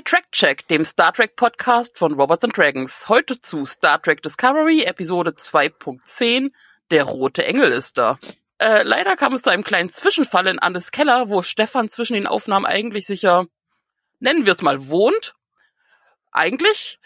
Bei 0.00 0.04
Track 0.04 0.32
Check, 0.32 0.66
dem 0.68 0.86
Star 0.86 1.12
Trek 1.12 1.36
Podcast 1.36 1.98
von 1.98 2.14
Robots 2.14 2.42
and 2.42 2.56
Dragons. 2.56 3.10
Heute 3.10 3.38
zu 3.38 3.66
Star 3.66 4.00
Trek 4.00 4.22
Discovery, 4.22 4.84
Episode 4.84 5.32
2.10. 5.32 6.52
Der 6.90 7.04
rote 7.04 7.44
Engel 7.44 7.70
ist 7.70 7.98
da. 7.98 8.18
Äh, 8.56 8.82
leider 8.82 9.14
kam 9.16 9.34
es 9.34 9.42
zu 9.42 9.50
einem 9.50 9.62
kleinen 9.62 9.90
Zwischenfall 9.90 10.46
in 10.46 10.58
Andes 10.58 10.90
Keller, 10.90 11.28
wo 11.28 11.42
Stefan 11.42 11.90
zwischen 11.90 12.14
den 12.14 12.26
Aufnahmen 12.26 12.64
eigentlich 12.64 13.04
sicher, 13.04 13.44
nennen 14.20 14.46
wir 14.46 14.54
es 14.54 14.62
mal, 14.62 14.88
wohnt. 14.88 15.34
Eigentlich. 16.32 16.98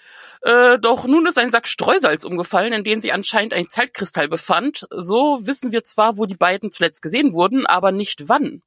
Äh, 0.42 0.78
doch 0.78 1.04
nun 1.04 1.26
ist 1.26 1.38
ein 1.38 1.50
Sack 1.50 1.66
Streusalz 1.66 2.22
umgefallen, 2.22 2.72
in 2.72 2.84
dem 2.84 3.00
sich 3.00 3.12
anscheinend 3.12 3.54
ein 3.54 3.68
Zeitkristall 3.68 4.28
befand. 4.28 4.86
So 4.90 5.40
wissen 5.42 5.72
wir 5.72 5.82
zwar, 5.82 6.16
wo 6.16 6.26
die 6.26 6.36
beiden 6.36 6.70
zuletzt 6.70 7.02
gesehen 7.02 7.32
wurden, 7.32 7.66
aber 7.66 7.90
nicht 7.90 8.28
wann. 8.28 8.62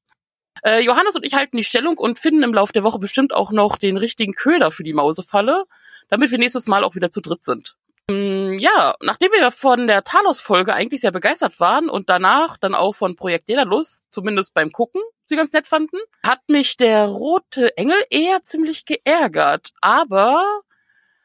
Äh, 0.63 0.81
Johannes 0.81 1.15
und 1.15 1.25
ich 1.25 1.33
halten 1.33 1.57
die 1.57 1.63
Stellung 1.63 1.97
und 1.97 2.19
finden 2.19 2.43
im 2.43 2.53
Laufe 2.53 2.73
der 2.73 2.83
Woche 2.83 2.99
bestimmt 2.99 3.33
auch 3.33 3.51
noch 3.51 3.77
den 3.77 3.97
richtigen 3.97 4.33
Köder 4.33 4.71
für 4.71 4.83
die 4.83 4.93
Mausefalle, 4.93 5.65
damit 6.09 6.31
wir 6.31 6.37
nächstes 6.37 6.67
Mal 6.67 6.83
auch 6.83 6.95
wieder 6.95 7.11
zu 7.11 7.21
dritt 7.21 7.43
sind. 7.43 7.75
Ähm, 8.09 8.57
ja, 8.59 8.95
nachdem 9.01 9.31
wir 9.31 9.51
von 9.51 9.87
der 9.87 10.03
Talos-Folge 10.03 10.73
eigentlich 10.73 11.01
sehr 11.01 11.11
begeistert 11.11 11.59
waren 11.59 11.89
und 11.89 12.09
danach 12.09 12.57
dann 12.57 12.75
auch 12.75 12.93
von 12.93 13.15
Projekt 13.15 13.49
Daedalus, 13.49 14.03
zumindest 14.11 14.53
beim 14.53 14.71
Gucken, 14.71 15.01
sie 15.25 15.35
ganz 15.35 15.51
nett 15.51 15.67
fanden, 15.67 15.97
hat 16.23 16.39
mich 16.47 16.77
der 16.77 17.05
rote 17.05 17.75
Engel 17.77 18.01
eher 18.09 18.41
ziemlich 18.43 18.85
geärgert. 18.85 19.71
Aber, 19.81 20.61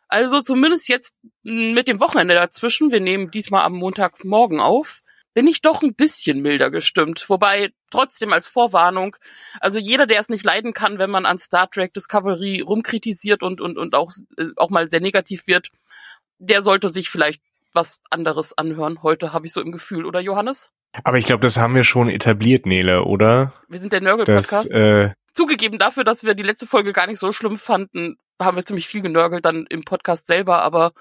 also 0.08 0.40
zumindest 0.40 0.88
jetzt 0.88 1.16
mit 1.44 1.86
dem 1.86 2.00
Wochenende 2.00 2.34
dazwischen, 2.34 2.90
wir 2.90 3.00
nehmen 3.00 3.30
diesmal 3.30 3.62
am 3.62 3.74
Montagmorgen 3.74 4.60
auf, 4.60 5.01
bin 5.34 5.46
ich 5.46 5.62
doch 5.62 5.82
ein 5.82 5.94
bisschen 5.94 6.40
milder 6.42 6.70
gestimmt. 6.70 7.24
Wobei 7.28 7.72
trotzdem 7.90 8.32
als 8.32 8.46
Vorwarnung, 8.46 9.16
also 9.60 9.78
jeder, 9.78 10.06
der 10.06 10.20
es 10.20 10.28
nicht 10.28 10.44
leiden 10.44 10.72
kann, 10.72 10.98
wenn 10.98 11.10
man 11.10 11.26
an 11.26 11.38
Star 11.38 11.70
Trek 11.70 11.94
Discovery 11.94 12.60
rumkritisiert 12.60 13.42
und, 13.42 13.60
und, 13.60 13.78
und 13.78 13.94
auch, 13.94 14.12
äh, 14.36 14.46
auch 14.56 14.70
mal 14.70 14.88
sehr 14.88 15.00
negativ 15.00 15.46
wird, 15.46 15.70
der 16.38 16.62
sollte 16.62 16.90
sich 16.90 17.08
vielleicht 17.08 17.42
was 17.72 18.00
anderes 18.10 18.56
anhören. 18.56 19.02
Heute 19.02 19.32
habe 19.32 19.46
ich 19.46 19.52
so 19.52 19.60
im 19.60 19.72
Gefühl, 19.72 20.04
oder 20.04 20.20
Johannes? 20.20 20.72
Aber 21.04 21.16
ich 21.16 21.24
glaube, 21.24 21.42
das 21.42 21.56
haben 21.56 21.74
wir 21.74 21.84
schon 21.84 22.10
etabliert, 22.10 22.66
Nele, 22.66 23.04
oder? 23.04 23.54
Wir 23.68 23.78
sind 23.78 23.92
der 23.92 24.02
Nörgel-Podcast. 24.02 24.70
Äh 24.70 25.12
Zugegeben 25.32 25.78
dafür, 25.78 26.04
dass 26.04 26.24
wir 26.24 26.34
die 26.34 26.42
letzte 26.42 26.66
Folge 26.66 26.92
gar 26.92 27.06
nicht 27.06 27.18
so 27.18 27.32
schlimm 27.32 27.56
fanden, 27.56 28.18
haben 28.38 28.56
wir 28.56 28.66
ziemlich 28.66 28.86
viel 28.86 29.00
genörgelt 29.00 29.46
dann 29.46 29.64
im 29.70 29.82
Podcast 29.82 30.26
selber, 30.26 30.62
aber 30.62 30.92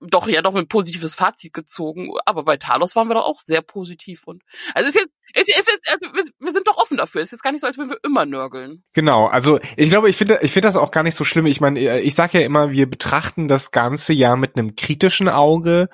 doch 0.00 0.26
ja 0.26 0.42
doch 0.42 0.54
ein 0.54 0.68
positives 0.68 1.14
Fazit 1.14 1.52
gezogen, 1.52 2.10
aber 2.24 2.44
bei 2.44 2.56
Talos 2.56 2.96
waren 2.96 3.08
wir 3.08 3.14
doch 3.14 3.26
auch 3.26 3.40
sehr 3.40 3.62
positiv 3.62 4.24
und 4.26 4.42
also 4.74 4.88
es 4.88 4.94
ist 4.94 5.02
jetzt 5.02 5.12
ist, 5.34 5.48
es 5.48 5.68
ist, 5.68 5.92
also 5.92 6.14
wir, 6.14 6.24
wir 6.38 6.52
sind 6.52 6.66
doch 6.66 6.76
offen 6.76 6.96
dafür. 6.96 7.20
Es 7.20 7.28
ist 7.28 7.32
jetzt 7.32 7.42
gar 7.42 7.52
nicht 7.52 7.60
so, 7.60 7.66
als 7.66 7.78
würden 7.78 7.90
wir 7.90 7.98
immer 8.02 8.26
nörgeln. 8.26 8.82
Genau, 8.94 9.26
also 9.26 9.60
ich 9.76 9.88
glaube, 9.88 10.10
ich 10.10 10.16
finde 10.16 10.40
ich 10.42 10.52
finde 10.52 10.68
das 10.68 10.76
auch 10.76 10.90
gar 10.90 11.02
nicht 11.02 11.14
so 11.14 11.24
schlimm. 11.24 11.46
Ich 11.46 11.60
meine, 11.60 12.00
ich 12.00 12.14
sage 12.14 12.40
ja 12.40 12.44
immer, 12.44 12.72
wir 12.72 12.88
betrachten 12.88 13.46
das 13.46 13.70
ganze 13.70 14.12
ja 14.12 14.36
mit 14.36 14.56
einem 14.56 14.74
kritischen 14.74 15.28
Auge, 15.28 15.88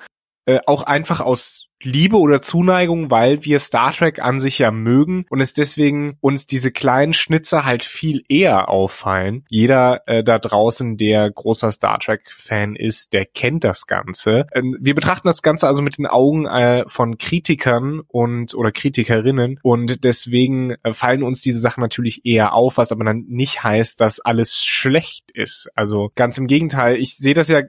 äh, 0.47 0.59
auch 0.65 0.83
einfach 0.83 1.19
aus 1.19 1.67
Liebe 1.83 2.17
oder 2.17 2.41
Zuneigung, 2.41 3.11
weil 3.11 3.45
wir 3.45 3.59
Star 3.59 3.93
Trek 3.93 4.19
an 4.19 4.39
sich 4.39 4.57
ja 4.57 4.71
mögen 4.71 5.25
und 5.29 5.41
es 5.41 5.53
deswegen 5.53 6.17
uns 6.21 6.47
diese 6.47 6.71
kleinen 6.71 7.13
Schnitzer 7.13 7.65
halt 7.65 7.83
viel 7.83 8.23
eher 8.29 8.69
auffallen. 8.69 9.45
Jeder 9.49 10.01
äh, 10.07 10.23
da 10.23 10.39
draußen, 10.39 10.97
der 10.97 11.29
großer 11.29 11.71
Star 11.71 11.99
Trek-Fan 11.99 12.75
ist, 12.75 13.13
der 13.13 13.25
kennt 13.25 13.63
das 13.63 13.85
Ganze. 13.85 14.47
Ähm, 14.53 14.75
wir 14.81 14.95
betrachten 14.95 15.27
das 15.27 15.43
Ganze 15.43 15.67
also 15.67 15.83
mit 15.83 15.99
den 15.99 16.07
Augen 16.07 16.47
äh, 16.47 16.83
von 16.87 17.17
Kritikern 17.19 18.01
und 18.07 18.55
oder 18.55 18.71
Kritikerinnen 18.71 19.59
und 19.61 20.03
deswegen 20.03 20.71
äh, 20.83 20.93
fallen 20.93 21.21
uns 21.21 21.41
diese 21.41 21.59
Sachen 21.59 21.81
natürlich 21.81 22.25
eher 22.25 22.53
auf, 22.53 22.77
was 22.77 22.91
aber 22.91 23.05
dann 23.05 23.25
nicht 23.27 23.63
heißt, 23.63 24.01
dass 24.01 24.19
alles 24.19 24.57
schlecht 24.57 25.29
ist. 25.31 25.69
Also 25.75 26.11
ganz 26.15 26.39
im 26.39 26.47
Gegenteil, 26.47 26.95
ich 26.95 27.17
sehe 27.17 27.35
das 27.35 27.49
ja 27.49 27.61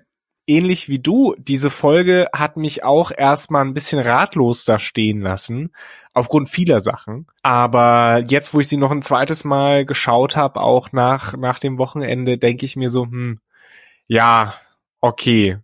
ähnlich 0.48 0.88
wie 0.88 0.98
du, 0.98 1.34
diese 1.38 1.70
Folge 1.70 2.28
hat 2.32 2.56
mich 2.56 2.82
auch 2.82 3.10
erstmal 3.10 3.64
ein 3.64 3.74
bisschen 3.74 4.00
ratlos 4.00 4.64
da 4.64 4.78
stehen 4.78 5.20
lassen, 5.20 5.72
aufgrund 6.14 6.48
vieler 6.48 6.80
Sachen. 6.80 7.26
Aber 7.42 8.22
jetzt, 8.26 8.54
wo 8.54 8.60
ich 8.60 8.68
sie 8.68 8.76
noch 8.76 8.90
ein 8.90 9.02
zweites 9.02 9.44
Mal 9.44 9.84
geschaut 9.84 10.36
habe, 10.36 10.60
auch 10.60 10.92
nach, 10.92 11.36
nach 11.36 11.58
dem 11.58 11.78
Wochenende, 11.78 12.38
denke 12.38 12.64
ich 12.64 12.76
mir 12.76 12.90
so, 12.90 13.04
hm, 13.04 13.40
ja, 14.06 14.54
okay, 15.00 15.58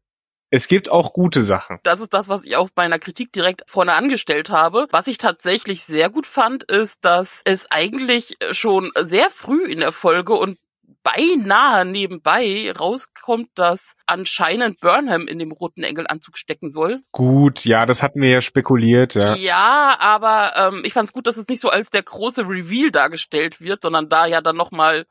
es 0.54 0.68
gibt 0.68 0.88
auch 0.88 1.12
gute 1.12 1.42
Sachen. 1.42 1.80
Das 1.82 1.98
ist 1.98 2.14
das, 2.14 2.28
was 2.28 2.44
ich 2.44 2.54
auch 2.54 2.70
bei 2.70 2.84
einer 2.84 3.00
Kritik 3.00 3.32
direkt 3.32 3.64
vorne 3.66 3.94
angestellt 3.94 4.50
habe. 4.50 4.86
Was 4.92 5.08
ich 5.08 5.18
tatsächlich 5.18 5.82
sehr 5.82 6.10
gut 6.10 6.28
fand, 6.28 6.62
ist, 6.62 7.04
dass 7.04 7.40
es 7.44 7.68
eigentlich 7.72 8.36
schon 8.52 8.92
sehr 9.00 9.30
früh 9.30 9.64
in 9.64 9.80
der 9.80 9.90
Folge 9.90 10.34
und 10.34 10.56
beinahe 11.04 11.84
nebenbei 11.84 12.72
rauskommt, 12.72 13.50
dass 13.54 13.94
anscheinend 14.06 14.80
Burnham 14.80 15.28
in 15.28 15.38
dem 15.38 15.52
roten 15.52 15.84
Engelanzug 15.84 16.36
stecken 16.36 16.70
soll. 16.70 17.02
Gut, 17.12 17.64
ja, 17.64 17.86
das 17.86 18.02
hatten 18.02 18.20
wir 18.20 18.30
ja 18.30 18.40
spekuliert, 18.40 19.14
ja. 19.14 19.36
Ja, 19.36 19.96
aber 20.00 20.52
ähm, 20.56 20.82
ich 20.84 20.94
fand 20.94 21.08
es 21.08 21.12
gut, 21.12 21.26
dass 21.26 21.36
es 21.36 21.46
nicht 21.46 21.60
so 21.60 21.68
als 21.68 21.90
der 21.90 22.02
große 22.02 22.42
Reveal 22.42 22.90
dargestellt 22.90 23.60
wird, 23.60 23.82
sondern 23.82 24.08
da 24.08 24.26
ja 24.26 24.40
dann 24.40 24.56
nochmal 24.56 25.06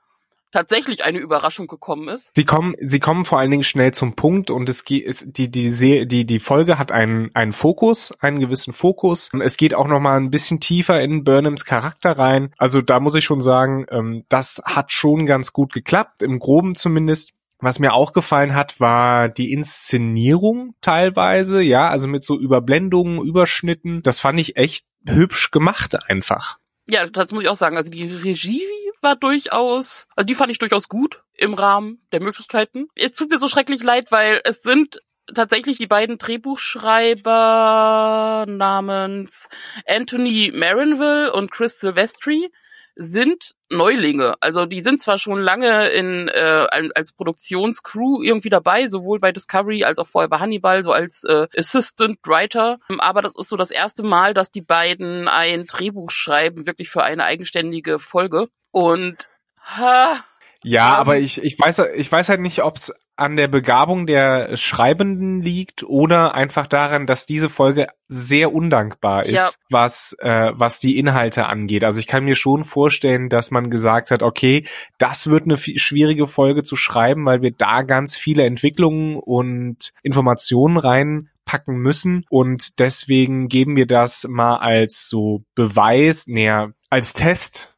tatsächlich 0.53 1.03
eine 1.03 1.17
Überraschung 1.17 1.67
gekommen 1.67 2.07
ist. 2.07 2.31
Sie 2.35 2.45
kommen, 2.45 2.75
sie 2.79 2.99
kommen 2.99 3.25
vor 3.25 3.39
allen 3.39 3.51
Dingen 3.51 3.63
schnell 3.63 3.91
zum 3.91 4.15
Punkt 4.15 4.51
und 4.51 4.69
es 4.69 4.85
geht, 4.85 5.37
die, 5.37 5.49
die, 5.49 6.07
die, 6.07 6.25
die 6.25 6.39
Folge 6.39 6.77
hat 6.77 6.91
einen, 6.91 7.31
einen 7.33 7.51
Fokus, 7.51 8.13
einen 8.21 8.39
gewissen 8.39 8.71
Fokus. 8.71 9.29
Es 9.41 9.57
geht 9.57 9.73
auch 9.73 9.87
noch 9.87 9.99
mal 9.99 10.17
ein 10.17 10.29
bisschen 10.29 10.59
tiefer 10.59 11.01
in 11.01 11.23
Burnhams 11.23 11.65
Charakter 11.65 12.11
rein. 12.11 12.53
Also 12.57 12.81
da 12.81 12.99
muss 12.99 13.15
ich 13.15 13.25
schon 13.25 13.41
sagen, 13.41 13.85
ähm, 13.89 14.25
das 14.29 14.61
hat 14.63 14.91
schon 14.91 15.25
ganz 15.25 15.53
gut 15.53 15.73
geklappt, 15.73 16.21
im 16.21 16.39
Groben 16.39 16.75
zumindest. 16.75 17.31
Was 17.59 17.79
mir 17.79 17.93
auch 17.93 18.11
gefallen 18.11 18.55
hat, 18.55 18.81
war 18.81 19.29
die 19.29 19.53
Inszenierung 19.53 20.75
teilweise, 20.81 21.61
ja, 21.61 21.87
also 21.87 22.09
mit 22.09 22.25
so 22.25 22.37
Überblendungen, 22.37 23.23
Überschnitten. 23.23 24.01
Das 24.03 24.19
fand 24.19 24.37
ich 24.39 24.57
echt 24.57 24.85
hübsch 25.07 25.49
gemacht 25.49 26.09
einfach. 26.09 26.57
Ja, 26.87 27.07
das 27.07 27.31
muss 27.31 27.43
ich 27.43 27.49
auch 27.49 27.55
sagen. 27.55 27.77
Also 27.77 27.89
die 27.89 28.03
Regie 28.03 28.63
war 29.03 29.15
durchaus, 29.15 30.07
also 30.15 30.25
die 30.25 30.35
fand 30.35 30.51
ich 30.51 30.59
durchaus 30.59 30.89
gut 30.89 31.21
im 31.35 31.53
Rahmen 31.53 32.01
der 32.11 32.21
Möglichkeiten. 32.21 32.87
Es 32.95 33.13
tut 33.13 33.29
mir 33.29 33.37
so 33.37 33.47
schrecklich 33.47 33.83
leid, 33.83 34.11
weil 34.11 34.41
es 34.43 34.63
sind 34.63 34.99
tatsächlich 35.33 35.77
die 35.77 35.87
beiden 35.87 36.17
Drehbuchschreiber 36.17 38.43
namens 38.47 39.47
Anthony 39.87 40.51
Marinville 40.53 41.31
und 41.33 41.51
Chris 41.51 41.79
Silvestri 41.79 42.51
sind 42.95 43.55
Neulinge. 43.69 44.35
Also 44.39 44.65
die 44.65 44.83
sind 44.83 45.01
zwar 45.01 45.17
schon 45.17 45.39
lange 45.39 45.89
in 45.89 46.27
äh, 46.27 46.67
als 46.93 47.13
Produktionscrew 47.13 48.21
irgendwie 48.21 48.49
dabei, 48.49 48.87
sowohl 48.87 49.19
bei 49.19 49.31
Discovery 49.31 49.83
als 49.83 49.97
auch 49.97 50.07
vorher 50.07 50.29
bei 50.29 50.39
Hannibal, 50.39 50.83
so 50.83 50.91
als 50.91 51.23
äh, 51.23 51.47
Assistant 51.57 52.19
Writer. 52.25 52.77
Aber 52.99 53.21
das 53.21 53.35
ist 53.35 53.49
so 53.49 53.57
das 53.57 53.71
erste 53.71 54.03
Mal, 54.03 54.33
dass 54.33 54.51
die 54.51 54.61
beiden 54.61 55.27
ein 55.27 55.65
Drehbuch 55.65 56.11
schreiben, 56.11 56.67
wirklich 56.67 56.89
für 56.89 57.03
eine 57.03 57.23
eigenständige 57.23 57.99
Folge. 57.99 58.47
Und 58.71 59.29
ha, 59.57 60.23
ja, 60.63 60.95
aber 60.95 61.17
ich, 61.17 61.43
ich 61.43 61.59
weiß 61.59 61.81
ich 61.95 62.09
weiß 62.09 62.29
halt 62.29 62.39
nicht, 62.39 62.63
ob 62.63 62.77
es 62.77 62.93
an 63.15 63.35
der 63.35 63.47
Begabung 63.47 64.07
der 64.07 64.57
Schreibenden 64.57 65.41
liegt 65.41 65.83
oder 65.83 66.33
einfach 66.33 66.65
daran, 66.65 67.05
dass 67.05 67.25
diese 67.25 67.47
Folge 67.49 67.87
sehr 68.07 68.53
undankbar 68.53 69.25
ist, 69.25 69.35
ja. 69.35 69.49
was 69.69 70.15
äh, 70.19 70.51
was 70.55 70.79
die 70.79 70.97
Inhalte 70.97 71.45
angeht. 71.45 71.83
Also 71.83 71.99
ich 71.99 72.07
kann 72.07 72.25
mir 72.25 72.35
schon 72.35 72.63
vorstellen, 72.63 73.29
dass 73.29 73.51
man 73.51 73.69
gesagt 73.69 74.11
hat, 74.11 74.23
okay, 74.23 74.65
das 74.97 75.27
wird 75.27 75.43
eine 75.43 75.57
schwierige 75.57 76.27
Folge 76.27 76.63
zu 76.63 76.75
schreiben, 76.75 77.25
weil 77.25 77.41
wir 77.41 77.51
da 77.51 77.83
ganz 77.83 78.17
viele 78.17 78.45
Entwicklungen 78.45 79.17
und 79.17 79.93
Informationen 80.01 80.77
reinpacken 80.77 81.75
müssen 81.75 82.25
und 82.29 82.79
deswegen 82.79 83.47
geben 83.47 83.75
wir 83.75 83.85
das 83.87 84.25
mal 84.27 84.57
als 84.57 85.07
so 85.07 85.43
Beweis, 85.55 86.25
näher 86.27 86.73
als 86.89 87.13
Test 87.13 87.73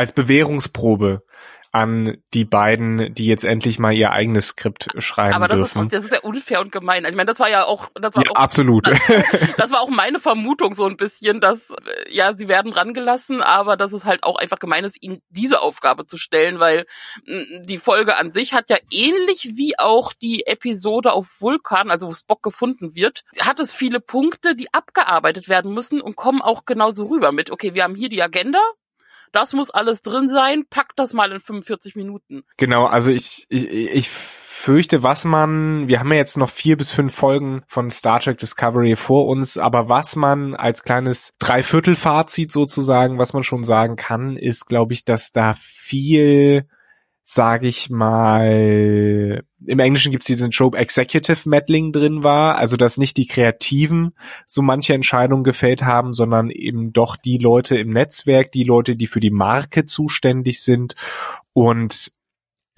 als 0.00 0.12
Bewährungsprobe 0.12 1.22
an 1.72 2.16
die 2.34 2.44
beiden, 2.44 3.14
die 3.14 3.26
jetzt 3.26 3.44
endlich 3.44 3.78
mal 3.78 3.92
ihr 3.92 4.10
eigenes 4.10 4.48
Skript 4.48 4.88
schreiben 4.98 5.34
Aber 5.34 5.46
das 5.46 5.58
dürfen. 5.58 5.86
Ist, 5.86 5.92
das 5.92 6.04
ist 6.04 6.12
ja 6.12 6.20
unfair 6.20 6.60
und 6.60 6.72
gemein. 6.72 7.04
Also 7.04 7.12
ich 7.12 7.16
meine, 7.16 7.28
das 7.28 7.38
war 7.38 7.48
ja 7.48 7.64
auch, 7.64 7.90
das 7.94 8.16
war 8.16 8.24
ja, 8.24 8.30
auch, 8.32 8.36
absolut. 8.36 8.88
Das, 8.88 8.98
das, 9.56 9.70
war 9.70 9.80
auch 9.80 9.88
meine 9.88 10.18
Vermutung 10.18 10.74
so 10.74 10.86
ein 10.86 10.96
bisschen, 10.96 11.40
dass 11.40 11.70
äh, 11.70 11.74
ja 12.12 12.34
sie 12.34 12.48
werden 12.48 12.72
rangelassen, 12.72 13.40
aber 13.40 13.76
dass 13.76 13.92
es 13.92 14.04
halt 14.04 14.24
auch 14.24 14.36
einfach 14.36 14.58
gemein 14.58 14.84
ist, 14.84 15.00
ihnen 15.00 15.22
diese 15.30 15.60
Aufgabe 15.60 16.06
zu 16.06 16.16
stellen, 16.16 16.58
weil 16.58 16.86
die 17.26 17.78
Folge 17.78 18.18
an 18.18 18.32
sich 18.32 18.52
hat 18.52 18.68
ja 18.68 18.76
ähnlich 18.90 19.52
wie 19.54 19.78
auch 19.78 20.12
die 20.12 20.46
Episode 20.46 21.12
auf 21.12 21.40
Vulkan, 21.40 21.90
also 21.90 22.08
wo 22.08 22.14
Spock 22.14 22.42
gefunden 22.42 22.96
wird, 22.96 23.22
hat 23.40 23.60
es 23.60 23.72
viele 23.72 24.00
Punkte, 24.00 24.56
die 24.56 24.72
abgearbeitet 24.74 25.48
werden 25.48 25.72
müssen 25.72 26.00
und 26.00 26.16
kommen 26.16 26.42
auch 26.42 26.64
genauso 26.64 27.06
rüber 27.06 27.30
mit. 27.30 27.50
Okay, 27.50 27.74
wir 27.74 27.84
haben 27.84 27.94
hier 27.94 28.08
die 28.08 28.22
Agenda, 28.22 28.60
das 29.32 29.52
muss 29.52 29.70
alles 29.70 30.02
drin 30.02 30.28
sein, 30.28 30.64
packt 30.68 30.98
das 30.98 31.12
mal 31.12 31.32
in 31.32 31.40
45 31.40 31.96
Minuten. 31.96 32.44
Genau, 32.56 32.86
also 32.86 33.10
ich, 33.12 33.46
ich, 33.48 33.68
ich 33.68 34.08
fürchte, 34.08 35.02
was 35.02 35.24
man, 35.24 35.88
wir 35.88 36.00
haben 36.00 36.12
ja 36.12 36.18
jetzt 36.18 36.36
noch 36.36 36.50
vier 36.50 36.76
bis 36.76 36.90
fünf 36.90 37.14
Folgen 37.14 37.62
von 37.66 37.90
Star 37.90 38.20
Trek 38.20 38.38
Discovery 38.38 38.94
vor 38.94 39.26
uns, 39.26 39.56
aber 39.56 39.88
was 39.88 40.16
man 40.16 40.54
als 40.54 40.82
kleines 40.82 41.32
Dreiviertelfazit 41.38 42.52
sozusagen, 42.52 43.18
was 43.18 43.32
man 43.32 43.42
schon 43.42 43.64
sagen 43.64 43.96
kann, 43.96 44.36
ist, 44.36 44.66
glaube 44.66 44.92
ich, 44.92 45.04
dass 45.04 45.32
da 45.32 45.54
viel 45.58 46.66
sage 47.22 47.68
ich 47.68 47.90
mal, 47.90 49.42
im 49.66 49.78
Englischen 49.78 50.10
gibt's 50.10 50.26
diesen 50.26 50.50
Trope 50.50 50.78
Executive 50.78 51.48
Meddling 51.48 51.92
drin 51.92 52.24
war, 52.24 52.56
also 52.56 52.76
dass 52.76 52.98
nicht 52.98 53.16
die 53.16 53.26
Kreativen 53.26 54.14
so 54.46 54.62
manche 54.62 54.94
Entscheidungen 54.94 55.44
gefällt 55.44 55.82
haben, 55.82 56.12
sondern 56.12 56.50
eben 56.50 56.92
doch 56.92 57.16
die 57.16 57.38
Leute 57.38 57.76
im 57.76 57.90
Netzwerk, 57.90 58.52
die 58.52 58.64
Leute, 58.64 58.96
die 58.96 59.06
für 59.06 59.20
die 59.20 59.30
Marke 59.30 59.84
zuständig 59.84 60.62
sind. 60.62 60.94
Und 61.52 62.12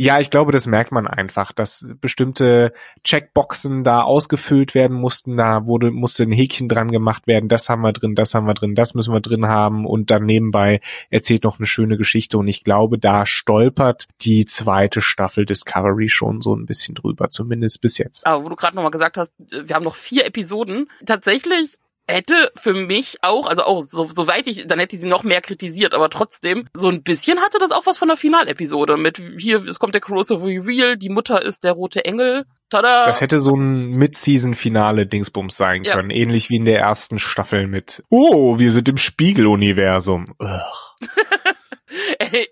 ja, 0.02 0.19
ich 0.19 0.31
glaube, 0.31 0.50
das 0.50 0.66
merkt 0.66 0.90
man 0.90 1.06
einfach, 1.06 1.52
dass 1.52 1.93
bestimmte 2.00 2.72
Checkboxen 3.04 3.84
da 3.84 4.02
ausgefüllt 4.02 4.75
werden 4.75 4.96
mussten. 4.96 5.37
Da 5.37 5.69
wurde, 5.69 5.93
musste 5.93 6.25
ein 6.25 6.32
Häkchen 6.32 6.69
dran 6.69 6.90
gemacht 6.90 7.28
werden. 7.28 7.49
Das 7.49 7.69
haben 7.69 7.82
wir 7.82 7.93
drin, 7.93 8.16
das 8.16 8.34
haben 8.34 8.49
wir 8.49 8.54
drin, 8.54 8.75
das 8.75 8.94
müssen 8.94 9.14
wir 9.14 9.20
drin 9.20 9.46
haben. 9.46 9.87
Und 9.87 10.10
dann 10.10 10.25
nebenbei 10.25 10.81
erzählt 11.10 11.44
noch 11.44 11.60
eine 11.60 11.69
schöne 11.69 11.99
Geschichte. 11.99 12.37
Und 12.37 12.49
ich 12.49 12.64
glaube, 12.64 12.99
da 12.99 13.26
stolpert 13.26 14.06
die 14.22 14.44
zweite 14.44 15.02
Staffel 15.02 15.46
Discovery 15.46 16.08
schon 16.08 16.40
so 16.40 16.52
ein 16.56 16.66
bisschen 16.66 16.96
drüber, 16.96 17.31
zumindest 17.31 17.81
bis 17.81 17.96
jetzt. 17.96 18.26
Aber 18.26 18.44
wo 18.44 18.48
du 18.48 18.56
gerade 18.56 18.75
nochmal 18.75 18.90
gesagt 18.90 19.16
hast, 19.16 19.32
wir 19.38 19.72
haben 19.72 19.84
noch 19.84 19.94
vier 19.94 20.26
Episoden. 20.26 20.90
Tatsächlich 21.06 21.78
hätte 22.08 22.52
für 22.56 22.75
mich 22.75 23.19
auch, 23.22 23.46
also 23.46 23.62
auch 23.62 23.81
so, 23.81 24.08
soweit 24.08 24.46
ich, 24.46 24.66
dann 24.66 24.78
hätte 24.78 24.96
ich 24.96 25.02
sie 25.02 25.08
noch 25.08 25.22
mehr 25.22 25.40
kritisiert, 25.40 25.94
aber 25.94 26.10
trotzdem, 26.10 26.69
so 26.75 26.88
ein 26.88 27.02
bisschen 27.02 27.40
hatte 27.40 27.58
das 27.58 27.70
auch 27.70 27.87
was 27.87 27.99
von 27.99 28.08
der 28.08 28.16
Finalepisode 28.16 28.96
mit 28.96 29.20
hier, 29.38 29.66
es 29.66 29.78
kommt 29.78 29.94
der 29.94 30.00
große 30.00 30.34
Reveal, 30.34 30.96
die 30.96 31.08
Mutter 31.08 31.43
ist 31.43 31.64
der 31.64 31.72
rote 31.72 32.04
Engel. 32.04 32.44
Tada! 32.70 33.04
Das 33.04 33.20
hätte 33.20 33.40
so 33.40 33.54
ein 33.54 33.90
Mid-Season-Finale-Dingsbums 33.90 35.56
sein 35.56 35.82
können, 35.82 36.10
ja. 36.10 36.16
ähnlich 36.16 36.49
wie 36.49 36.56
in 36.56 36.64
der 36.64 36.81
ersten 36.81 37.19
Staffel 37.19 37.66
mit 37.66 38.02
Oh, 38.08 38.58
wir 38.58 38.72
sind 38.72 38.88
im 38.88 38.96
Spiegeluniversum. 38.96 40.34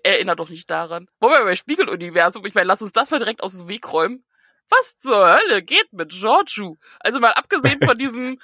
Erinnert 0.03 0.39
doch 0.39 0.49
nicht 0.49 0.69
daran. 0.69 1.07
Wollen 1.19 1.33
wir 1.33 1.43
bei 1.43 1.55
Spiegeluniversum? 1.55 2.45
Ich 2.45 2.53
meine, 2.53 2.67
lass 2.67 2.83
uns 2.83 2.91
das 2.91 3.09
mal 3.09 3.17
direkt 3.17 3.41
aus 3.41 3.57
dem 3.57 3.67
Weg 3.67 3.91
räumen. 3.91 4.23
Was 4.69 4.97
zur 4.97 5.37
Hölle 5.37 5.63
geht 5.63 5.91
mit 5.91 6.11
Giorgio? 6.11 6.77
Also 6.99 7.19
mal 7.19 7.31
abgesehen 7.31 7.79
von 7.83 7.97
diesem 7.99 8.39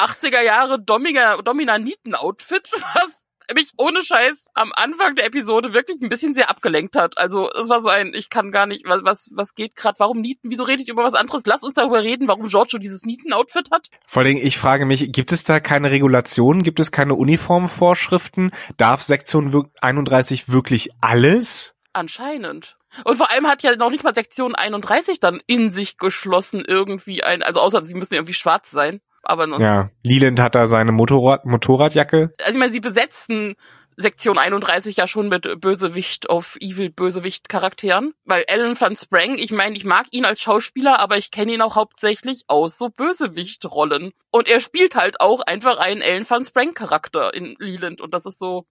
80er 0.00 0.42
Jahre 0.42 0.80
Domina, 0.80 1.40
Dominaniten-Outfit, 1.42 2.70
was 2.94 3.20
mich 3.54 3.72
ohne 3.76 4.02
Scheiß 4.02 4.46
am 4.54 4.72
Anfang 4.74 5.14
der 5.16 5.26
Episode 5.26 5.72
wirklich 5.72 6.00
ein 6.00 6.08
bisschen 6.08 6.34
sehr 6.34 6.50
abgelenkt 6.50 6.96
hat. 6.96 7.18
Also 7.18 7.50
es 7.50 7.68
war 7.68 7.82
so 7.82 7.88
ein, 7.88 8.12
ich 8.14 8.30
kann 8.30 8.52
gar 8.52 8.66
nicht, 8.66 8.86
was, 8.86 9.02
was, 9.04 9.28
was 9.32 9.54
geht 9.54 9.76
gerade, 9.76 9.98
warum 9.98 10.20
Nieten, 10.20 10.50
wieso 10.50 10.64
rede 10.64 10.82
ich 10.82 10.88
über 10.88 11.02
was 11.04 11.14
anderes? 11.14 11.42
Lass 11.46 11.62
uns 11.62 11.74
darüber 11.74 12.02
reden, 12.02 12.28
warum 12.28 12.46
Giorgio 12.46 12.78
dieses 12.78 13.04
Nieten-Outfit 13.04 13.70
hat. 13.70 13.88
Vor 14.06 14.22
allem, 14.22 14.36
ich 14.36 14.58
frage 14.58 14.86
mich, 14.86 15.12
gibt 15.12 15.32
es 15.32 15.44
da 15.44 15.60
keine 15.60 15.90
Regulationen, 15.90 16.62
gibt 16.62 16.80
es 16.80 16.92
keine 16.92 17.14
Uniformvorschriften? 17.14 18.52
Darf 18.76 19.02
Sektion 19.02 19.68
31 19.80 20.48
wirklich 20.48 20.90
alles? 21.00 21.74
Anscheinend. 21.92 22.76
Und 23.04 23.16
vor 23.16 23.30
allem 23.30 23.46
hat 23.46 23.62
ja 23.62 23.76
noch 23.76 23.90
nicht 23.90 24.04
mal 24.04 24.14
Sektion 24.14 24.54
31 24.54 25.20
dann 25.20 25.40
in 25.46 25.70
sich 25.70 25.96
geschlossen 25.96 26.64
irgendwie 26.66 27.22
ein, 27.22 27.42
also 27.42 27.60
außer 27.60 27.82
sie 27.82 27.94
müssen 27.94 28.14
irgendwie 28.14 28.34
schwarz 28.34 28.70
sein. 28.70 29.00
Aber 29.30 29.46
nun. 29.46 29.60
Ja, 29.60 29.90
Leland 30.04 30.40
hat 30.40 30.56
da 30.56 30.66
seine 30.66 30.90
Motorrad 30.90 31.46
Motorradjacke. 31.46 32.34
Also 32.40 32.50
ich 32.50 32.58
meine, 32.58 32.72
sie 32.72 32.80
besetzen 32.80 33.54
Sektion 33.96 34.38
31 34.38 34.96
ja 34.96 35.06
schon 35.06 35.28
mit 35.28 35.60
Bösewicht 35.60 36.28
auf 36.28 36.56
Evil 36.58 36.90
Bösewicht 36.90 37.48
Charakteren, 37.48 38.12
weil 38.24 38.44
Alan 38.50 38.80
van 38.80 38.96
Sprang, 38.96 39.38
ich 39.38 39.52
meine, 39.52 39.76
ich 39.76 39.84
mag 39.84 40.06
ihn 40.10 40.24
als 40.24 40.40
Schauspieler, 40.40 40.98
aber 40.98 41.16
ich 41.16 41.30
kenne 41.30 41.52
ihn 41.52 41.62
auch 41.62 41.76
hauptsächlich 41.76 42.42
aus 42.48 42.76
so 42.76 42.88
Bösewicht 42.88 43.64
Rollen 43.66 44.12
und 44.32 44.48
er 44.48 44.58
spielt 44.58 44.96
halt 44.96 45.20
auch 45.20 45.42
einfach 45.42 45.78
einen 45.78 46.02
Alan 46.02 46.28
van 46.28 46.44
Sprang 46.44 46.74
Charakter 46.74 47.32
in 47.32 47.54
Leland 47.60 48.00
und 48.00 48.12
das 48.12 48.26
ist 48.26 48.40
so 48.40 48.66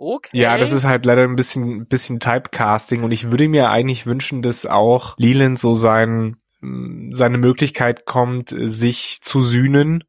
Okay. 0.00 0.38
Ja, 0.38 0.56
das 0.56 0.72
ist 0.72 0.84
halt 0.84 1.04
leider 1.04 1.24
ein 1.24 1.34
bisschen, 1.34 1.86
bisschen 1.86 2.20
Typecasting 2.20 3.02
und 3.02 3.10
ich 3.10 3.32
würde 3.32 3.48
mir 3.48 3.68
eigentlich 3.68 4.06
wünschen, 4.06 4.42
dass 4.42 4.64
auch 4.64 5.16
Leland 5.18 5.58
so 5.58 5.74
sein 5.74 6.36
seine 6.60 7.38
Möglichkeit 7.38 8.04
kommt, 8.06 8.48
sich 8.50 9.20
zu 9.22 9.40
sühnen, 9.40 10.04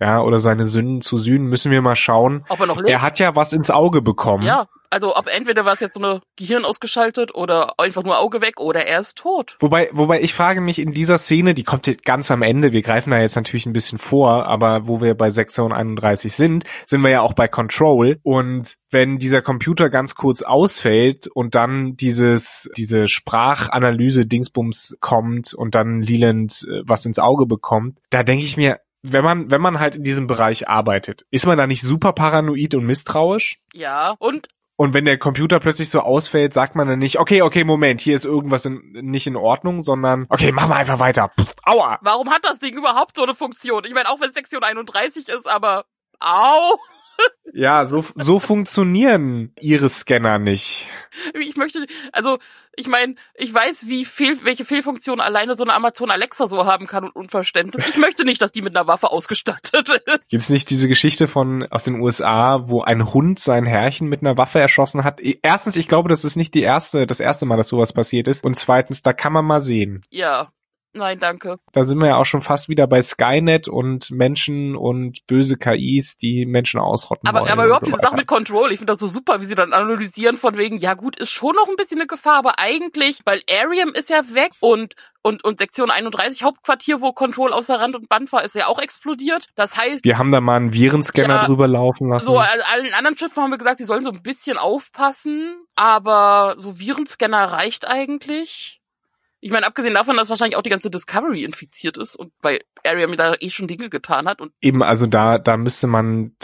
ja, 0.00 0.20
oder 0.20 0.38
seine 0.38 0.66
Sünden 0.66 1.00
zu 1.00 1.16
sühnen, 1.16 1.46
müssen 1.46 1.70
wir 1.70 1.80
mal 1.80 1.96
schauen. 1.96 2.44
Er. 2.84 2.94
Er 2.94 3.02
hat 3.02 3.18
ja 3.18 3.34
was 3.36 3.52
ins 3.52 3.70
Auge 3.70 4.02
bekommen. 4.02 4.44
Ja, 4.44 4.66
also 4.90 5.16
ob 5.16 5.26
entweder 5.28 5.64
war 5.64 5.74
es 5.74 5.80
jetzt 5.80 5.94
so 5.94 6.00
eine 6.00 6.20
Gehirn 6.36 6.64
ausgeschaltet 6.64 7.34
oder 7.34 7.78
einfach 7.78 8.02
nur 8.02 8.18
Auge 8.18 8.40
weg 8.40 8.60
oder 8.60 8.86
er 8.86 9.00
ist 9.00 9.16
tot. 9.16 9.56
Wobei, 9.60 9.88
wobei 9.92 10.20
ich 10.20 10.34
frage 10.34 10.60
mich 10.60 10.78
in 10.78 10.92
dieser 10.92 11.18
Szene, 11.18 11.54
die 11.54 11.64
kommt 11.64 11.86
jetzt 11.86 12.04
ganz 12.04 12.30
am 12.30 12.42
Ende, 12.42 12.72
wir 12.72 12.82
greifen 12.82 13.10
da 13.10 13.18
jetzt 13.18 13.36
natürlich 13.36 13.66
ein 13.66 13.72
bisschen 13.72 13.98
vor, 13.98 14.46
aber 14.46 14.86
wo 14.86 15.00
wir 15.00 15.14
bei 15.14 15.30
631 15.30 16.34
sind, 16.34 16.64
sind 16.86 17.00
wir 17.02 17.10
ja 17.10 17.20
auch 17.20 17.34
bei 17.34 17.48
Control 17.48 18.18
und 18.22 18.76
wenn 18.90 19.18
dieser 19.18 19.42
Computer 19.42 19.90
ganz 19.90 20.14
kurz 20.14 20.42
ausfällt 20.42 21.26
und 21.28 21.54
dann 21.54 21.96
dieses, 21.96 22.70
diese 22.76 23.08
Sprachanalyse 23.08 24.26
Dingsbums 24.26 24.96
kommt 25.00 25.54
und 25.54 25.74
dann 25.74 26.00
Leland 26.02 26.64
äh, 26.68 26.82
was 26.84 27.04
ins 27.04 27.18
Auge 27.18 27.46
bekommt, 27.46 27.98
da 28.10 28.22
denke 28.22 28.44
ich 28.44 28.56
mir, 28.56 28.78
wenn 29.12 29.24
man, 29.24 29.50
wenn 29.50 29.60
man 29.60 29.78
halt 29.78 29.96
in 29.96 30.02
diesem 30.02 30.26
Bereich 30.26 30.68
arbeitet, 30.68 31.26
ist 31.30 31.46
man 31.46 31.58
da 31.58 31.66
nicht 31.66 31.82
super 31.82 32.12
paranoid 32.12 32.74
und 32.74 32.86
misstrauisch? 32.86 33.58
Ja, 33.72 34.16
und 34.18 34.48
und 34.76 34.92
wenn 34.92 35.06
der 35.06 35.18
Computer 35.18 35.58
plötzlich 35.58 35.88
so 35.88 36.00
ausfällt, 36.00 36.52
sagt 36.52 36.74
man 36.76 36.86
dann 36.86 36.98
nicht, 36.98 37.18
okay, 37.18 37.42
okay, 37.42 37.64
Moment, 37.64 38.00
hier 38.00 38.14
ist 38.14 38.26
irgendwas 38.26 38.66
in, 38.66 38.92
nicht 38.92 39.26
in 39.26 39.36
Ordnung, 39.36 39.82
sondern, 39.82 40.26
okay, 40.28 40.52
machen 40.52 40.70
wir 40.70 40.76
einfach 40.76 40.98
weiter. 40.98 41.30
Pff, 41.38 41.54
aua! 41.64 41.98
Warum 42.02 42.30
hat 42.30 42.44
das 42.44 42.58
Ding 42.58 42.76
überhaupt 42.76 43.16
so 43.16 43.22
eine 43.22 43.34
Funktion? 43.34 43.84
Ich 43.84 43.94
meine, 43.94 44.10
auch 44.10 44.20
wenn 44.20 44.28
es 44.28 44.34
Sektion 44.34 44.62
31 44.62 45.28
ist, 45.28 45.48
aber, 45.48 45.86
au! 46.20 46.78
Ja, 47.52 47.84
so, 47.84 48.04
so 48.14 48.38
funktionieren 48.38 49.52
ihre 49.58 49.88
Scanner 49.88 50.38
nicht. 50.38 50.86
Ich 51.34 51.56
möchte, 51.56 51.86
also, 52.12 52.38
ich 52.76 52.88
meine, 52.88 53.14
ich 53.34 53.52
weiß, 53.52 53.86
wie 53.86 54.04
fehl, 54.04 54.38
welche 54.44 54.66
Fehlfunktion 54.66 55.20
alleine 55.20 55.56
so 55.56 55.64
eine 55.64 55.72
Amazon 55.72 56.10
Alexa 56.10 56.46
so 56.46 56.66
haben 56.66 56.86
kann 56.86 57.04
und 57.04 57.16
Unverständnis. 57.16 57.88
Ich 57.88 57.96
möchte 57.96 58.24
nicht, 58.24 58.42
dass 58.42 58.52
die 58.52 58.60
mit 58.60 58.76
einer 58.76 58.86
Waffe 58.86 59.10
ausgestattet 59.10 59.88
ist. 59.88 60.28
Gibt's 60.28 60.50
nicht 60.50 60.68
diese 60.68 60.88
Geschichte 60.88 61.28
von 61.28 61.66
aus 61.70 61.84
den 61.84 62.00
USA, 62.00 62.68
wo 62.68 62.82
ein 62.82 63.12
Hund 63.14 63.38
sein 63.38 63.64
Herrchen 63.64 64.08
mit 64.08 64.20
einer 64.20 64.36
Waffe 64.36 64.60
erschossen 64.60 65.04
hat? 65.04 65.20
Erstens, 65.42 65.76
ich 65.76 65.88
glaube, 65.88 66.10
das 66.10 66.24
ist 66.24 66.36
nicht 66.36 66.54
die 66.54 66.62
erste, 66.62 67.06
das 67.06 67.20
erste 67.20 67.46
Mal, 67.46 67.56
dass 67.56 67.68
sowas 67.68 67.94
passiert 67.94 68.28
ist. 68.28 68.44
Und 68.44 68.54
zweitens, 68.54 69.02
da 69.02 69.14
kann 69.14 69.32
man 69.32 69.46
mal 69.46 69.62
sehen. 69.62 70.04
Ja, 70.10 70.52
Nein, 70.96 71.18
danke. 71.18 71.58
Da 71.72 71.84
sind 71.84 71.98
wir 71.98 72.08
ja 72.08 72.16
auch 72.16 72.24
schon 72.24 72.40
fast 72.40 72.68
wieder 72.68 72.86
bei 72.86 73.02
Skynet 73.02 73.68
und 73.68 74.10
Menschen 74.10 74.76
und 74.76 75.26
böse 75.26 75.56
KIs, 75.56 76.16
die 76.16 76.46
Menschen 76.46 76.80
ausrotten 76.80 77.28
aber, 77.28 77.40
wollen. 77.40 77.50
Aber 77.50 77.66
überhaupt 77.66 77.80
so 77.80 77.86
diese 77.86 78.00
Sache 78.00 78.16
mit 78.16 78.26
Control, 78.26 78.72
ich 78.72 78.78
finde 78.78 78.94
das 78.94 79.00
so 79.00 79.06
super, 79.06 79.40
wie 79.40 79.44
sie 79.44 79.54
dann 79.54 79.72
analysieren 79.72 80.38
von 80.38 80.56
wegen, 80.56 80.78
ja 80.78 80.94
gut, 80.94 81.18
ist 81.18 81.30
schon 81.30 81.54
noch 81.54 81.68
ein 81.68 81.76
bisschen 81.76 82.00
eine 82.00 82.06
Gefahr, 82.06 82.38
aber 82.38 82.58
eigentlich, 82.58 83.20
weil 83.24 83.42
Arium 83.50 83.92
ist 83.94 84.10
ja 84.10 84.22
weg 84.32 84.52
und 84.60 84.94
und, 85.26 85.42
und 85.42 85.58
Sektion 85.58 85.90
31 85.90 86.44
Hauptquartier, 86.44 87.00
wo 87.00 87.12
Control 87.12 87.52
außer 87.52 87.80
Rand 87.80 87.96
und 87.96 88.08
Band 88.08 88.32
war, 88.32 88.44
ist 88.44 88.54
ja 88.54 88.68
auch 88.68 88.78
explodiert. 88.78 89.48
Das 89.56 89.76
heißt. 89.76 90.04
Wir 90.04 90.18
haben 90.18 90.30
da 90.30 90.40
mal 90.40 90.54
einen 90.54 90.72
Virenscanner 90.72 91.40
ja, 91.40 91.44
drüber 91.44 91.66
laufen 91.66 92.08
lassen. 92.08 92.26
So, 92.26 92.38
also 92.38 92.64
allen 92.72 92.94
anderen 92.94 93.18
Schiffen 93.18 93.42
haben 93.42 93.50
wir 93.50 93.58
gesagt, 93.58 93.78
sie 93.78 93.84
sollen 93.84 94.04
so 94.04 94.10
ein 94.10 94.22
bisschen 94.22 94.56
aufpassen, 94.56 95.56
aber 95.74 96.54
so 96.58 96.78
Virenscanner 96.78 97.44
reicht 97.44 97.88
eigentlich. 97.88 98.80
Ich 99.40 99.50
meine, 99.50 99.66
abgesehen 99.66 99.94
davon, 99.94 100.16
dass 100.16 100.30
wahrscheinlich 100.30 100.56
auch 100.56 100.62
die 100.62 100.70
ganze 100.70 100.90
Discovery 100.90 101.44
infiziert 101.44 101.98
ist 101.98 102.16
und 102.16 102.32
bei 102.40 102.60
Area 102.84 103.06
mir 103.06 103.16
da 103.16 103.34
eh 103.38 103.50
schon 103.50 103.68
Dinge 103.68 103.90
getan 103.90 104.26
hat. 104.26 104.40
Und 104.40 104.52
Eben, 104.60 104.82
also 104.82 105.06
da, 105.06 105.38
da 105.38 105.56
müsste 105.56 105.86
man 105.86 106.34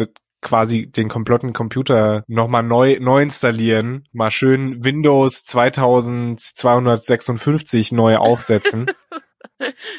quasi 0.43 0.91
den 0.91 1.09
kompletten 1.09 1.55
Computer 1.55 2.25
nochmal 2.27 2.63
neu, 2.63 2.99
neu 3.01 3.23
installieren, 3.23 4.07
mal 4.13 4.31
schön 4.31 4.85
Windows 4.85 5.45
2256 5.45 7.93
neu 7.93 8.17
aufsetzen. 8.17 8.87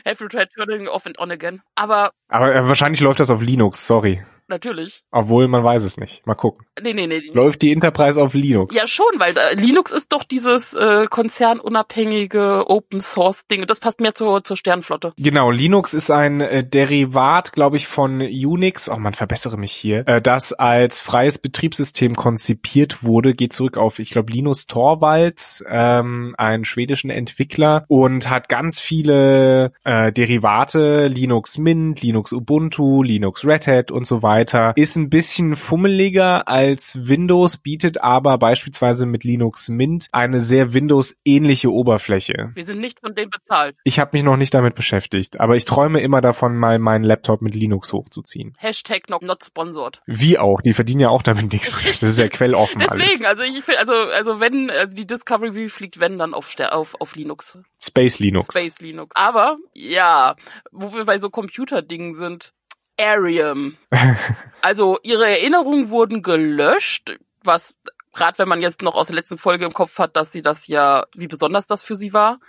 Have 0.06 0.18
to 0.18 0.28
try 0.28 0.46
turning 0.46 0.88
off 0.88 1.06
and 1.06 1.18
on 1.20 1.32
again. 1.32 1.62
Aber. 1.76 2.12
Aber 2.28 2.54
äh, 2.54 2.68
wahrscheinlich 2.68 3.00
läuft 3.00 3.22
das 3.22 3.32
auf 3.32 3.42
Linux, 3.42 3.88
sorry. 3.88 4.22
Natürlich. 4.48 5.04
Obwohl, 5.12 5.48
man 5.48 5.64
weiß 5.64 5.84
es 5.84 5.98
nicht. 5.98 6.26
Mal 6.28 6.36
gucken. 6.36 6.66
Nee, 6.82 6.94
nee, 6.94 7.08
nee. 7.08 7.22
Läuft 7.34 7.62
die 7.62 7.72
Enterprise 7.72 8.22
auf 8.22 8.34
Linux? 8.34 8.76
Ja, 8.76 8.88
schon, 8.88 9.06
weil 9.18 9.36
äh, 9.38 9.56
Linux 9.56 9.92
ist 9.92 10.12
doch 10.12 10.24
dieses 10.24 10.74
äh, 10.74 11.08
konzernunabhängige 11.10 12.66
Open 12.68 13.00
Source 13.00 13.48
Ding. 13.48 13.66
Das 13.68 13.80
passt 13.80 14.02
mehr 14.02 14.14
zur, 14.14 14.44
zur 14.44 14.58
Sternflotte. 14.58 15.14
Genau, 15.18 15.50
Linux 15.50 15.94
ist 15.94 16.12
ein 16.12 16.42
äh, 16.42 16.64
Derivat, 16.68 17.54
glaube 17.54 17.78
ich, 17.78 17.88
von 17.88 18.22
Unix. 18.22 18.90
Oh 18.90 18.98
man, 18.98 19.14
verbessere 19.14 19.58
mich 19.58 19.72
hier. 19.72 20.08
Äh, 20.08 20.22
das 20.22 20.52
als 20.52 21.00
freies 21.00 21.38
Betriebssystem 21.38 22.16
konzipiert 22.16 23.04
wurde. 23.04 23.34
Geht 23.36 23.54
zurück 23.54 23.78
auf, 23.78 24.00
ich 24.00 24.10
glaube, 24.10 24.34
Linus 24.34 24.66
Torvalds, 24.66 25.64
ähm, 25.70 26.36
einen 26.38 26.66
schwedischen 26.66 27.10
Entwickler 27.10 27.86
und 27.88 28.30
hat 28.30 28.50
ganz 28.50 28.82
viele 28.82 29.72
äh, 29.86 30.12
Derivate, 30.12 31.08
Linux 31.08 31.58
Mint, 31.58 32.02
Linux 32.02 32.34
Ubuntu, 32.34 33.04
Linux 33.04 33.46
Red 33.46 33.68
Hat 33.68 33.92
und 33.92 34.06
so 34.06 34.22
weiter 34.22 34.33
weiter. 34.34 34.74
Ist 34.76 34.96
ein 34.96 35.10
bisschen 35.10 35.56
fummeliger 35.56 36.48
als 36.48 37.08
Windows, 37.08 37.58
bietet 37.58 38.02
aber 38.02 38.38
beispielsweise 38.38 39.06
mit 39.06 39.24
Linux 39.24 39.70
Mint 39.70 40.08
eine 40.12 40.40
sehr 40.40 40.74
Windows-ähnliche 40.74 41.72
Oberfläche. 41.72 42.50
Wir 42.56 42.66
sind 42.66 42.80
nicht 42.80 43.00
von 43.00 43.14
denen 43.14 43.30
bezahlt. 43.30 43.76
Ich 43.84 44.00
habe 44.00 44.12
mich 44.14 44.24
noch 44.24 44.38
nicht 44.38 44.54
damit 44.54 44.74
beschäftigt, 44.76 45.40
aber 45.40 45.56
ich 45.56 45.66
träume 45.66 46.02
immer 46.02 46.22
davon, 46.22 46.58
mal 46.58 46.80
meinen 46.80 47.04
Laptop 47.04 47.42
mit 47.42 47.54
Linux 47.54 47.94
hochzuziehen. 47.94 48.56
Hashtag 48.58 49.10
not, 49.10 49.22
not 49.22 49.44
sponsored. 49.44 50.02
Wie 50.08 50.40
auch, 50.40 50.62
die 50.62 50.74
verdienen 50.74 51.02
ja 51.02 51.10
auch 51.10 51.24
damit 51.24 51.52
nichts. 51.54 51.84
Das 52.04 52.12
ist 52.12 52.20
ja 52.20 52.28
quelloffen 52.28 52.82
Deswegen, 52.82 53.26
alles. 53.26 53.40
also 53.40 53.44
ich 53.44 53.64
finde, 53.64 53.80
also, 53.80 53.94
also 53.94 54.40
wenn, 54.40 54.70
also 54.70 54.96
die 54.96 55.06
Discovery 55.06 55.54
View 55.54 55.70
fliegt 55.70 56.00
wenn 56.00 56.18
dann 56.18 56.34
auf, 56.34 56.56
auf, 56.60 56.96
auf 57.00 57.16
Linux. 57.16 57.58
Space 57.80 58.20
Linux. 58.20 58.54
Space 58.54 58.82
Linux. 58.82 59.16
Aber, 59.16 59.58
ja, 59.74 60.36
wo 60.72 60.94
wir 60.94 61.06
bei 61.06 61.20
so 61.20 61.30
Computerdingen 61.30 62.16
sind, 62.16 62.54
Arium. 63.00 63.78
Also 64.62 64.98
ihre 65.04 65.30
Erinnerungen 65.30 65.90
wurden 65.90 66.22
gelöscht, 66.24 67.20
was 67.44 67.76
gerade 68.14 68.38
wenn 68.38 68.48
man 68.48 68.62
jetzt 68.62 68.82
noch 68.82 68.96
aus 68.96 69.08
der 69.08 69.18
letzten 69.18 69.38
Folge 69.38 69.66
im 69.66 69.74
Kopf 69.74 70.00
hat, 70.00 70.16
dass 70.16 70.32
sie 70.32 70.42
das 70.42 70.68
ja, 70.68 71.06
wie 71.14 71.28
besonders 71.28 71.66
das 71.66 71.84
für 71.84 71.98
sie 71.98 72.14
war. 72.14 72.40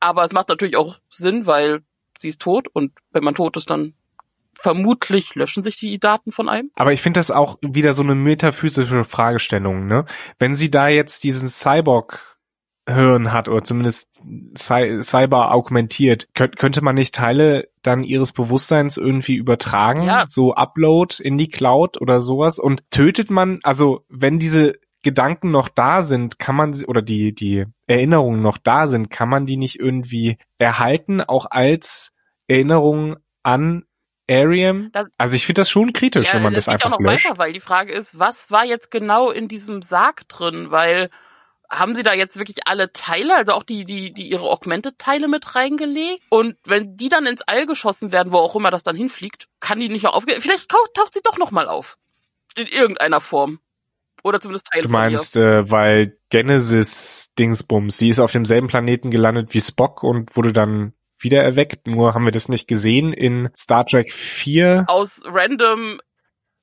Aber 0.00 0.24
es 0.24 0.32
macht 0.32 0.48
natürlich 0.48 0.76
auch 0.76 0.98
Sinn, 1.10 1.46
weil 1.46 1.82
sie 2.18 2.30
ist 2.30 2.40
tot 2.40 2.66
und 2.72 2.92
wenn 3.12 3.22
man 3.22 3.36
tot 3.36 3.56
ist, 3.56 3.70
dann 3.70 3.94
vermutlich 4.58 5.34
löschen 5.34 5.62
sich 5.62 5.78
die 5.78 5.98
Daten 5.98 6.32
von 6.32 6.48
einem. 6.48 6.70
Aber 6.74 6.92
ich 6.92 7.00
finde 7.00 7.20
das 7.20 7.30
auch 7.30 7.58
wieder 7.60 7.92
so 7.92 8.02
eine 8.02 8.14
metaphysische 8.14 9.04
Fragestellung, 9.04 9.86
ne? 9.86 10.06
Wenn 10.38 10.54
sie 10.54 10.70
da 10.70 10.88
jetzt 10.88 11.22
diesen 11.22 11.48
Cyborg 11.48 12.33
Hirn 12.88 13.32
hat 13.32 13.48
oder 13.48 13.62
zumindest 13.64 14.20
Cy 14.56 15.02
Cyber 15.02 15.52
augmentiert, 15.52 16.28
könnt, 16.34 16.56
könnte 16.56 16.82
man 16.82 16.94
nicht 16.94 17.14
Teile 17.14 17.68
dann 17.82 18.04
ihres 18.04 18.32
Bewusstseins 18.32 18.96
irgendwie 18.98 19.36
übertragen, 19.36 20.02
Ja. 20.04 20.24
so 20.26 20.54
Upload 20.54 21.14
in 21.22 21.38
die 21.38 21.48
Cloud 21.48 22.00
oder 22.00 22.20
sowas 22.20 22.58
und 22.58 22.82
tötet 22.90 23.30
man, 23.30 23.60
also 23.62 24.04
wenn 24.08 24.38
diese 24.38 24.74
Gedanken 25.02 25.50
noch 25.50 25.68
da 25.68 26.02
sind, 26.02 26.38
kann 26.38 26.56
man 26.56 26.72
sie 26.74 26.86
oder 26.86 27.02
die 27.02 27.34
die 27.34 27.64
Erinnerungen 27.86 28.42
noch 28.42 28.58
da 28.58 28.86
sind, 28.86 29.10
kann 29.10 29.28
man 29.28 29.46
die 29.46 29.56
nicht 29.58 29.78
irgendwie 29.78 30.36
erhalten, 30.58 31.20
auch 31.22 31.46
als 31.50 32.12
Erinnerung 32.48 33.16
an 33.42 33.84
Ariam? 34.30 34.90
Das- 34.92 35.06
Also 35.18 35.36
ich 35.36 35.44
finde 35.46 35.60
das 35.62 35.70
schon 35.70 35.92
kritisch, 35.92 36.32
wenn 36.32 36.42
man 36.42 36.54
das 36.54 36.66
geht 36.66 36.74
einfach 36.74 36.92
auch 36.92 37.00
noch 37.00 37.10
löscht. 37.10 37.26
weiter, 37.26 37.38
weil 37.38 37.52
die 37.52 37.60
Frage 37.60 37.92
ist, 37.92 38.18
was 38.18 38.50
war 38.50 38.64
jetzt 38.64 38.90
genau 38.90 39.30
in 39.30 39.48
diesem 39.48 39.82
Sarg 39.82 40.26
drin? 40.28 40.66
Weil 40.70 41.10
haben 41.78 41.94
sie 41.94 42.02
da 42.02 42.14
jetzt 42.14 42.36
wirklich 42.38 42.66
alle 42.66 42.92
Teile, 42.92 43.34
also 43.36 43.52
auch 43.52 43.62
die, 43.62 43.84
die, 43.84 44.12
die 44.12 44.28
ihre 44.28 44.48
Augmented-Teile 44.50 45.28
mit 45.28 45.54
reingelegt? 45.54 46.22
Und 46.30 46.56
wenn 46.64 46.96
die 46.96 47.08
dann 47.08 47.26
ins 47.26 47.42
All 47.42 47.66
geschossen 47.66 48.12
werden, 48.12 48.32
wo 48.32 48.38
auch 48.38 48.56
immer 48.56 48.70
das 48.70 48.82
dann 48.82 48.96
hinfliegt, 48.96 49.48
kann 49.60 49.80
die 49.80 49.88
nicht 49.88 50.02
noch 50.04 50.14
aufgehen? 50.14 50.40
Vielleicht 50.40 50.70
taucht, 50.70 51.14
sie 51.14 51.20
doch 51.22 51.38
noch 51.38 51.50
mal 51.50 51.68
auf. 51.68 51.98
In 52.56 52.66
irgendeiner 52.66 53.20
Form. 53.20 53.58
Oder 54.22 54.40
zumindest 54.40 54.68
Teile 54.70 54.84
Du 54.84 54.88
meinst, 54.88 55.36
äh, 55.36 55.70
weil 55.70 56.16
Genesis 56.30 57.32
Dingsbums, 57.38 57.98
sie 57.98 58.08
ist 58.08 58.20
auf 58.20 58.32
demselben 58.32 58.68
Planeten 58.68 59.10
gelandet 59.10 59.52
wie 59.52 59.60
Spock 59.60 60.02
und 60.02 60.34
wurde 60.36 60.52
dann 60.52 60.94
wieder 61.18 61.42
erweckt, 61.42 61.86
nur 61.86 62.14
haben 62.14 62.24
wir 62.24 62.32
das 62.32 62.48
nicht 62.48 62.66
gesehen 62.66 63.12
in 63.12 63.50
Star 63.56 63.84
Trek 63.84 64.12
4. 64.12 64.84
von 64.84 64.84
ihr. 64.84 64.84
Aus 64.88 65.22
random 65.24 66.00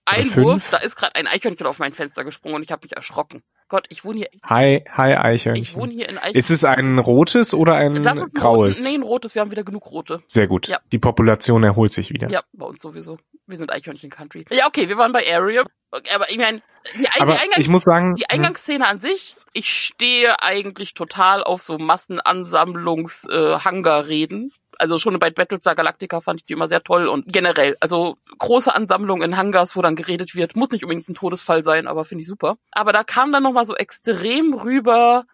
Einwurf, 0.05 0.63
fünf. 0.63 0.69
da 0.71 0.77
ist 0.77 0.95
gerade 0.95 1.15
ein 1.15 1.27
Eichhörnchen 1.27 1.67
auf 1.67 1.79
mein 1.79 1.93
Fenster 1.93 2.23
gesprungen 2.23 2.55
und 2.55 2.63
ich 2.63 2.71
habe 2.71 2.85
mich 2.85 2.95
erschrocken. 2.95 3.43
Gott, 3.69 3.85
ich 3.89 4.03
wohne 4.03 4.17
hier, 4.19 4.27
Hi, 4.43 4.83
hi 4.89 5.11
ich 5.11 5.15
wohne 5.15 5.23
Eichhörnchen. 5.23 5.89
hier 5.91 6.09
in 6.09 6.17
Eichhörnchen. 6.17 6.39
Ist 6.39 6.49
es 6.49 6.65
ein 6.65 6.99
rotes 6.99 7.53
oder 7.53 7.75
ein 7.75 7.95
ein 8.05 8.17
graues? 8.33 8.77
Rotes, 8.77 8.89
nee, 8.89 8.95
ein 8.95 9.03
rotes, 9.03 9.33
wir 9.35 9.41
haben 9.41 9.51
wieder 9.51 9.63
genug 9.63 9.85
rote. 9.89 10.21
Sehr 10.27 10.47
gut. 10.47 10.67
Ja. 10.67 10.79
Die 10.91 10.99
Population 10.99 11.63
erholt 11.63 11.93
sich 11.93 12.09
wieder. 12.09 12.29
Ja, 12.29 12.43
bei 12.51 12.65
uns 12.65 12.81
sowieso. 12.81 13.17
Wir 13.47 13.57
sind 13.57 13.71
Eichhörnchen-Country. 13.71 14.45
Ja, 14.49 14.67
okay, 14.67 14.89
wir 14.89 14.97
waren 14.97 15.13
bei 15.13 15.23
Area. 15.33 15.63
Aber 15.91 16.29
ich 16.29 16.37
meine, 16.37 16.61
die, 16.97 17.07
Ein- 17.07 17.21
Aber 17.21 17.33
die, 17.33 17.39
Eingangs 17.39 17.59
ich 17.59 17.69
muss 17.69 17.83
sagen, 17.83 18.15
die 18.15 18.29
Eingangsszene 18.29 18.85
an 18.87 18.99
sich, 18.99 19.35
ich 19.53 19.69
stehe 19.69 20.41
eigentlich 20.41 20.93
total 20.93 21.43
auf 21.43 21.61
so 21.61 21.77
Massenansammlungs-Hangar-Reden. 21.77 24.51
Also 24.79 24.97
schon 24.97 25.17
bei 25.19 25.29
Battlestar 25.29 25.75
Galactica 25.75 26.21
fand 26.21 26.41
ich 26.41 26.45
die 26.45 26.53
immer 26.53 26.67
sehr 26.67 26.83
toll 26.83 27.07
und 27.07 27.31
generell, 27.31 27.77
also 27.79 28.17
große 28.37 28.73
Ansammlungen 28.73 29.23
in 29.31 29.37
Hangars, 29.37 29.75
wo 29.75 29.81
dann 29.81 29.95
geredet 29.95 30.35
wird, 30.35 30.55
muss 30.55 30.71
nicht 30.71 30.83
unbedingt 30.83 31.09
ein 31.09 31.15
Todesfall 31.15 31.63
sein, 31.63 31.87
aber 31.87 32.05
finde 32.05 32.21
ich 32.21 32.27
super. 32.27 32.57
Aber 32.71 32.93
da 32.93 33.03
kam 33.03 33.31
dann 33.31 33.43
nochmal 33.43 33.65
so 33.65 33.75
extrem 33.75 34.53
rüber, 34.53 35.25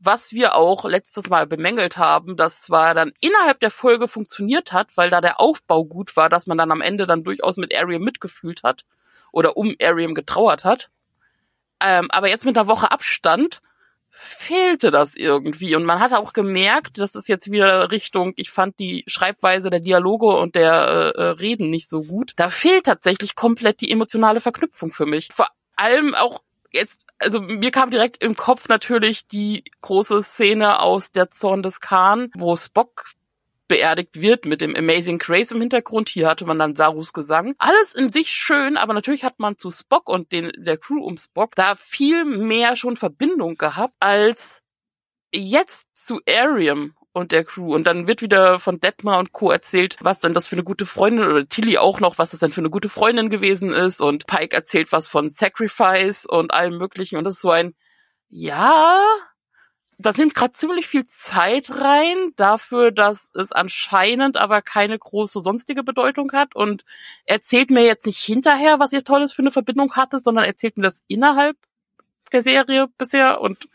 was 0.00 0.32
wir 0.32 0.54
auch 0.54 0.84
letztes 0.84 1.28
Mal 1.28 1.46
bemängelt 1.46 1.98
haben, 1.98 2.36
dass 2.36 2.62
zwar 2.62 2.94
dann 2.94 3.12
innerhalb 3.20 3.60
der 3.60 3.70
Folge 3.70 4.08
funktioniert 4.08 4.72
hat, 4.72 4.96
weil 4.96 5.10
da 5.10 5.20
der 5.20 5.40
Aufbau 5.40 5.84
gut 5.84 6.16
war, 6.16 6.28
dass 6.28 6.46
man 6.46 6.56
dann 6.58 6.72
am 6.72 6.80
Ende 6.80 7.06
dann 7.06 7.22
durchaus 7.22 7.58
mit 7.58 7.76
Ariam 7.76 8.02
mitgefühlt 8.02 8.62
hat 8.62 8.84
oder 9.30 9.56
um 9.56 9.74
Ariam 9.80 10.14
getrauert 10.14 10.64
hat. 10.64 10.90
Ähm, 11.82 12.08
aber 12.10 12.28
jetzt 12.28 12.44
mit 12.44 12.56
einer 12.56 12.66
Woche 12.66 12.90
Abstand 12.90 13.60
fehlte 14.10 14.90
das 14.90 15.16
irgendwie. 15.16 15.74
Und 15.74 15.84
man 15.84 16.00
hat 16.00 16.12
auch 16.12 16.32
gemerkt, 16.32 16.98
das 16.98 17.14
ist 17.14 17.28
jetzt 17.28 17.50
wieder 17.50 17.90
Richtung, 17.90 18.32
ich 18.36 18.50
fand 18.50 18.78
die 18.78 19.04
Schreibweise 19.06 19.70
der 19.70 19.80
Dialoge 19.80 20.26
und 20.26 20.54
der 20.54 21.14
äh, 21.16 21.20
äh, 21.20 21.22
Reden 21.30 21.70
nicht 21.70 21.88
so 21.88 22.02
gut. 22.02 22.32
Da 22.36 22.50
fehlt 22.50 22.86
tatsächlich 22.86 23.34
komplett 23.34 23.80
die 23.80 23.90
emotionale 23.90 24.40
Verknüpfung 24.40 24.90
für 24.92 25.06
mich. 25.06 25.28
Vor 25.32 25.48
allem 25.76 26.14
auch 26.14 26.42
jetzt, 26.72 27.04
also 27.18 27.40
mir 27.40 27.70
kam 27.70 27.90
direkt 27.90 28.22
im 28.22 28.36
Kopf 28.36 28.68
natürlich 28.68 29.26
die 29.26 29.64
große 29.80 30.22
Szene 30.22 30.80
aus 30.80 31.12
Der 31.12 31.30
Zorn 31.30 31.62
des 31.62 31.80
Khan, 31.80 32.30
wo 32.36 32.56
Spock 32.56 33.04
beerdigt 33.70 34.20
wird 34.20 34.46
mit 34.46 34.60
dem 34.60 34.74
Amazing 34.74 35.18
Grace 35.18 35.52
im 35.52 35.60
Hintergrund. 35.60 36.08
Hier 36.08 36.28
hatte 36.28 36.44
man 36.44 36.58
dann 36.58 36.74
Sarus 36.74 37.12
Gesang. 37.12 37.54
Alles 37.58 37.94
in 37.94 38.10
sich 38.10 38.32
schön, 38.32 38.76
aber 38.76 38.94
natürlich 38.94 39.22
hat 39.22 39.38
man 39.38 39.56
zu 39.58 39.70
Spock 39.70 40.08
und 40.08 40.32
den, 40.32 40.50
der 40.58 40.76
Crew 40.76 41.04
um 41.04 41.16
Spock 41.16 41.54
da 41.54 41.76
viel 41.76 42.24
mehr 42.24 42.74
schon 42.74 42.96
Verbindung 42.96 43.54
gehabt 43.54 43.94
als 44.00 44.62
jetzt 45.32 45.88
zu 45.94 46.18
Ariam 46.28 46.96
und 47.12 47.30
der 47.30 47.44
Crew. 47.44 47.72
Und 47.72 47.84
dann 47.84 48.08
wird 48.08 48.22
wieder 48.22 48.58
von 48.58 48.80
Detmar 48.80 49.20
und 49.20 49.30
Co. 49.30 49.52
erzählt, 49.52 49.96
was 50.00 50.18
denn 50.18 50.34
das 50.34 50.48
für 50.48 50.56
eine 50.56 50.64
gute 50.64 50.84
Freundin 50.84 51.28
oder 51.28 51.48
Tilly 51.48 51.78
auch 51.78 52.00
noch, 52.00 52.18
was 52.18 52.32
das 52.32 52.40
denn 52.40 52.50
für 52.50 52.60
eine 52.60 52.70
gute 52.70 52.88
Freundin 52.88 53.30
gewesen 53.30 53.70
ist. 53.70 54.00
Und 54.00 54.26
Pike 54.26 54.54
erzählt 54.54 54.90
was 54.90 55.06
von 55.06 55.30
Sacrifice 55.30 56.26
und 56.26 56.52
allem 56.52 56.76
möglichen. 56.76 57.18
Und 57.18 57.24
das 57.24 57.34
ist 57.36 57.42
so 57.42 57.50
ein, 57.50 57.74
ja, 58.30 59.00
das 60.00 60.16
nimmt 60.16 60.34
gerade 60.34 60.52
ziemlich 60.52 60.86
viel 60.86 61.04
Zeit 61.04 61.70
rein 61.70 62.32
dafür, 62.36 62.90
dass 62.90 63.30
es 63.34 63.52
anscheinend 63.52 64.36
aber 64.36 64.62
keine 64.62 64.98
große 64.98 65.40
sonstige 65.40 65.82
Bedeutung 65.82 66.32
hat 66.32 66.56
und 66.56 66.84
erzählt 67.26 67.70
mir 67.70 67.84
jetzt 67.84 68.06
nicht 68.06 68.18
hinterher, 68.18 68.78
was 68.78 68.92
ihr 68.92 69.04
Tolles 69.04 69.32
für 69.32 69.42
eine 69.42 69.50
Verbindung 69.50 69.94
hattet, 69.94 70.24
sondern 70.24 70.44
erzählt 70.44 70.76
mir 70.76 70.84
das 70.84 71.04
innerhalb 71.06 71.56
der 72.32 72.42
Serie 72.42 72.88
bisher 72.98 73.40
und 73.40 73.68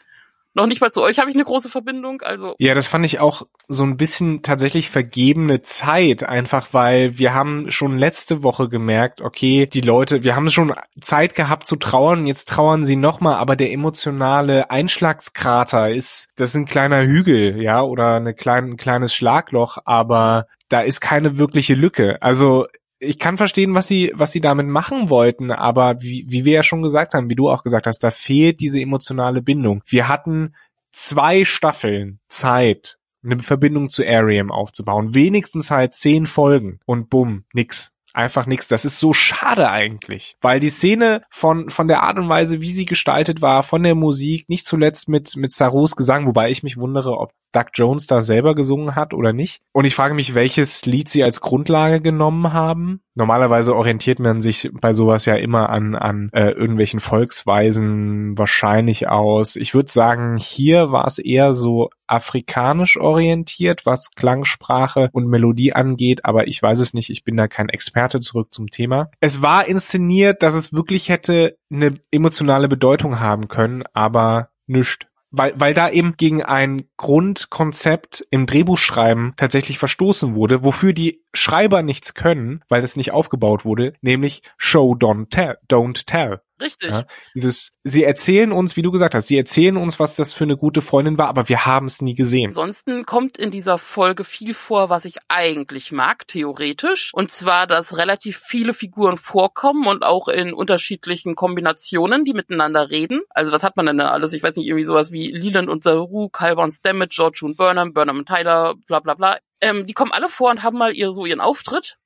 noch 0.56 0.68
nicht 0.68 0.82
mal 0.82 0.92
zu 0.92 1.02
euch 1.02 1.20
habe 1.20 1.30
ich 1.30 1.36
eine 1.36 1.46
große 1.46 1.70
Verbindung, 1.70 2.22
also 2.22 2.56
Ja, 2.58 2.74
das 2.74 2.88
fand 2.88 3.06
ich 3.06 3.20
auch 3.20 3.44
so 3.68 3.84
ein 3.84 3.98
bisschen 3.98 4.42
tatsächlich 4.42 4.90
vergebene 4.90 5.62
Zeit, 5.62 6.24
einfach 6.24 6.68
weil 6.72 7.18
wir 7.18 7.34
haben 7.34 7.70
schon 7.72 7.98
letzte 7.98 8.42
Woche 8.42 8.70
gemerkt, 8.70 9.22
okay, 9.22 9.68
die 9.68 9.82
Leute, 9.82 10.24
wir 10.24 10.36
haben 10.36 10.50
schon 10.50 10.74
Zeit 11.00 11.36
gehabt 11.36 11.68
zu 11.68 11.76
trauern, 11.76 12.26
jetzt 12.26 12.50
trauern 12.50 12.86
sie 12.86 12.96
nochmal, 12.96 13.36
aber 13.36 13.56
der 13.56 13.72
emotionale 13.72 14.70
Einschlagskrater 14.72 15.90
ist, 15.90 16.30
das 16.38 16.50
ist 16.50 16.56
ein 16.56 16.66
kleiner 16.66 17.04
Hügel, 17.04 17.62
ja, 17.62 17.82
oder 17.82 18.16
eine 18.16 18.34
klein, 18.34 18.72
ein 18.72 18.78
kleines 18.78 19.14
Schlagloch, 19.14 19.78
aber 19.86 20.48
da 20.70 20.82
ist 20.82 21.02
keine 21.02 21.38
wirkliche 21.38 21.76
Lücke. 21.76 22.22
Also 22.22 22.66
ich 23.06 23.20
kann 23.20 23.38
verstehen, 23.38 23.76
was 23.76 23.88
sie, 23.88 24.12
was 24.14 24.32
sie 24.32 24.42
damit 24.42 24.68
machen 24.68 25.10
wollten, 25.10 25.52
aber 25.52 26.02
wie, 26.02 26.26
wie 26.28 26.46
wir 26.46 26.54
ja 26.54 26.64
schon 26.64 26.82
gesagt 26.82 27.14
haben, 27.14 27.30
wie 27.30 27.36
du 27.36 27.50
auch 27.50 27.64
gesagt 27.64 27.88
hast, 27.88 28.04
da 28.04 28.12
fehlt 28.12 28.60
diese 28.60 28.80
emotionale 28.80 29.42
Bindung. 29.42 29.82
Wir 29.86 30.08
hatten 30.08 30.56
zwei 30.92 31.46
Staffeln 31.46 32.20
Zeit, 32.28 32.98
eine 33.24 33.40
Verbindung 33.40 33.90
zu 33.90 34.04
Ariam 34.06 34.52
aufzubauen. 34.52 35.14
Wenigstens 35.14 35.72
halt 35.72 35.94
zehn 35.94 36.26
Folgen 36.26 36.80
und 36.86 37.10
bumm, 37.10 37.46
nix. 37.54 37.92
Einfach 38.14 38.46
nix. 38.46 38.70
Das 38.70 38.86
ist 38.86 39.00
so 39.00 39.14
schade 39.14 39.70
eigentlich. 39.70 40.38
Weil 40.40 40.62
die 40.62 40.70
Szene 40.70 41.24
von, 41.30 41.70
von 41.70 41.90
der 41.90 42.02
Art 42.02 42.18
und 42.18 42.30
Weise, 42.30 42.62
wie 42.62 42.72
sie 42.72 42.86
gestaltet 42.86 43.42
war, 43.42 43.62
von 43.62 43.84
der 43.84 43.94
Musik, 43.94 44.48
nicht 44.48 44.66
zuletzt 44.66 45.10
mit, 45.10 45.36
mit 45.36 45.52
Sarus 45.52 45.98
Gesang, 45.98 46.26
wobei 46.26 46.50
ich 46.50 46.64
mich 46.64 46.78
wundere, 46.78 47.18
ob 47.18 47.34
Doug 47.56 47.68
Jones 47.74 48.08
da 48.08 48.22
selber 48.22 48.56
gesungen 48.56 48.96
hat 48.96 49.14
oder 49.14 49.34
nicht. 49.34 49.62
Und 49.72 49.86
ich 49.86 49.96
frage 49.96 50.14
mich, 50.14 50.36
welches 50.36 50.86
Lied 50.86 51.10
sie 51.10 51.24
als 51.24 51.42
Grundlage 51.42 52.02
genommen 52.02 52.54
haben. 52.54 53.02
Normalerweise 53.14 53.76
orientiert 53.76 54.20
man 54.20 54.42
sich 54.42 54.70
bei 54.74 54.94
sowas 54.94 55.26
ja 55.26 55.36
immer 55.36 55.70
an, 55.70 55.96
an 55.96 56.30
äh, 56.34 56.50
irgendwelchen 56.50 57.00
Volksweisen 57.00 58.38
wahrscheinlich 58.38 59.08
aus. 59.08 59.56
Ich 59.56 59.74
würde 59.74 59.90
sagen, 59.90 60.38
hier 60.38 60.92
war 60.92 61.08
es 61.08 61.18
eher 61.18 61.54
so 61.54 61.90
afrikanisch 62.08 62.98
orientiert, 62.98 63.86
was 63.86 64.12
Klangsprache 64.12 65.10
und 65.14 65.28
Melodie 65.28 65.74
angeht, 65.74 66.26
aber 66.26 66.48
ich 66.48 66.62
weiß 66.62 66.80
es 66.80 66.94
nicht, 66.94 67.10
ich 67.10 67.24
bin 67.24 67.38
da 67.38 67.48
kein 67.48 67.70
Experte 67.70 68.20
zurück 68.20 68.54
zum 68.54 68.68
Thema. 68.68 69.10
Es 69.22 69.42
war 69.42 69.68
inszeniert, 69.68 70.44
dass 70.44 70.54
es 70.54 70.74
wirklich 70.74 71.10
hätte 71.10 71.58
eine 71.72 71.98
emotionale 72.12 72.68
Bedeutung 72.68 73.20
haben 73.20 73.48
können, 73.48 73.84
aber 73.94 74.50
nischt 74.68 75.08
weil, 75.38 75.54
weil 75.56 75.74
da 75.74 75.90
eben 75.90 76.18
gegen 76.18 76.44
ein 76.44 76.88
Grundkonzept 76.98 78.26
im 78.30 78.46
Drehbuchschreiben 78.46 79.34
tatsächlich 79.38 79.78
verstoßen 79.78 80.36
wurde, 80.36 80.64
wofür 80.64 80.94
die 80.94 81.24
Schreiber 81.34 81.84
nichts 81.84 82.14
können, 82.14 82.64
weil 82.70 82.84
es 82.84 82.96
nicht 82.96 83.12
aufgebaut 83.12 83.66
wurde, 83.66 83.94
nämlich 84.02 84.42
Show 84.58 84.94
Don't 84.94 85.30
Tell. 85.30 85.58
Don't 85.70 86.06
tell. 86.06 86.42
Richtig. 86.60 86.90
Ja, 86.90 87.06
dieses, 87.34 87.72
sie 87.84 88.06
erzählen 88.06 88.54
uns, 88.54 88.78
wie 88.78 88.82
du 88.82 88.92
gesagt 88.92 89.14
hast, 89.14 89.28
sie 89.28 89.38
erzählen 89.38 89.76
uns, 89.76 90.00
was 90.00 90.16
das 90.16 90.34
für 90.34 90.46
eine 90.46 90.56
gute 90.56 90.82
Freundin 90.82 91.18
war, 91.18 91.28
aber 91.28 91.50
wir 91.50 91.66
haben 91.66 91.88
es 91.88 92.02
nie 92.02 92.14
gesehen. 92.14 92.50
Ansonsten 92.50 93.06
kommt 93.06 93.38
in 93.38 93.52
dieser 93.52 93.78
Folge 93.78 94.24
viel 94.24 94.54
vor, 94.54 94.90
was 94.90 95.04
ich 95.04 95.18
eigentlich 95.28 95.92
mag, 95.92 96.28
theoretisch. 96.28 97.12
Und 97.14 97.30
zwar, 97.30 97.68
dass 97.68 97.98
relativ 97.98 98.38
viele 98.38 98.74
Figuren 98.74 99.18
vorkommen 99.18 99.86
und 99.86 100.04
auch 100.04 100.30
in 100.30 100.54
unterschiedlichen 100.54 101.36
Kombinationen, 101.36 102.24
die 102.24 102.34
miteinander 102.34 102.90
reden. 102.90 103.22
Also 103.32 103.52
was 103.52 103.64
hat 103.64 103.76
man 103.76 103.88
denn 103.88 103.98
da 103.98 104.12
alles? 104.12 104.32
Ich 104.32 104.42
weiß 104.42 104.56
nicht, 104.56 104.68
irgendwie 104.68 104.86
sowas 104.86 105.12
wie 105.12 105.32
Leland 105.32 105.68
und 105.68 105.84
Saru, 105.84 106.30
Calvin 106.30 106.72
Stammet, 106.72 107.12
George 107.12 107.42
und 107.44 107.58
Burnham, 107.58 107.94
Burnham 107.94 108.20
und 108.20 108.28
Tyler, 108.30 108.76
bla 108.88 109.02
bla 109.02 109.16
bla. 109.16 109.40
Ähm, 109.60 109.86
die 109.86 109.94
kommen 109.94 110.14
alle 110.14 110.30
vor 110.30 110.52
und 110.52 110.64
haben 110.64 110.78
mal 110.78 110.96
ihr, 110.96 111.12
so 111.12 111.26
ihren 111.26 111.42
Auftritt. 111.42 111.98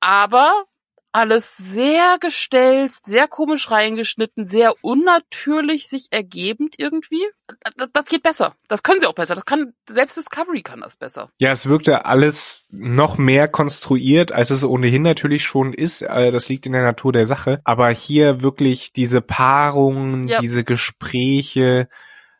Aber 0.00 0.66
alles 1.16 1.56
sehr 1.56 2.18
gestellt, 2.20 2.92
sehr 2.92 3.26
komisch 3.26 3.70
reingeschnitten, 3.70 4.44
sehr 4.44 4.74
unnatürlich 4.82 5.88
sich 5.88 6.08
ergebend 6.10 6.74
irgendwie. 6.76 7.24
Das, 7.78 7.88
das, 7.90 8.04
geht 8.04 8.22
besser. 8.22 8.54
Das 8.68 8.82
können 8.82 9.00
sie 9.00 9.06
auch 9.06 9.14
besser. 9.14 9.34
Das 9.34 9.46
kann, 9.46 9.72
selbst 9.88 10.18
Discovery 10.18 10.62
kann 10.62 10.82
das 10.82 10.96
besser. 10.96 11.30
Ja, 11.38 11.52
es 11.52 11.70
wirkte 11.70 12.04
alles 12.04 12.66
noch 12.68 13.16
mehr 13.16 13.48
konstruiert, 13.48 14.30
als 14.30 14.50
es 14.50 14.62
ohnehin 14.62 15.02
natürlich 15.02 15.44
schon 15.44 15.72
ist. 15.72 16.02
Äh, 16.02 16.30
das 16.32 16.50
liegt 16.50 16.66
in 16.66 16.72
der 16.72 16.82
Natur 16.82 17.12
der 17.12 17.24
Sache. 17.24 17.62
Aber 17.64 17.88
hier 17.88 18.42
wirklich 18.42 18.92
diese 18.92 19.22
Paarungen, 19.22 20.28
ja. 20.28 20.40
diese 20.40 20.64
Gespräche, 20.64 21.88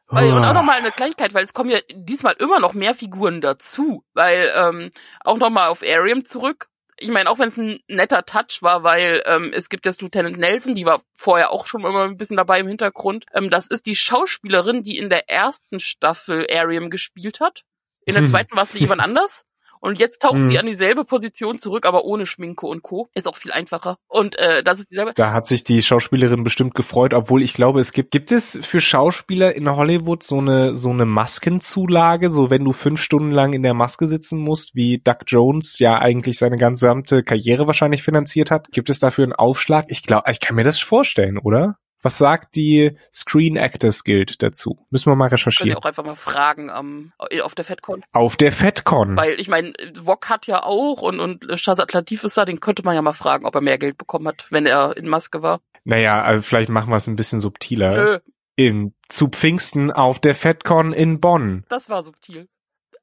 Oh. 0.09 0.19
Und 0.19 0.45
auch 0.45 0.55
nochmal 0.55 0.79
eine 0.79 0.93
Kleinigkeit, 0.93 1.35
weil 1.35 1.43
es 1.43 1.53
kommen 1.53 1.69
ja 1.69 1.81
diesmal 1.93 2.35
immer 2.39 2.61
noch 2.61 2.75
mehr 2.75 2.95
Figuren 2.95 3.41
dazu. 3.41 4.05
Weil 4.15 4.53
ähm, 4.55 4.93
auch 5.25 5.37
nochmal 5.37 5.67
auf 5.69 5.83
Arium 5.83 6.25
zurück, 6.25 6.69
ich 6.99 7.09
meine, 7.09 7.31
auch 7.31 7.39
wenn 7.39 7.49
es 7.49 7.57
ein 7.57 7.81
netter 7.89 8.25
Touch 8.25 8.63
war, 8.63 8.83
weil 8.83 9.23
ähm, 9.27 9.53
es 9.55 9.69
gibt 9.69 9.85
jetzt 9.87 10.01
Lieutenant 10.01 10.39
Nelson, 10.39 10.75
die 10.75 10.87
war 10.87 11.03
vorher 11.15 11.51
auch 11.51 11.67
schon 11.67 11.85
immer 11.85 12.05
ein 12.05 12.17
bisschen 12.17 12.37
dabei 12.37 12.61
im 12.61 12.69
Hintergrund. 12.69 13.27
Ähm, 13.35 13.51
das 13.51 13.67
ist 13.67 13.87
die 13.87 13.97
Schauspielerin, 13.97 14.83
die 14.83 14.97
in 14.97 15.11
der 15.11 15.29
ersten 15.29 15.81
Staffel 15.81 16.47
Arium 16.51 16.91
gespielt 16.91 17.41
hat. 17.41 17.65
In 18.07 18.15
der 18.15 18.25
zweiten 18.27 18.57
war 18.57 18.63
es 18.63 18.73
jemand 18.73 19.01
anders. 19.05 19.45
Und 19.81 19.99
jetzt 19.99 20.23
taucht 20.23 20.39
mhm. 20.39 20.47
sie 20.47 20.59
an 20.59 20.67
dieselbe 20.67 21.05
Position 21.05 21.59
zurück, 21.59 21.87
aber 21.87 22.05
ohne 22.05 22.27
Schminke 22.27 22.67
und 22.67 22.83
Co. 22.83 23.09
Ist 23.15 23.29
auch 23.29 23.37
viel 23.37 23.53
einfacher. 23.53 23.99
Und 24.09 24.39
äh, 24.39 24.63
das 24.63 24.79
ist 24.79 24.91
dieselbe. 24.91 25.13
Da 25.15 25.33
hat 25.33 25.47
sich 25.47 25.65
die 25.65 25.83
Schauspielerin 25.83 26.45
bestimmt 26.45 26.75
gefreut, 26.75 27.15
obwohl 27.15 27.43
ich 27.43 27.55
glaube, 27.55 27.81
es 27.81 27.93
gibt 27.93 28.11
gibt 28.11 28.33
es 28.33 28.59
für 28.63 28.81
Schauspieler 28.81 29.55
in 29.55 29.69
Hollywood 29.69 30.23
so 30.23 30.39
eine 30.39 30.75
so 30.75 30.91
eine 30.91 31.07
Maskenzulage, 31.07 32.31
so 32.31 32.51
wenn 32.51 32.65
du 32.65 32.73
fünf 32.73 33.01
Stunden 33.01 33.31
lang 33.31 33.53
in 33.53 33.63
der 33.63 33.75
Maske 33.75 34.09
sitzen 34.09 34.39
musst, 34.39 34.75
wie 34.75 34.99
Doug 34.99 35.25
Jones 35.27 35.79
ja 35.79 35.99
eigentlich 35.99 36.39
seine 36.39 36.57
gesamte 36.57 37.23
Karriere 37.23 37.67
wahrscheinlich 37.67 38.03
finanziert 38.03 38.51
hat. 38.51 38.71
Gibt 38.73 38.91
es 38.91 38.99
dafür 38.99 39.25
einen 39.25 39.33
Aufschlag? 39.33 39.87
Ich 39.89 40.03
glaube, 40.03 40.31
ich 40.31 40.41
kann 40.41 40.57
mir 40.57 40.65
das 40.65 40.79
vorstellen, 40.79 41.39
oder? 41.39 41.77
Was 42.07 42.19
sagt 42.19 42.55
die 42.55 42.97
Screen 43.13 43.57
Actors 43.57 44.05
Guild 44.05 44.41
dazu? 44.41 44.79
Müssen 44.91 45.11
wir 45.11 45.17
mal 45.17 45.27
recherchieren. 45.27 45.71
Können 45.71 45.75
wir 45.75 45.85
auch 45.85 45.89
einfach 45.89 46.05
mal 46.05 46.15
fragen 46.15 46.71
um, 46.71 47.13
ähm, 47.33 47.41
auf 47.43 47.57
der 47.57 47.65
FedCon. 47.65 48.05
Auf 48.13 48.37
der 48.37 48.53
FedCon. 48.53 49.17
Weil 49.17 49.41
ich 49.41 49.49
meine, 49.49 49.73
Wok 50.01 50.29
hat 50.29 50.47
ja 50.47 50.63
auch 50.63 51.03
und, 51.03 51.19
und 51.19 51.45
Shazad 51.59 51.93
Latif 51.93 52.23
ist 52.23 52.37
da, 52.37 52.45
den 52.45 52.61
könnte 52.61 52.85
man 52.85 52.95
ja 52.95 53.03
mal 53.03 53.13
fragen, 53.13 53.45
ob 53.45 53.57
er 53.57 53.61
mehr 53.61 53.77
Geld 53.77 53.99
bekommen 53.99 54.29
hat, 54.29 54.47
wenn 54.51 54.67
er 54.67 54.97
in 54.97 55.09
Maske 55.09 55.43
war. 55.43 55.63
Naja, 55.83 56.23
also 56.23 56.43
vielleicht 56.43 56.69
machen 56.69 56.91
wir 56.91 56.97
es 56.97 57.09
ein 57.09 57.17
bisschen 57.17 57.41
subtiler. 57.41 57.97
Nö. 57.97 58.19
In, 58.55 58.95
zu 59.09 59.27
Pfingsten 59.27 59.91
auf 59.91 60.21
der 60.21 60.37
FedCon 60.37 60.93
in 60.93 61.19
Bonn. 61.19 61.65
Das 61.69 61.91
war 61.91 62.05
subtil 62.05 62.47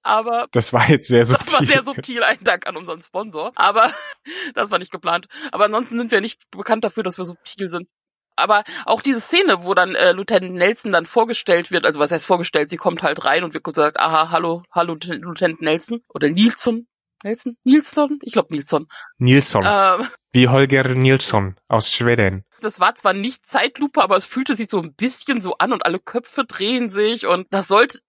aber 0.06 0.48
das 0.52 0.74
war 0.74 0.90
jetzt 0.90 1.08
sehr 1.08 1.24
subtil. 1.24 1.46
Das 1.46 1.54
war 1.54 1.66
sehr 1.66 1.84
subtil, 1.84 2.24
ein 2.24 2.44
Dank 2.44 2.68
an 2.68 2.76
unseren 2.76 3.02
Sponsor, 3.02 3.54
aber 3.56 3.94
das 4.54 4.70
war 4.70 4.80
nicht 4.80 4.92
geplant. 4.92 5.28
Aber 5.52 5.66
ansonsten 5.66 5.98
sind 5.98 6.12
wir 6.12 6.20
nicht 6.20 6.50
bekannt 6.52 6.84
dafür, 6.84 7.04
dass 7.04 7.18
wir 7.18 7.24
subtil 7.24 7.70
sind 7.70 7.88
aber 8.36 8.64
auch 8.86 9.02
diese 9.02 9.20
Szene, 9.20 9.64
wo 9.64 9.74
dann 9.74 9.96
äh, 9.96 10.12
Lieutenant 10.12 10.56
Nelson 10.56 10.92
dann 10.92 11.06
vorgestellt 11.06 11.72
wird, 11.72 11.86
also 11.86 12.00
was 12.00 12.12
heißt 12.12 12.26
vorgestellt, 12.26 12.70
sie 12.70 12.78
kommt 12.78 13.04
halt 13.04 13.24
rein 13.26 13.44
und 13.44 13.54
wird 13.54 13.64
kurz 13.64 13.76
gesagt, 13.76 14.00
aha, 14.00 14.30
hallo, 14.32 14.64
hallo 14.72 14.96
Lieutenant 14.96 15.62
Nelson 15.62 16.02
oder 16.10 16.30
Nilsson, 16.30 16.88
Nelson, 17.24 17.58
Nilsson, 17.64 18.20
ich 18.22 18.34
glaube 18.34 18.54
Nilsson. 18.54 18.88
Nilsson. 19.18 19.64
Ähm, 19.66 20.08
Wie 20.34 20.50
Holger 20.50 20.84
Nilsson 20.90 21.56
aus 21.68 21.92
Schweden. 21.92 22.44
Das 22.60 22.80
war 22.80 22.96
zwar 22.96 23.14
nicht 23.14 23.46
Zeitlupe, 23.46 24.02
aber 24.02 24.18
es 24.18 24.26
fühlte 24.26 24.56
sich 24.56 24.70
so 24.70 24.82
ein 24.82 24.94
bisschen 24.94 25.42
so 25.42 25.58
an 25.58 25.74
und 25.74 25.86
alle 25.86 26.00
Köpfe 26.00 26.44
drehen 26.46 26.90
sich 26.90 27.26
und 27.26 27.48
das 27.52 27.68
sollte, 27.68 28.00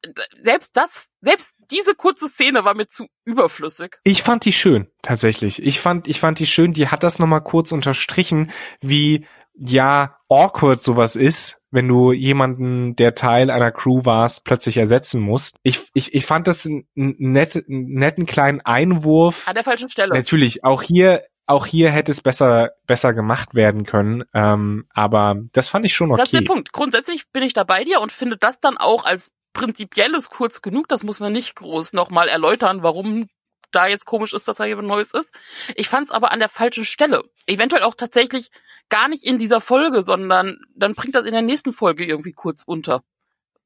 selbst 0.43 0.77
das, 0.77 1.11
selbst 1.21 1.55
diese 1.71 1.95
kurze 1.95 2.29
Szene 2.29 2.65
war 2.65 2.75
mir 2.75 2.87
zu 2.87 3.07
überflüssig. 3.25 3.97
Ich 4.05 4.23
fand 4.23 4.45
die 4.45 4.53
schön, 4.53 4.89
tatsächlich. 5.03 5.63
Ich 5.63 5.81
fand, 5.81 6.09
ich 6.09 6.19
fand 6.19 6.39
die 6.39 6.47
schön, 6.47 6.73
die 6.73 6.89
hat 6.89 7.03
das 7.03 7.19
nochmal 7.19 7.43
kurz 7.43 7.73
unterstrichen, 7.73 8.51
wie 8.81 9.27
ja 9.55 10.17
awkward 10.29 10.81
sowas 10.81 11.17
ist, 11.17 11.61
wenn 11.71 11.89
du 11.89 12.13
jemanden, 12.13 12.97
der 12.97 13.15
Teil 13.15 13.51
einer 13.51 13.73
Crew 13.73 14.05
warst, 14.05 14.45
plötzlich 14.45 14.77
ersetzen 14.77 15.21
musst. 15.21 15.57
Ich, 15.63 15.81
ich, 15.95 16.15
ich 16.15 16.27
fand 16.27 16.47
das 16.47 16.67
einen, 16.67 16.87
einen 16.97 17.63
netten 17.95 18.27
kleinen 18.27 18.61
Einwurf. 18.61 19.49
An 19.49 19.55
der 19.55 19.65
falschen 19.65 19.89
Stelle. 19.89 20.15
Natürlich, 20.15 20.65
auch 20.65 20.83
hier, 20.83 21.23
auch 21.47 21.67
hier 21.67 21.91
hätte 21.91 22.13
es 22.13 22.23
besser, 22.23 22.71
besser 22.87 23.13
gemacht 23.13 23.55
werden 23.55 23.85
können. 23.85 24.25
Ähm, 24.35 24.87
aber 24.91 25.37
das 25.53 25.69
fand 25.69 25.85
ich 25.85 25.95
schon 25.95 26.11
okay. 26.11 26.21
Das 26.21 26.33
ist 26.33 26.41
der 26.41 26.47
Punkt. 26.47 26.73
Grundsätzlich 26.73 27.31
bin 27.33 27.43
ich 27.43 27.53
da 27.53 27.65
bei 27.65 27.85
dir 27.85 28.01
und 28.01 28.13
finde 28.13 28.37
das 28.37 28.61
dann 28.61 28.77
auch 28.77 29.05
als 29.05 29.31
prinzipielles 29.53 30.31
kurz 30.31 30.63
genug. 30.63 30.89
Das 30.89 31.03
muss 31.03 31.21
man 31.21 31.33
nicht 31.33 31.57
groß 31.57 31.93
nochmal 31.93 32.29
erläutern, 32.29 32.83
warum 32.83 33.29
da 33.73 33.87
jetzt 33.87 34.07
komisch 34.07 34.33
ist, 34.33 34.47
dass 34.47 34.57
da 34.57 34.65
jemand 34.65 34.89
Neues 34.89 35.13
ist. 35.13 35.35
Ich 35.75 35.89
fand 35.89 36.07
es 36.07 36.13
aber 36.13 36.31
an 36.31 36.39
der 36.39 36.49
falschen 36.49 36.85
Stelle. 36.85 37.25
Eventuell 37.47 37.83
auch 37.83 37.95
tatsächlich 37.95 38.51
gar 38.95 39.09
nicht 39.09 39.25
in 39.25 39.39
dieser 39.39 39.61
Folge, 39.61 40.05
sondern 40.05 40.61
dann 40.77 40.95
bringt 40.95 41.17
das 41.17 41.27
in 41.27 41.33
der 41.33 41.43
nächsten 41.43 41.73
Folge 41.73 42.05
irgendwie 42.05 42.33
kurz 42.33 42.63
unter. 42.65 43.03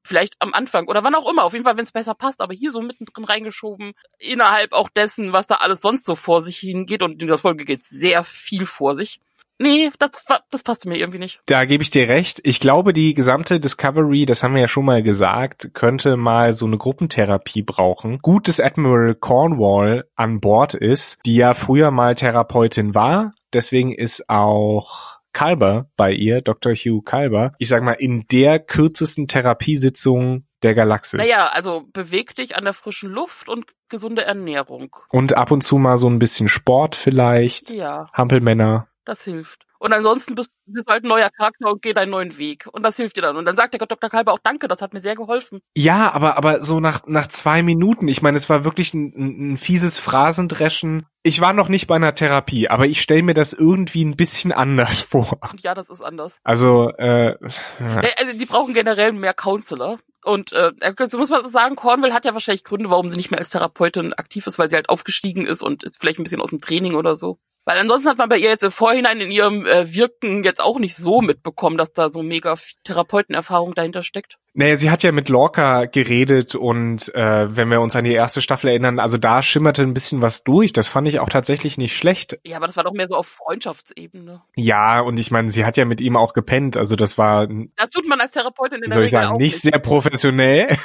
Vielleicht 0.03 0.33
am 0.39 0.55
Anfang 0.55 0.87
oder 0.87 1.03
wann 1.03 1.13
auch 1.13 1.29
immer. 1.29 1.43
Auf 1.43 1.53
jeden 1.53 1.65
Fall, 1.65 1.77
wenn 1.77 1.83
es 1.83 1.91
besser 1.91 2.15
passt, 2.15 2.41
aber 2.41 2.55
hier 2.55 2.71
so 2.71 2.81
mittendrin 2.81 3.25
reingeschoben, 3.25 3.93
innerhalb 4.17 4.71
auch 4.73 4.89
dessen, 4.89 5.31
was 5.31 5.45
da 5.45 5.55
alles 5.55 5.81
sonst 5.81 6.07
so 6.07 6.15
vor 6.15 6.41
sich 6.41 6.57
hingeht. 6.57 7.03
Und 7.03 7.21
in 7.21 7.27
der 7.27 7.37
Folge 7.37 7.63
geht 7.63 7.83
sehr 7.83 8.23
viel 8.23 8.65
vor 8.65 8.95
sich. 8.95 9.19
Nee, 9.59 9.91
das, 9.99 10.11
das 10.49 10.63
passte 10.63 10.89
mir 10.89 10.97
irgendwie 10.97 11.19
nicht. 11.19 11.41
Da 11.45 11.65
gebe 11.65 11.83
ich 11.83 11.91
dir 11.91 12.09
recht. 12.09 12.39
Ich 12.43 12.59
glaube, 12.59 12.91
die 12.91 13.13
gesamte 13.13 13.59
Discovery, 13.59 14.25
das 14.25 14.41
haben 14.41 14.55
wir 14.55 14.61
ja 14.61 14.67
schon 14.67 14.85
mal 14.85 15.03
gesagt, 15.03 15.75
könnte 15.75 16.17
mal 16.17 16.53
so 16.53 16.65
eine 16.65 16.77
Gruppentherapie 16.77 17.61
brauchen. 17.61 18.17
Gut, 18.17 18.47
dass 18.47 18.59
Admiral 18.59 19.13
Cornwall 19.13 20.09
an 20.15 20.39
Bord 20.39 20.73
ist, 20.73 21.19
die 21.25 21.35
ja 21.35 21.53
früher 21.53 21.91
mal 21.91 22.15
Therapeutin 22.15 22.95
war. 22.95 23.33
Deswegen 23.53 23.93
ist 23.93 24.29
auch 24.29 25.18
Kalber 25.33 25.89
bei 25.95 26.11
ihr, 26.11 26.41
Dr. 26.41 26.73
Hugh 26.73 27.01
Kalber, 27.03 27.53
ich 27.59 27.69
sag 27.69 27.83
mal, 27.83 27.93
in 27.93 28.25
der 28.31 28.59
kürzesten 28.59 29.27
Therapiesitzung 29.27 30.45
der 30.63 30.75
Galaxis. 30.75 31.19
Naja, 31.19 31.47
also 31.47 31.85
beweg 31.93 32.35
dich 32.35 32.55
an 32.55 32.63
der 32.65 32.73
frischen 32.73 33.09
Luft 33.09 33.47
und 33.47 33.65
gesunde 33.89 34.23
Ernährung. 34.23 34.95
Und 35.09 35.35
ab 35.37 35.51
und 35.51 35.61
zu 35.61 35.77
mal 35.77 35.97
so 35.97 36.09
ein 36.09 36.19
bisschen 36.19 36.49
Sport 36.49 36.95
vielleicht. 36.95 37.69
Ja. 37.69 38.07
Hampelmänner. 38.13 38.87
Das 39.05 39.23
hilft. 39.23 39.65
Und 39.79 39.93
ansonsten 39.93 40.35
bist, 40.35 40.51
bist 40.65 40.87
du 40.87 40.91
halt 40.91 41.05
ein 41.05 41.07
neuer 41.07 41.29
Charakter 41.29 41.71
und 41.71 41.81
geh 41.81 41.93
deinen 41.93 42.09
neuen 42.09 42.37
Weg. 42.37 42.67
Und 42.71 42.83
das 42.83 42.97
hilft 42.97 43.15
dir 43.15 43.21
dann. 43.21 43.37
Und 43.37 43.45
dann 43.45 43.55
sagt 43.55 43.73
der 43.73 43.85
Dr. 43.85 44.09
Kalber 44.09 44.33
auch 44.33 44.39
Danke, 44.43 44.67
das 44.67 44.81
hat 44.81 44.93
mir 44.93 44.99
sehr 44.99 45.15
geholfen. 45.15 45.61
Ja, 45.75 46.11
aber, 46.11 46.37
aber 46.37 46.61
so 46.63 46.81
nach, 46.81 47.07
nach 47.07 47.27
zwei 47.27 47.63
Minuten. 47.63 48.09
Ich 48.09 48.21
meine, 48.21 48.37
es 48.37 48.49
war 48.49 48.65
wirklich 48.65 48.93
ein, 48.93 49.13
ein, 49.15 49.53
ein 49.53 49.57
fieses 49.57 49.97
Phrasendreschen. 49.97 51.05
Ich 51.23 51.39
war 51.39 51.53
noch 51.53 51.69
nicht 51.69 51.87
bei 51.87 51.95
einer 51.95 52.13
Therapie, 52.13 52.67
aber 52.67 52.87
ich 52.87 53.01
stelle 53.01 53.23
mir 53.23 53.33
das 53.33 53.53
irgendwie 53.53 54.03
ein 54.03 54.17
bisschen 54.17 54.51
anders 54.51 55.01
vor. 55.09 55.39
Ja, 55.61 55.73
das 55.73 55.89
ist 55.89 56.01
anders. 56.01 56.39
Also, 56.43 56.89
äh, 56.97 57.35
also 57.79 58.37
die 58.37 58.45
brauchen 58.45 58.73
generell 58.73 59.13
mehr 59.13 59.33
Counselor. 59.33 59.97
Und 60.23 60.51
äh, 60.51 60.71
so 61.07 61.17
muss 61.17 61.29
man 61.29 61.47
sagen, 61.47 61.77
Cornwall 61.77 62.13
hat 62.13 62.25
ja 62.25 62.33
wahrscheinlich 62.33 62.65
Gründe, 62.65 62.89
warum 62.89 63.09
sie 63.09 63.15
nicht 63.15 63.31
mehr 63.31 63.39
als 63.39 63.51
Therapeutin 63.51 64.13
aktiv 64.13 64.45
ist, 64.47 64.59
weil 64.59 64.69
sie 64.69 64.75
halt 64.75 64.89
aufgestiegen 64.89 65.45
ist 65.45 65.63
und 65.63 65.83
ist 65.83 65.97
vielleicht 65.99 66.19
ein 66.19 66.23
bisschen 66.23 66.41
aus 66.41 66.49
dem 66.49 66.59
Training 66.59 66.95
oder 66.95 67.15
so. 67.15 67.39
Weil 67.69 67.77
ansonsten 67.77 68.09
hat 68.09 68.17
man 68.17 68.29
bei 68.29 68.39
ihr 68.39 68.49
jetzt 68.49 68.63
im 68.63 68.71
Vorhinein 68.71 69.21
in 69.21 69.29
ihrem 69.29 69.63
äh, 69.67 69.93
Wirken 69.93 70.43
jetzt 70.43 70.59
auch 70.59 70.79
nicht 70.79 70.95
so 70.95 71.21
mitbekommen, 71.21 71.77
dass 71.77 71.93
da 71.93 72.09
so 72.09 72.23
mega 72.23 72.55
Therapeutenerfahrung 72.83 73.75
dahinter 73.75 74.01
steckt. 74.01 74.39
Naja, 74.55 74.75
sie 74.75 74.89
hat 74.89 75.03
ja 75.03 75.11
mit 75.11 75.29
Lorca 75.29 75.85
geredet 75.85 76.55
und 76.55 77.13
äh, 77.13 77.55
wenn 77.55 77.69
wir 77.69 77.79
uns 77.79 77.95
an 77.95 78.05
die 78.05 78.13
erste 78.13 78.41
Staffel 78.41 78.69
erinnern, 78.69 78.97
also 78.97 79.19
da 79.19 79.43
schimmerte 79.43 79.83
ein 79.83 79.93
bisschen 79.93 80.19
was 80.19 80.43
durch. 80.43 80.73
Das 80.73 80.87
fand 80.87 81.07
ich 81.09 81.19
auch 81.19 81.29
tatsächlich 81.29 81.77
nicht 81.77 81.95
schlecht. 81.95 82.39
Ja, 82.43 82.57
aber 82.57 82.65
das 82.65 82.75
war 82.75 82.85
doch 82.85 82.93
mehr 82.93 83.07
so 83.07 83.13
auf 83.13 83.27
Freundschaftsebene. 83.27 84.41
Ja, 84.55 85.01
und 85.01 85.19
ich 85.19 85.29
meine, 85.29 85.51
sie 85.51 85.63
hat 85.63 85.77
ja 85.77 85.85
mit 85.85 86.01
ihm 86.01 86.17
auch 86.17 86.33
gepennt. 86.33 86.75
Also 86.75 86.95
das 86.95 87.19
war. 87.19 87.47
Das 87.75 87.91
tut 87.91 88.07
man 88.07 88.19
als 88.19 88.31
Therapeutin 88.31 88.81
in 88.81 88.89
der 88.89 88.95
soll 88.95 89.05
ich 89.05 89.11
sagen, 89.11 89.37
nicht, 89.37 89.41
nicht 89.41 89.61
sehr 89.61 89.77
professionell. 89.77 90.75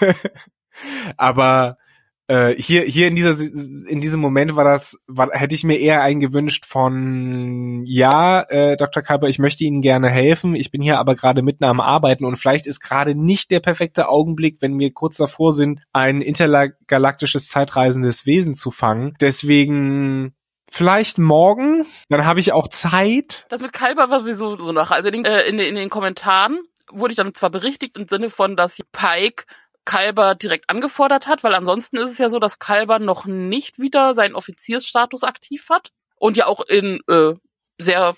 aber 1.16 1.78
äh, 2.28 2.54
hier 2.56 2.82
hier 2.82 3.08
in 3.08 3.16
dieser 3.16 3.38
in 3.38 4.00
diesem 4.00 4.20
Moment 4.20 4.56
war 4.56 4.64
das 4.64 4.98
war, 5.06 5.30
hätte 5.32 5.54
ich 5.54 5.64
mir 5.64 5.78
eher 5.78 6.02
einen 6.02 6.20
gewünscht 6.20 6.64
von 6.64 7.82
ja 7.86 8.42
äh, 8.48 8.76
Dr. 8.76 9.02
Kalber 9.02 9.28
ich 9.28 9.38
möchte 9.38 9.64
Ihnen 9.64 9.82
gerne 9.82 10.08
helfen 10.08 10.54
ich 10.54 10.70
bin 10.70 10.80
hier 10.80 10.98
aber 10.98 11.14
gerade 11.14 11.42
mitten 11.42 11.64
am 11.64 11.80
Arbeiten 11.80 12.24
und 12.24 12.36
vielleicht 12.36 12.66
ist 12.66 12.80
gerade 12.80 13.14
nicht 13.14 13.50
der 13.50 13.60
perfekte 13.60 14.08
Augenblick 14.08 14.56
wenn 14.60 14.78
wir 14.78 14.92
kurz 14.92 15.18
davor 15.18 15.52
sind 15.52 15.80
ein 15.92 16.22
intergalaktisches 16.22 17.48
zeitreisendes 17.48 18.24
Wesen 18.26 18.54
zu 18.54 18.70
fangen 18.70 19.14
deswegen 19.20 20.34
Vielleicht 20.70 21.18
morgen, 21.18 21.86
dann 22.08 22.24
habe 22.24 22.40
ich 22.40 22.52
auch 22.52 22.66
Zeit. 22.66 23.46
Das 23.48 23.60
mit 23.60 23.72
Kalber 23.72 24.10
war 24.10 24.22
sowieso 24.22 24.56
so 24.56 24.72
nach. 24.72 24.90
Also 24.90 25.08
in 25.08 25.24
äh, 25.24 25.42
in, 25.42 25.60
in 25.60 25.76
den 25.76 25.88
Kommentaren 25.88 26.58
wurde 26.90 27.12
ich 27.12 27.16
dann 27.16 27.32
zwar 27.32 27.50
berichtigt 27.50 27.96
im 27.96 28.08
Sinne 28.08 28.28
von, 28.28 28.56
dass 28.56 28.78
Pike 28.90 29.44
Kalber 29.84 30.34
direkt 30.34 30.70
angefordert 30.70 31.26
hat, 31.26 31.44
weil 31.44 31.54
ansonsten 31.54 31.96
ist 31.96 32.10
es 32.10 32.18
ja 32.18 32.30
so, 32.30 32.38
dass 32.38 32.58
Kalber 32.58 32.98
noch 32.98 33.26
nicht 33.26 33.78
wieder 33.78 34.14
seinen 34.14 34.34
Offiziersstatus 34.34 35.22
aktiv 35.22 35.68
hat 35.70 35.92
und 36.16 36.36
ja 36.36 36.46
auch 36.46 36.60
in 36.66 37.00
äh, 37.08 37.34
sehr 37.78 38.16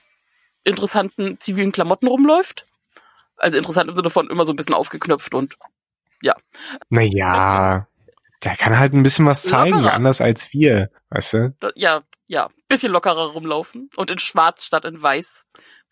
interessanten 0.65 1.39
zivilen 1.41 1.73
Klamotten 1.73 2.07
rumläuft. 2.07 2.67
Also 3.37 3.59
interessant 3.59 3.91
im 3.91 3.97
Sinne 3.97 4.11
von 4.11 4.31
immer 4.31 4.45
so 4.45 4.53
ein 4.53 4.57
bisschen 4.57 4.75
aufgeknöpft 4.75 5.35
und 5.35 5.57
ja. 6.23 6.35
Naja, 6.89 7.87
der 8.43 8.57
kann 8.57 8.79
halt 8.79 8.95
ein 8.95 9.03
bisschen 9.03 9.27
was 9.27 9.43
zeigen, 9.43 9.77
lockerer. 9.77 9.93
anders 9.93 10.21
als 10.21 10.53
wir, 10.53 10.91
weißt 11.11 11.33
du? 11.35 11.57
Ja, 11.75 12.03
ja, 12.27 12.49
bisschen 12.69 12.93
lockerer 12.93 13.33
rumlaufen 13.33 13.91
und 13.97 14.11
in 14.11 14.19
schwarz 14.19 14.65
statt 14.65 14.85
in 14.85 15.01
weiß 15.01 15.47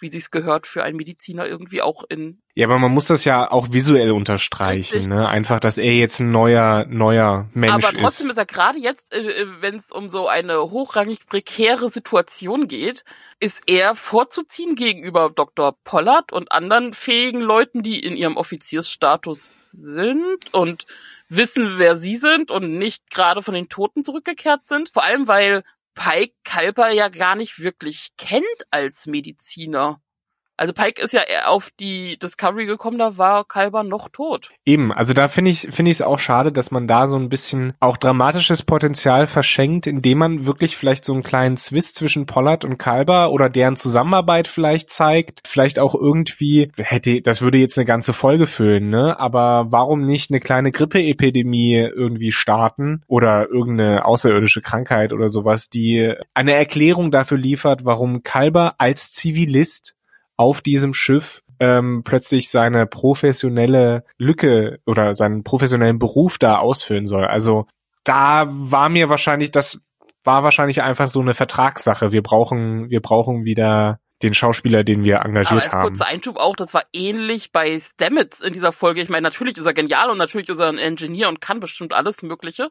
wie 0.05 0.11
sich's 0.11 0.31
gehört 0.31 0.67
für 0.67 0.85
einen 0.85 0.97
Mediziner 0.97 1.47
irgendwie 1.47 1.83
auch 1.83 2.05
in. 2.09 2.43
Ja, 2.57 2.69
aber 2.69 2.79
man 2.79 2.93
muss 2.93 3.09
das 3.09 3.25
ja 3.25 3.51
auch 3.51 3.73
visuell 3.73 4.13
unterstreichen, 4.13 4.99
Richtig. 4.99 5.09
ne? 5.09 5.29
Einfach, 5.29 5.59
dass 5.59 5.77
er 5.77 5.93
jetzt 5.93 6.21
ein 6.21 6.31
neuer, 6.31 6.87
neuer 6.89 7.49
Mensch 7.53 7.79
ist. 7.79 7.85
Aber 7.85 7.99
trotzdem 7.99 8.27
ist, 8.27 8.33
ist 8.33 8.39
er 8.39 8.47
gerade 8.47 8.79
jetzt, 8.79 9.13
äh, 9.13 9.23
äh 9.23 9.47
wenn 9.61 9.75
es 9.75 9.91
um 9.91 10.09
so 10.09 10.29
eine 10.29 10.71
hochrangig 10.71 11.27
prekäre 11.27 11.89
Situation 11.89 12.69
geht, 12.69 13.05
ist 13.41 13.65
er 13.67 13.97
vorzuziehen 13.97 14.77
gegenüber 14.77 15.31
Dr. 15.35 15.77
Pollard 15.83 16.33
und 16.33 16.53
anderen 16.53 16.95
fähigen 16.95 17.41
Leuten, 17.41 17.83
die 17.83 17.99
in 17.99 18.17
ihrem 18.17 18.37
Offiziersstatus 18.37 19.73
sind 19.73 20.39
und 20.53 20.87
wissen, 21.29 21.79
wer 21.79 21.97
sie 21.97 22.15
sind 22.15 22.53
und 22.53 22.79
nicht 22.79 23.11
gerade 23.11 23.43
von 23.43 23.55
den 23.55 23.69
Toten 23.69 24.05
zurückgekehrt 24.05 24.69
sind. 24.69 24.91
Vor 24.93 25.03
allem, 25.03 25.27
weil 25.27 25.65
Pike 25.95 26.35
Kalper 26.45 26.91
ja 26.91 27.09
gar 27.09 27.35
nicht 27.35 27.59
wirklich 27.59 28.11
kennt 28.17 28.45
als 28.71 29.07
Mediziner. 29.07 30.01
Also 30.57 30.73
Pike 30.73 31.03
ist 31.03 31.13
ja 31.13 31.23
auf 31.47 31.71
die 31.81 32.17
Discovery 32.19 32.67
gekommen, 32.67 32.99
da 32.99 33.19
war 33.19 33.45
Kalber 33.45 33.83
noch 33.83 34.09
tot. 34.09 34.51
Eben, 34.65 34.93
also 34.93 35.13
da 35.13 35.29
finde 35.29 35.51
ich 35.51 35.61
finde 35.71 35.91
ich 35.91 35.99
es 35.99 36.03
auch 36.03 36.19
schade, 36.19 36.53
dass 36.53 36.71
man 36.71 36.87
da 36.87 37.09
so 37.09 37.17
ein 37.17 37.29
bisschen 37.29 37.75
auch 37.81 37.97
dramatisches 37.97 38.63
Potenzial 38.63 39.27
verschenkt, 39.27 39.87
indem 39.87 40.19
man 40.19 40.47
wirklich 40.47 40.77
vielleicht 40.77 41.05
so 41.05 41.13
einen 41.13 41.25
kleinen 41.25 41.57
Zwist 41.57 41.97
zwischen 41.97 42.27
Pollard 42.27 42.65
und 42.65 42.79
Kalber 42.79 43.33
oder 43.33 43.51
deren 43.51 43.77
Zusammenarbeit 43.77 44.47
vielleicht 44.47 44.91
zeigt, 44.91 45.41
vielleicht 45.47 45.79
auch 45.79 45.95
irgendwie 45.95 46.71
hätte 46.77 47.21
das 47.21 47.41
würde 47.41 47.59
jetzt 47.59 47.77
eine 47.77 47.87
ganze 47.87 48.13
Folge 48.13 48.47
füllen, 48.47 48.91
ne? 48.91 49.19
Aber 49.19 49.67
warum 49.71 50.07
nicht 50.07 50.31
eine 50.31 50.41
kleine 50.41 50.71
Grippeepidemie 50.71 51.79
irgendwie 51.79 52.33
starten 52.33 53.03
oder 53.09 53.49
irgendeine 53.51 54.05
außerirdische 54.05 54.61
Krankheit 54.61 55.13
oder 55.13 55.29
sowas, 55.29 55.69
die 55.69 56.15
eine 56.33 56.55
Erklärung 56.55 57.11
dafür 57.11 57.39
liefert, 57.39 57.85
warum 57.85 58.23
Kalber 58.23 58.75
als 58.79 59.11
Zivilist 59.11 59.97
auf 60.37 60.63
diesem 60.63 60.95
Schiff 60.95 61.43
ähm, 61.61 62.03
plötzlich 62.05 62.51
seine 62.51 62.87
professionelle 62.87 64.05
Lücke 64.19 64.81
oder 64.87 65.15
seinen 65.15 65.45
professionellen 65.45 65.99
Beruf 65.99 66.39
da 66.39 66.59
ausfüllen 66.59 67.07
soll. 67.07 67.25
Also 67.25 67.67
da 68.03 68.45
war 68.49 68.89
mir 68.89 69.09
wahrscheinlich, 69.09 69.51
das 69.51 69.81
war 70.25 70.43
wahrscheinlich 70.43 70.83
einfach 70.83 71.09
so 71.09 71.21
eine 71.21 71.35
Vertragssache. 71.35 72.13
Wir 72.13 72.23
brauchen, 72.23 72.91
wir 72.91 73.01
brauchen 73.01 73.45
wieder 73.45 74.01
den 74.23 74.35
Schauspieler, 74.35 74.85
den 74.85 75.05
wir 75.05 75.21
engagiert 75.21 75.53
Aber 75.53 75.63
als 75.65 75.75
haben. 75.75 75.89
Kurzer 75.89 76.07
Einschub 76.07 76.37
auch, 76.37 76.57
das 76.57 76.73
war 76.73 76.83
ähnlich 76.93 77.53
bei 77.53 77.79
Stamets 77.79 78.41
in 78.41 78.53
dieser 78.53 78.73
Folge. 78.73 79.03
Ich 79.03 79.09
meine, 79.09 79.23
natürlich 79.23 79.57
ist 79.59 79.67
er 79.67 79.75
genial 79.75 80.11
und 80.11 80.19
natürlich 80.19 80.49
ist 80.49 80.61
er 80.61 80.69
ein 80.69 80.79
Ingenieur 80.79 81.29
und 81.29 81.41
kann 81.41 81.61
bestimmt 81.61 81.93
alles 81.93 82.23
Mögliche. 82.23 82.71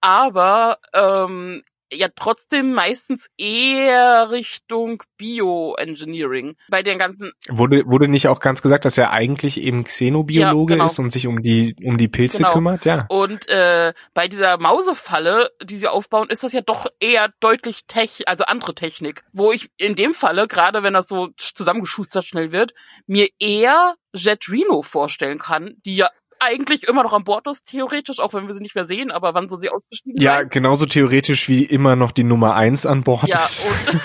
Aber 0.00 0.78
ähm, 0.92 1.62
ja 1.92 2.08
trotzdem 2.14 2.72
meistens 2.72 3.28
eher 3.38 4.30
Richtung 4.30 5.02
Bioengineering. 5.18 6.56
Bei 6.68 6.82
den 6.82 6.98
ganzen 6.98 7.32
wurde 7.48 7.84
wurde 7.86 8.08
nicht 8.08 8.28
auch 8.28 8.40
ganz 8.40 8.62
gesagt, 8.62 8.84
dass 8.84 8.98
er 8.98 9.10
eigentlich 9.10 9.60
eben 9.60 9.84
Xenobiologe 9.84 10.72
ja, 10.72 10.76
genau. 10.76 10.86
ist 10.86 10.98
und 10.98 11.10
sich 11.10 11.26
um 11.26 11.42
die 11.42 11.76
um 11.84 11.98
die 11.98 12.08
Pilze 12.08 12.38
genau. 12.38 12.52
kümmert, 12.52 12.84
ja. 12.84 13.00
Und 13.08 13.48
äh, 13.48 13.92
bei 14.14 14.28
dieser 14.28 14.58
Mausefalle, 14.58 15.50
die 15.62 15.76
sie 15.76 15.88
aufbauen, 15.88 16.28
ist 16.30 16.42
das 16.42 16.52
ja 16.52 16.60
doch 16.60 16.86
eher 17.00 17.32
deutlich 17.40 17.86
Tech, 17.86 18.22
also 18.26 18.44
andere 18.44 18.74
Technik, 18.74 19.22
wo 19.32 19.52
ich 19.52 19.70
in 19.76 19.96
dem 19.96 20.14
Falle 20.14 20.48
gerade, 20.48 20.82
wenn 20.82 20.94
das 20.94 21.08
so 21.08 21.28
zusammengeschustert 21.36 22.24
schnell 22.24 22.52
wird, 22.52 22.72
mir 23.06 23.28
eher 23.38 23.94
Jet 24.14 24.48
Reno 24.48 24.82
vorstellen 24.82 25.38
kann, 25.38 25.76
die 25.84 25.96
ja 25.96 26.08
eigentlich 26.42 26.84
immer 26.84 27.02
noch 27.02 27.12
an 27.12 27.24
Bord 27.24 27.46
ist, 27.46 27.66
theoretisch, 27.66 28.18
auch 28.18 28.34
wenn 28.34 28.46
wir 28.46 28.54
sie 28.54 28.60
nicht 28.60 28.74
mehr 28.74 28.84
sehen, 28.84 29.10
aber 29.10 29.34
wann 29.34 29.48
soll 29.48 29.60
sie 29.60 29.70
ausgestiegen 29.70 30.20
ja, 30.20 30.32
sein? 30.32 30.42
Ja, 30.42 30.48
genauso 30.48 30.86
theoretisch 30.86 31.48
wie 31.48 31.64
immer 31.64 31.96
noch 31.96 32.12
die 32.12 32.24
Nummer 32.24 32.54
eins 32.54 32.86
an 32.86 33.04
Bord 33.04 33.28
ja, 33.28 33.38
ist. 33.38 33.66
Und, 33.66 34.00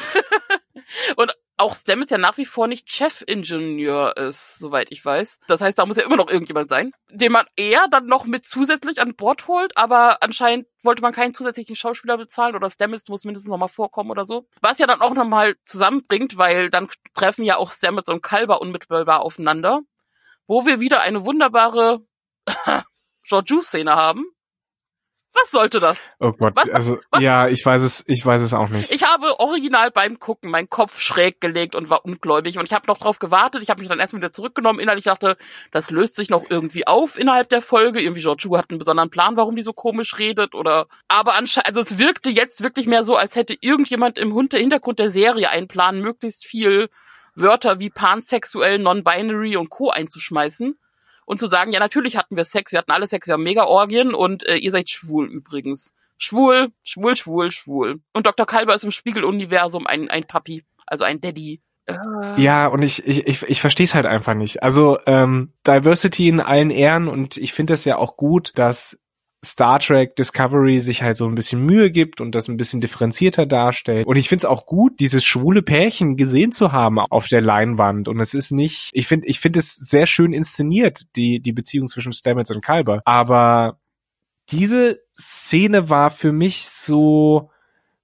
und 1.18 1.38
auch 1.58 1.76
Stamets 1.76 2.12
ja 2.12 2.18
nach 2.18 2.38
wie 2.38 2.46
vor 2.46 2.68
nicht 2.68 2.90
Chefingenieur 2.92 4.16
ist, 4.16 4.60
soweit 4.60 4.92
ich 4.92 5.04
weiß. 5.04 5.40
Das 5.48 5.62
heißt, 5.62 5.78
da 5.78 5.86
muss 5.86 5.98
ja 5.98 6.06
immer 6.06 6.16
noch 6.16 6.30
irgendjemand 6.30 6.70
sein, 6.70 6.92
den 7.10 7.32
man 7.32 7.46
eher 7.56 7.88
dann 7.90 8.06
noch 8.06 8.26
mit 8.26 8.46
zusätzlich 8.46 9.02
an 9.02 9.16
Bord 9.16 9.48
holt, 9.48 9.76
aber 9.76 10.22
anscheinend 10.22 10.68
wollte 10.84 11.02
man 11.02 11.14
keinen 11.14 11.34
zusätzlichen 11.34 11.76
Schauspieler 11.76 12.18
bezahlen 12.18 12.56
oder 12.56 12.70
Stamets 12.70 13.10
muss 13.10 13.26
mindestens 13.26 13.50
nochmal 13.50 13.70
vorkommen 13.70 14.12
oder 14.12 14.26
so. 14.26 14.48
Was 14.62 14.78
ja 14.78 14.86
dann 14.86 15.02
auch 15.02 15.16
nochmal 15.16 15.56
zusammenbringt, 15.66 16.38
weil 16.38 16.70
dann 16.70 16.90
treffen 17.16 17.44
ja 17.44 17.58
auch 17.58 17.72
Stamets 17.72 18.10
und 18.10 18.22
Kalber 18.22 18.62
unmittelbar 18.62 19.22
aufeinander, 19.22 19.82
wo 20.46 20.66
wir 20.66 20.80
wieder 20.80 21.02
eine 21.02 21.26
wunderbare 21.26 22.02
Georgiou-Szene 23.28 23.96
haben. 23.96 24.26
Was 25.40 25.52
sollte 25.52 25.80
das? 25.80 26.02
Oh 26.20 26.32
Gott, 26.32 26.56
was, 26.56 26.70
also 26.72 26.98
was? 27.12 27.22
ja, 27.22 27.48
ich 27.48 27.64
weiß 27.64 27.84
es, 27.84 28.04
ich 28.08 28.26
weiß 28.26 28.42
es 28.42 28.54
auch 28.56 28.70
nicht. 28.70 28.92
Ich 28.92 29.04
habe 29.04 29.40
original 29.40 29.92
beim 29.92 30.18
Gucken 30.18 30.50
meinen 30.50 30.70
Kopf 30.70 31.00
schräg 31.00 31.40
gelegt 31.40 31.76
und 31.76 31.92
war 31.92 32.06
ungläubig 32.06 32.58
und 32.58 32.66
ich 32.66 32.74
habe 32.74 32.88
noch 32.88 32.98
drauf 32.98 33.20
gewartet. 33.20 33.62
Ich 33.62 33.70
habe 33.70 33.80
mich 33.80 33.88
dann 33.88 34.00
erstmal 34.00 34.22
wieder 34.22 34.32
zurückgenommen. 34.32 34.80
Innerlich 34.80 35.04
dachte, 35.04 35.38
das 35.72 35.92
löst 35.92 36.16
sich 36.16 36.30
noch 36.30 36.46
irgendwie 36.50 36.88
auf 36.88 37.20
innerhalb 37.20 37.50
der 37.50 37.62
Folge. 37.62 38.02
Irgendwie 38.02 38.22
Georgiou 38.22 38.58
hat 38.58 38.72
einen 38.72 38.80
besonderen 38.80 39.12
Plan, 39.12 39.38
warum 39.38 39.56
die 39.56 39.64
so 39.64 39.74
komisch 39.74 40.18
redet 40.18 40.56
oder. 40.56 40.88
Aber 41.08 41.36
anscheinend, 41.36 41.68
also 41.68 41.82
es 41.82 42.00
wirkte 42.00 42.32
jetzt 42.32 42.64
wirklich 42.64 42.88
mehr 42.88 43.04
so, 43.04 43.16
als 43.16 43.36
hätte 43.36 43.56
irgendjemand 43.60 44.18
im 44.18 44.34
Hintergrund 44.34 44.98
der 44.98 45.12
Serie 45.12 45.52
einen 45.52 45.68
Plan, 45.68 46.02
möglichst 46.02 46.46
viel 46.46 46.90
Wörter 47.36 47.80
wie 47.80 47.92
pansexuell, 47.92 48.80
non-binary 48.80 49.56
und 49.58 49.70
Co. 49.70 49.92
einzuschmeißen 49.92 50.80
und 51.28 51.40
zu 51.40 51.48
sagen, 51.48 51.74
ja, 51.74 51.80
natürlich 51.80 52.16
hatten 52.16 52.38
wir 52.38 52.46
Sex, 52.46 52.72
wir 52.72 52.80
hatten 52.80 52.92
alle 52.92 53.06
Sex, 53.06 53.28
wir 53.28 53.34
haben 53.34 53.44
Mega-Orgien 53.44 54.14
und 54.14 54.48
äh, 54.48 54.56
ihr 54.56 54.72
seid 54.72 54.90
schwul 54.90 55.28
übrigens. 55.28 55.94
Schwul, 56.18 56.72
schwul, 56.84 57.16
schwul, 57.18 57.52
schwul. 57.52 58.00
Und 58.14 58.26
Dr. 58.26 58.46
Kalber 58.46 58.74
ist 58.74 58.86
im 58.86 58.92
Spiegeluniversum 58.92 59.86
ein, 59.86 60.10
ein 60.10 60.24
Papi, 60.24 60.64
also 60.88 61.04
ein 61.04 61.20
Daddy. 61.20 61.60
Äh. 61.86 62.42
Ja, 62.42 62.68
und 62.68 62.82
ich, 62.82 63.06
ich, 63.06 63.28
ich, 63.28 63.44
ich 63.44 63.60
verstehe 63.60 63.84
es 63.84 63.94
halt 63.94 64.06
einfach 64.06 64.36
nicht. 64.36 64.64
Also 64.64 65.00
ähm, 65.06 65.52
Diversity 65.68 66.30
in 66.30 66.40
allen 66.40 66.72
Ehren 66.72 67.10
und 67.10 67.36
ich 67.36 67.52
finde 67.52 67.74
es 67.74 67.84
ja 67.84 67.98
auch 67.98 68.16
gut, 68.16 68.54
dass 68.56 68.98
Star 69.46 69.80
Trek 69.80 70.16
Discovery 70.16 70.80
sich 70.80 71.04
halt 71.04 71.18
so 71.18 71.28
ein 71.28 71.36
bisschen 71.36 71.64
Mühe 71.64 71.92
gibt 71.92 72.22
und 72.22 72.34
das 72.34 72.48
ein 72.48 72.58
bisschen 72.58 72.82
differenzierter 72.82 73.46
darstellt. 73.46 74.08
Und 74.08 74.16
ich 74.16 74.30
finde 74.30 74.42
es 74.42 74.46
auch 74.46 74.66
gut, 74.66 75.00
dieses 75.00 75.24
schwule 75.24 75.62
Pärchen 75.62 76.18
gesehen 76.18 76.52
zu 76.52 76.72
haben 76.72 77.00
auf 77.00 77.28
der 77.28 77.42
Leinwand. 77.42 78.08
Und 78.08 78.20
es 78.20 78.34
ist 78.34 78.52
nicht, 78.52 78.90
ich 78.94 79.08
finde, 79.08 79.28
ich 79.28 79.40
finde 79.40 79.60
es 79.60 79.76
sehr 79.76 80.08
schön 80.08 80.34
inszeniert, 80.34 81.04
die, 81.16 81.40
die 81.40 81.54
Beziehung 81.54 81.88
zwischen 81.88 82.14
Stamets 82.14 82.52
und 82.52 82.62
Kalber. 82.62 83.02
Aber 83.06 83.80
diese 84.50 85.00
Szene 85.16 85.90
war 85.90 86.10
für 86.10 86.32
mich 86.32 86.68
so, 86.68 87.52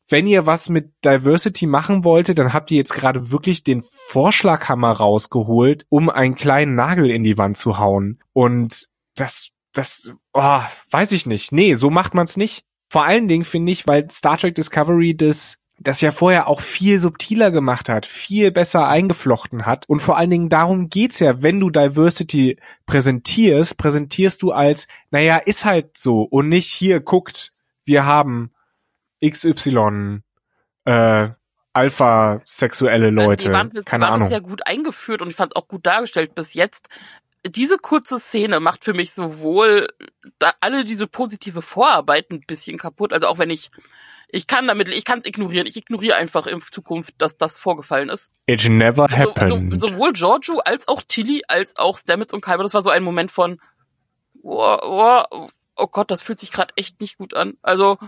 wenn 0.09 0.27
ihr 0.27 0.45
was 0.45 0.69
mit 0.69 0.93
Diversity 1.03 1.65
machen 1.65 2.03
wolltet, 2.03 2.37
dann 2.37 2.53
habt 2.53 2.69
ihr 2.69 2.77
jetzt 2.77 2.93
gerade 2.93 3.31
wirklich 3.31 3.63
den 3.63 3.81
Vorschlaghammer 3.81 4.91
rausgeholt, 4.91 5.85
um 5.89 6.09
einen 6.09 6.35
kleinen 6.35 6.75
Nagel 6.75 7.09
in 7.09 7.23
die 7.23 7.37
Wand 7.37 7.57
zu 7.57 7.79
hauen. 7.79 8.19
Und 8.33 8.89
das 9.15 9.52
das, 9.73 10.09
oh, 10.33 10.61
weiß 10.91 11.11
ich 11.11 11.25
nicht. 11.25 11.51
Nee, 11.51 11.75
so 11.75 11.89
macht 11.89 12.13
man's 12.13 12.37
nicht. 12.37 12.63
Vor 12.89 13.05
allen 13.05 13.27
Dingen 13.27 13.43
finde 13.43 13.71
ich, 13.71 13.87
weil 13.87 14.09
Star 14.11 14.37
Trek 14.37 14.55
Discovery 14.55 15.17
das 15.17 15.57
das 15.79 16.01
ja 16.01 16.11
vorher 16.11 16.47
auch 16.47 16.61
viel 16.61 16.99
subtiler 16.99 17.51
gemacht 17.51 17.89
hat, 17.89 18.05
viel 18.05 18.51
besser 18.51 18.87
eingeflochten 18.87 19.65
hat. 19.65 19.87
Und 19.89 20.01
vor 20.01 20.17
allen 20.17 20.29
Dingen 20.29 20.49
darum 20.49 20.89
geht's 20.89 21.19
ja, 21.19 21.41
wenn 21.41 21.59
du 21.59 21.69
Diversity 21.69 22.59
präsentierst, 22.85 23.77
präsentierst 23.77 24.41
du 24.41 24.51
als, 24.51 24.87
naja, 25.11 25.37
ist 25.37 25.65
halt 25.65 25.97
so 25.97 26.21
und 26.21 26.49
nicht 26.49 26.71
hier 26.71 26.99
guckt, 27.01 27.53
wir 27.85 28.05
haben 28.05 28.53
XY 29.25 30.21
äh, 30.85 31.29
alpha-sexuelle 31.73 33.09
Leute. 33.09 33.49
Also 33.51 33.69
die 33.71 33.77
waren, 33.77 33.85
Keine 33.85 34.05
waren 34.05 34.13
Ahnung. 34.13 34.31
ja 34.31 34.39
gut 34.39 34.65
eingeführt 34.67 35.21
und 35.21 35.29
ich 35.29 35.35
fand 35.35 35.53
es 35.53 35.55
auch 35.55 35.67
gut 35.67 35.85
dargestellt 35.85 36.35
bis 36.35 36.53
jetzt 36.53 36.87
diese 37.45 37.77
kurze 37.77 38.19
Szene 38.19 38.59
macht 38.59 38.83
für 38.83 38.93
mich 38.93 39.13
sowohl 39.13 39.87
da 40.39 40.53
alle 40.61 40.85
diese 40.85 41.07
positive 41.07 41.61
Vorarbeit 41.61 42.31
ein 42.31 42.41
bisschen 42.41 42.77
kaputt, 42.77 43.13
also 43.13 43.27
auch 43.27 43.37
wenn 43.37 43.49
ich 43.49 43.71
ich 44.35 44.47
kann 44.47 44.67
damit, 44.67 44.89
ich 44.89 45.05
kann 45.05 45.19
es 45.19 45.27
ignorieren. 45.27 45.67
Ich 45.67 45.77
ignoriere 45.77 46.15
einfach 46.15 46.47
in 46.47 46.59
Zukunft, 46.71 47.13
dass 47.19 47.37
das 47.37 47.59
vorgefallen 47.59 48.09
ist. 48.09 48.31
It 48.47 48.67
never 48.67 49.03
Also, 49.03 49.31
happened. 49.35 49.79
so, 49.79 49.89
sowohl 49.89 50.13
Giorgio 50.13 50.57
als 50.57 50.87
auch 50.87 51.03
Tilly 51.07 51.43
als 51.47 51.75
auch 51.77 51.97
Stamets 51.97 52.33
und 52.33 52.41
Kyber, 52.41 52.63
das 52.63 52.73
war 52.73 52.81
so 52.81 52.89
ein 52.89 53.03
Moment 53.03 53.29
von, 53.29 53.61
oh, 54.41 54.77
oh, 54.81 55.49
oh 55.75 55.87
Gott, 55.87 56.09
das 56.09 56.23
fühlt 56.23 56.39
sich 56.39 56.51
gerade 56.51 56.73
echt 56.77 56.99
nicht 56.99 57.19
gut 57.19 57.35
an. 57.35 57.57
Also 57.61 57.99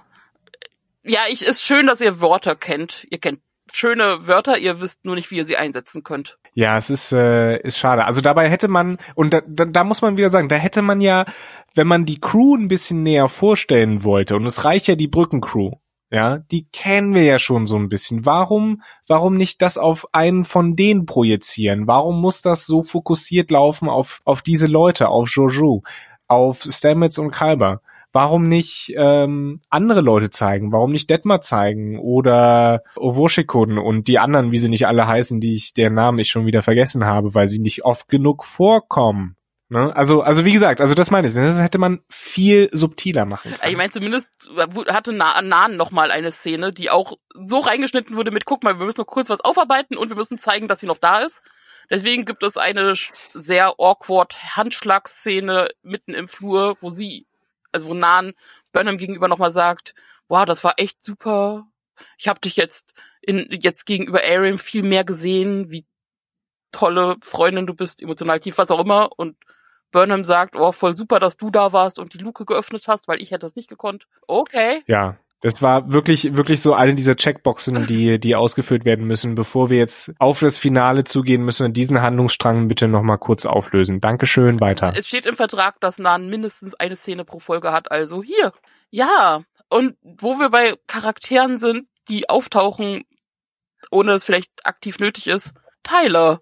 ja, 1.04 1.20
ich 1.30 1.44
ist 1.46 1.62
schön, 1.62 1.86
dass 1.86 2.02
ihr 2.02 2.20
Wörter 2.22 2.56
kennt. 2.56 3.06
Ihr 3.12 3.20
kennt 3.20 3.42
schöne 3.72 4.28
Wörter, 4.28 4.58
ihr 4.58 4.82
wisst 4.82 5.06
nur 5.06 5.16
nicht, 5.16 5.32
wie 5.32 5.38
ihr 5.38 5.46
sie 5.46 5.58
einsetzen 5.58 6.04
könnt. 6.04 6.38
Ja, 6.54 6.78
es 6.78 6.90
ist, 6.90 7.12
äh, 7.12 7.58
ist 7.62 7.78
schade. 7.78 8.06
Also 8.06 8.22
dabei 8.22 8.50
hätte 8.50 8.68
man, 8.68 8.98
und 9.16 9.34
da, 9.34 9.42
da, 9.48 9.66
da 9.66 9.84
muss 9.84 10.02
man 10.02 10.18
wieder 10.18 10.30
sagen, 10.30 10.48
da 10.48 10.56
hätte 10.56 10.82
man 10.82 11.02
ja, 11.02 11.26
wenn 11.74 11.88
man 11.88 12.06
die 12.06 12.20
Crew 12.20 12.56
ein 12.56 12.70
bisschen 12.70 13.04
näher 13.04 13.28
vorstellen 13.28 14.04
wollte, 14.04 14.36
und 14.36 14.46
es 14.46 14.64
reicht 14.64 14.88
ja 14.88 14.96
die 14.96 15.10
Brückencrew, 15.10 15.72
ja, 16.12 16.38
die 16.38 16.68
kennen 16.72 17.14
wir 17.14 17.24
ja 17.24 17.40
schon 17.40 17.68
so 17.68 17.76
ein 17.76 17.90
bisschen. 17.90 18.26
Warum, 18.26 18.82
warum 19.08 19.36
nicht 19.36 19.62
das 19.62 19.78
auf 19.78 20.08
einen 20.14 20.46
von 20.46 20.76
denen 20.76 21.06
projizieren? 21.06 21.88
Warum 21.88 22.22
muss 22.22 22.42
das 22.42 22.66
so 22.66 22.84
fokussiert 22.84 23.52
laufen 23.52 23.90
auf, 23.90 24.22
auf 24.24 24.42
diese 24.42 24.68
Leute, 24.68 25.10
auf 25.10 25.30
Jojo, 25.30 25.84
auf 26.28 26.62
Stamets 26.62 27.18
und 27.18 27.32
Kalber? 27.32 27.82
Warum 28.16 28.48
nicht 28.48 28.94
ähm, 28.96 29.60
andere 29.70 30.00
Leute 30.00 30.30
zeigen? 30.30 30.72
Warum 30.72 30.94
nicht 30.94 31.10
Detmar 31.10 31.42
zeigen 31.42 32.00
oder 32.00 32.82
Owoshikun 32.96 33.78
und 33.78 34.08
die 34.08 34.20
anderen, 34.20 34.54
wie 34.54 34.58
sie 34.58 34.70
nicht 34.70 34.88
alle 34.88 35.06
heißen, 35.06 35.42
die 35.42 35.54
ich 35.54 35.74
deren 35.74 35.96
Namen 35.96 36.20
ich 36.20 36.30
schon 36.30 36.46
wieder 36.46 36.62
vergessen 36.62 37.04
habe, 37.04 37.36
weil 37.36 37.50
sie 37.50 37.60
nicht 37.60 37.84
oft 37.84 38.08
genug 38.08 38.46
vorkommen? 38.46 39.36
Ne? 39.68 39.94
Also, 39.94 40.22
also 40.22 40.46
wie 40.46 40.54
gesagt, 40.54 40.80
also 40.80 40.96
das 40.96 41.12
meine 41.12 41.28
ich. 41.28 41.34
Das 41.34 41.60
hätte 41.60 41.78
man 41.78 42.00
viel 42.08 42.70
subtiler 42.72 43.26
machen 43.26 43.52
können. 43.52 43.70
Ich 43.70 43.76
meine, 43.76 43.92
zumindest 43.92 44.30
hatte 44.88 45.12
Na 45.12 45.42
Nan 45.42 45.76
noch 45.76 45.92
mal 45.92 46.10
eine 46.10 46.32
Szene, 46.32 46.72
die 46.72 46.90
auch 46.90 47.18
so 47.34 47.60
reingeschnitten 47.60 48.16
wurde 48.16 48.32
mit, 48.32 48.46
guck 48.46 48.64
mal, 48.64 48.80
wir 48.80 48.86
müssen 48.86 49.02
noch 49.02 49.08
kurz 49.08 49.30
was 49.30 49.42
aufarbeiten 49.42 49.98
und 49.98 50.08
wir 50.08 50.16
müssen 50.16 50.38
zeigen, 50.38 50.70
dass 50.70 50.80
sie 50.80 50.88
noch 50.88 51.00
da 51.00 51.20
ist. 51.20 51.42
Deswegen 51.90 52.24
gibt 52.24 52.44
es 52.44 52.56
eine 52.56 52.94
sehr 53.34 53.74
awkward 53.78 54.56
Handschlagszene 54.56 55.68
mitten 55.84 56.14
im 56.14 56.30
Flur, 56.30 56.78
wo 56.80 56.90
sie, 56.90 57.28
also 57.76 57.88
wo 57.88 57.94
Nan 57.94 58.34
Burnham 58.72 58.98
gegenüber 58.98 59.28
nochmal 59.28 59.52
sagt, 59.52 59.94
wow, 60.28 60.46
das 60.46 60.64
war 60.64 60.74
echt 60.78 61.04
super. 61.04 61.68
Ich 62.18 62.28
habe 62.28 62.40
dich 62.40 62.56
jetzt 62.56 62.94
in 63.22 63.48
jetzt 63.52 63.86
gegenüber 63.86 64.22
Ariam 64.24 64.58
viel 64.58 64.84
mehr 64.84 65.04
gesehen, 65.04 65.72
wie 65.72 65.86
tolle 66.72 67.18
Freundin 67.22 67.68
du 67.68 67.74
bist, 67.74 68.02
emotional 68.02 68.40
tief, 68.40 68.58
was 68.58 68.72
auch 68.72 68.80
immer. 68.80 69.10
Und 69.18 69.38
Burnham 69.92 70.26
sagt, 70.26 70.56
oh, 70.56 70.72
voll 70.72 70.96
super, 70.96 71.20
dass 71.20 71.38
du 71.38 71.50
da 71.52 71.72
warst 71.72 72.00
und 72.00 72.14
die 72.14 72.18
Luke 72.18 72.46
geöffnet 72.46 72.88
hast, 72.88 73.08
weil 73.08 73.22
ich 73.22 73.32
hätte 73.32 73.46
das 73.46 73.56
nicht 73.56 73.70
gekonnt. 73.70 74.08
Okay. 74.28 74.84
Ja, 74.88 75.18
das 75.46 75.62
war 75.62 75.92
wirklich, 75.92 76.36
wirklich 76.36 76.60
so 76.60 76.74
eine 76.74 76.96
dieser 76.96 77.16
Checkboxen, 77.16 77.86
die, 77.86 78.20
die 78.20 78.36
ausgeführt 78.36 78.84
werden 78.84 79.06
müssen. 79.06 79.36
Bevor 79.36 79.70
wir 79.70 79.78
jetzt 79.78 80.12
auf 80.18 80.40
das 80.40 80.58
Finale 80.58 81.04
zugehen, 81.04 81.46
müssen 81.46 81.68
wir 81.68 81.72
diesen 81.72 82.02
Handlungsstrang 82.02 82.68
bitte 82.68 82.88
nochmal 82.88 83.20
kurz 83.20 83.46
auflösen. 83.46 84.02
Dankeschön, 84.02 84.60
weiter. 84.60 84.94
Es 84.98 85.08
steht 85.08 85.28
im 85.28 85.36
Vertrag, 85.36 85.80
dass 85.82 86.00
Nan 86.00 86.32
mindestens 86.32 86.74
eine 86.74 86.96
Szene 86.96 87.26
pro 87.26 87.38
Folge 87.38 87.72
hat, 87.72 87.92
also 87.92 88.24
hier. 88.24 88.54
Ja. 88.90 89.44
Und 89.70 89.98
wo 90.02 90.40
wir 90.40 90.50
bei 90.50 90.80
Charakteren 90.88 91.60
sind, 91.60 91.88
die 92.10 92.28
auftauchen, 92.28 93.04
ohne 93.92 94.14
dass 94.14 94.24
es 94.24 94.26
vielleicht 94.26 94.50
aktiv 94.66 94.98
nötig 94.98 95.28
ist, 95.28 95.54
Tyler. 95.84 96.42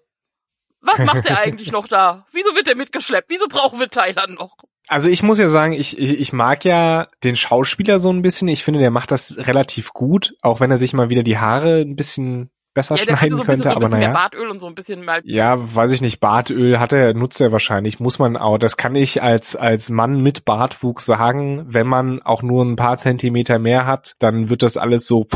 Was 0.80 1.00
macht 1.00 1.26
er 1.26 1.38
eigentlich 1.40 1.72
noch 1.72 1.88
da? 1.88 2.26
Wieso 2.32 2.54
wird 2.54 2.68
er 2.68 2.74
mitgeschleppt? 2.74 3.28
Wieso 3.28 3.48
brauchen 3.48 3.78
wir 3.78 3.90
Tyler 3.90 4.28
noch? 4.28 4.56
Also 4.88 5.08
ich 5.08 5.22
muss 5.22 5.38
ja 5.38 5.48
sagen, 5.48 5.72
ich, 5.72 5.98
ich, 5.98 6.18
ich 6.20 6.32
mag 6.32 6.64
ja 6.64 7.08
den 7.22 7.36
Schauspieler 7.36 8.00
so 8.00 8.10
ein 8.10 8.22
bisschen. 8.22 8.48
Ich 8.48 8.64
finde, 8.64 8.80
der 8.80 8.90
macht 8.90 9.10
das 9.10 9.38
relativ 9.38 9.92
gut, 9.92 10.34
auch 10.42 10.60
wenn 10.60 10.70
er 10.70 10.78
sich 10.78 10.92
mal 10.92 11.08
wieder 11.08 11.22
die 11.22 11.38
Haare 11.38 11.80
ein 11.80 11.96
bisschen 11.96 12.50
besser 12.74 12.96
Ja, 12.96 13.16
schneiden 13.16 13.38
so 13.38 13.44
könnte, 13.44 13.62
so 13.62 13.68
ein 13.70 13.76
aber 13.76 13.88
naja. 13.88 14.10
Bartöl 14.10 14.48
und 14.48 14.60
so 14.60 14.66
ein 14.66 14.74
bisschen 14.74 15.04
mal. 15.04 15.22
Ja, 15.24 15.54
weiß 15.56 15.92
ich 15.92 16.02
nicht, 16.02 16.20
Bartöl 16.20 16.78
hat 16.80 16.92
er, 16.92 17.14
nutzt 17.14 17.40
er 17.40 17.52
wahrscheinlich, 17.52 18.00
muss 18.00 18.18
man 18.18 18.36
auch, 18.36 18.58
das 18.58 18.76
kann 18.76 18.94
ich 18.96 19.22
als, 19.22 19.56
als 19.56 19.88
Mann 19.90 20.20
mit 20.20 20.44
Bartwuchs 20.44 21.06
sagen, 21.06 21.64
wenn 21.68 21.86
man 21.86 22.20
auch 22.20 22.42
nur 22.42 22.64
ein 22.64 22.76
paar 22.76 22.96
Zentimeter 22.96 23.58
mehr 23.58 23.86
hat, 23.86 24.16
dann 24.18 24.50
wird 24.50 24.62
das 24.62 24.76
alles 24.76 25.06
so 25.06 25.26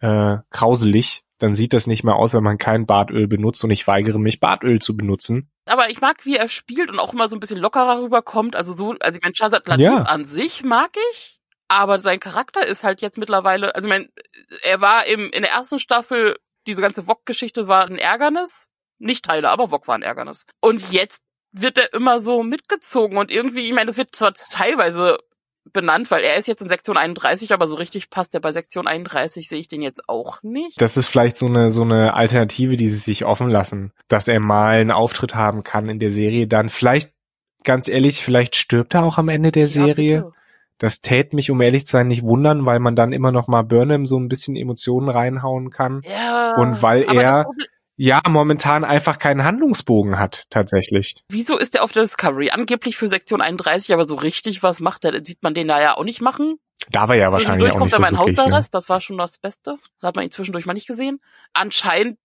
äh, 0.00 0.36
krauselig, 0.50 1.21
dann 1.42 1.54
sieht 1.54 1.72
das 1.72 1.86
nicht 1.86 2.04
mehr 2.04 2.16
aus, 2.16 2.34
wenn 2.34 2.42
man 2.42 2.58
kein 2.58 2.86
Bartöl 2.86 3.26
benutzt 3.28 3.62
und 3.64 3.70
ich 3.70 3.86
weigere 3.86 4.18
mich, 4.18 4.40
Bartöl 4.40 4.80
zu 4.80 4.96
benutzen. 4.96 5.50
Aber 5.66 5.90
ich 5.90 6.00
mag, 6.00 6.24
wie 6.24 6.36
er 6.36 6.48
spielt 6.48 6.90
und 6.90 6.98
auch 6.98 7.12
immer 7.12 7.28
so 7.28 7.36
ein 7.36 7.40
bisschen 7.40 7.58
lockerer 7.58 8.02
rüberkommt. 8.02 8.56
Also 8.56 8.72
so, 8.72 8.94
also 9.00 9.16
ich 9.16 9.22
meine, 9.22 9.34
Shazad 9.34 9.66
Latif 9.66 9.84
Ja. 9.84 10.02
an 10.02 10.24
sich 10.24 10.64
mag 10.64 10.90
ich, 11.12 11.40
aber 11.68 11.98
sein 11.98 12.20
Charakter 12.20 12.66
ist 12.66 12.84
halt 12.84 13.00
jetzt 13.00 13.18
mittlerweile, 13.18 13.74
also 13.74 13.88
ich 13.88 13.92
meine, 13.92 14.08
er 14.62 14.80
war 14.80 15.06
im, 15.06 15.30
in 15.32 15.42
der 15.42 15.52
ersten 15.52 15.78
Staffel, 15.78 16.36
diese 16.66 16.82
ganze 16.82 17.06
Wok-Geschichte 17.06 17.68
war 17.68 17.86
ein 17.86 17.98
Ärgernis. 17.98 18.68
Nicht 18.98 19.24
Teile, 19.24 19.50
aber 19.50 19.70
Wok 19.72 19.88
war 19.88 19.96
ein 19.96 20.02
Ärgernis. 20.02 20.46
Und 20.60 20.92
jetzt 20.92 21.22
wird 21.50 21.76
er 21.76 21.92
immer 21.92 22.20
so 22.20 22.42
mitgezogen 22.42 23.18
und 23.18 23.30
irgendwie, 23.30 23.66
ich 23.66 23.72
meine, 23.74 23.86
das 23.86 23.96
wird 23.96 24.14
zwar 24.14 24.32
teilweise 24.32 25.18
benannt, 25.72 26.10
weil 26.10 26.22
er 26.22 26.36
ist 26.36 26.48
jetzt 26.48 26.62
in 26.62 26.68
Sektion 26.68 26.96
31, 26.96 27.52
aber 27.52 27.68
so 27.68 27.76
richtig 27.76 28.10
passt 28.10 28.34
er 28.34 28.40
bei 28.40 28.52
Sektion 28.52 28.86
31, 28.86 29.48
sehe 29.48 29.60
ich 29.60 29.68
den 29.68 29.82
jetzt 29.82 30.08
auch 30.08 30.42
nicht. 30.42 30.80
Das 30.80 30.96
ist 30.96 31.08
vielleicht 31.08 31.36
so 31.36 31.46
eine, 31.46 31.70
so 31.70 31.82
eine 31.82 32.14
Alternative, 32.16 32.76
die 32.76 32.88
sie 32.88 32.98
sich 32.98 33.24
offen 33.24 33.48
lassen, 33.48 33.92
dass 34.08 34.28
er 34.28 34.40
mal 34.40 34.74
einen 34.80 34.90
Auftritt 34.90 35.34
haben 35.34 35.62
kann 35.62 35.88
in 35.88 35.98
der 35.98 36.10
Serie, 36.10 36.46
dann 36.46 36.68
vielleicht, 36.68 37.12
ganz 37.64 37.88
ehrlich, 37.88 38.22
vielleicht 38.22 38.56
stirbt 38.56 38.94
er 38.94 39.04
auch 39.04 39.18
am 39.18 39.28
Ende 39.28 39.52
der 39.52 39.68
Serie. 39.68 40.14
Ja, 40.14 40.20
bitte. 40.22 40.32
Das 40.78 41.00
täte 41.00 41.36
mich, 41.36 41.48
um 41.48 41.60
ehrlich 41.60 41.86
zu 41.86 41.92
sein, 41.92 42.08
nicht 42.08 42.24
wundern, 42.24 42.66
weil 42.66 42.80
man 42.80 42.96
dann 42.96 43.12
immer 43.12 43.30
noch 43.30 43.46
mal 43.46 43.62
Burnham 43.62 44.04
so 44.04 44.18
ein 44.18 44.26
bisschen 44.28 44.56
Emotionen 44.56 45.08
reinhauen 45.08 45.70
kann. 45.70 46.02
ja 46.04 46.56
Und 46.56 46.82
weil 46.82 47.02
er- 47.04 47.14
das 47.36 47.44
Problem- 47.44 47.66
Ja, 47.96 48.20
momentan 48.26 48.84
einfach 48.84 49.18
keinen 49.18 49.44
Handlungsbogen 49.44 50.18
hat, 50.18 50.44
tatsächlich. 50.50 51.22
Wieso 51.28 51.58
ist 51.58 51.76
er 51.76 51.84
auf 51.84 51.92
der 51.92 52.02
Discovery? 52.02 52.50
Angeblich 52.50 52.96
für 52.96 53.08
Sektion 53.08 53.40
31, 53.40 53.92
aber 53.92 54.06
so 54.06 54.14
richtig 54.14 54.62
was 54.62 54.80
macht 54.80 55.04
er, 55.04 55.24
sieht 55.24 55.42
man 55.42 55.54
den 55.54 55.68
da 55.68 55.80
ja 55.80 55.96
auch 55.96 56.04
nicht 56.04 56.22
machen. 56.22 56.56
Da 56.90 57.08
war 57.08 57.16
ja 57.16 57.30
wahrscheinlich 57.30 57.70
auch 57.70 57.78
kommt 57.78 57.84
nicht 57.84 57.92
er 57.92 57.96
so 57.96 58.02
mal 58.02 58.08
in 58.08 58.18
wirklich. 58.18 58.36
Ne? 58.36 58.42
Hausarrest, 58.44 58.74
das 58.74 58.88
war 58.88 59.00
schon 59.00 59.18
das 59.18 59.38
Beste. 59.38 59.78
Da 60.00 60.08
hat 60.08 60.16
man 60.16 60.24
ihn 60.24 60.30
zwischendurch 60.30 60.66
mal 60.66 60.74
nicht 60.74 60.88
gesehen. 60.88 61.20
Anscheinend 61.52 62.18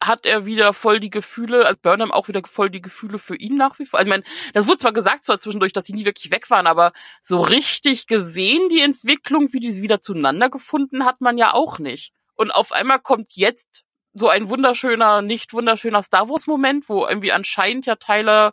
hat 0.00 0.26
er 0.26 0.46
wieder 0.46 0.72
voll 0.72 1.00
die 1.00 1.10
Gefühle, 1.10 1.66
also 1.66 1.78
Burnham 1.80 2.12
auch 2.12 2.28
wieder 2.28 2.42
voll 2.44 2.70
die 2.70 2.82
Gefühle 2.82 3.18
für 3.18 3.36
ihn 3.36 3.56
nach 3.56 3.78
wie 3.78 3.86
vor. 3.86 4.00
Also 4.00 4.08
ich 4.08 4.10
meine, 4.10 4.24
das 4.54 4.66
wurde 4.66 4.78
zwar 4.78 4.92
gesagt 4.92 5.24
zwar 5.24 5.38
zwischendurch, 5.38 5.72
dass 5.72 5.84
sie 5.84 5.92
nie 5.92 6.04
wirklich 6.04 6.32
weg 6.32 6.50
waren, 6.50 6.66
aber 6.66 6.92
so 7.20 7.40
richtig 7.40 8.06
gesehen 8.06 8.68
die 8.68 8.80
Entwicklung, 8.80 9.52
wie 9.52 9.60
die 9.60 9.82
wieder 9.82 10.00
zueinander 10.00 10.50
gefunden, 10.50 11.04
hat 11.04 11.20
man 11.20 11.38
ja 11.38 11.52
auch 11.52 11.78
nicht. 11.78 12.12
Und 12.34 12.50
auf 12.50 12.72
einmal 12.72 12.98
kommt 12.98 13.32
jetzt 13.34 13.84
so 14.14 14.28
ein 14.28 14.48
wunderschöner, 14.48 15.22
nicht 15.22 15.52
wunderschöner 15.52 16.02
Star 16.02 16.28
Wars 16.28 16.46
Moment, 16.46 16.88
wo 16.88 17.06
irgendwie 17.06 17.32
anscheinend 17.32 17.86
ja 17.86 17.96
Tyler 17.96 18.52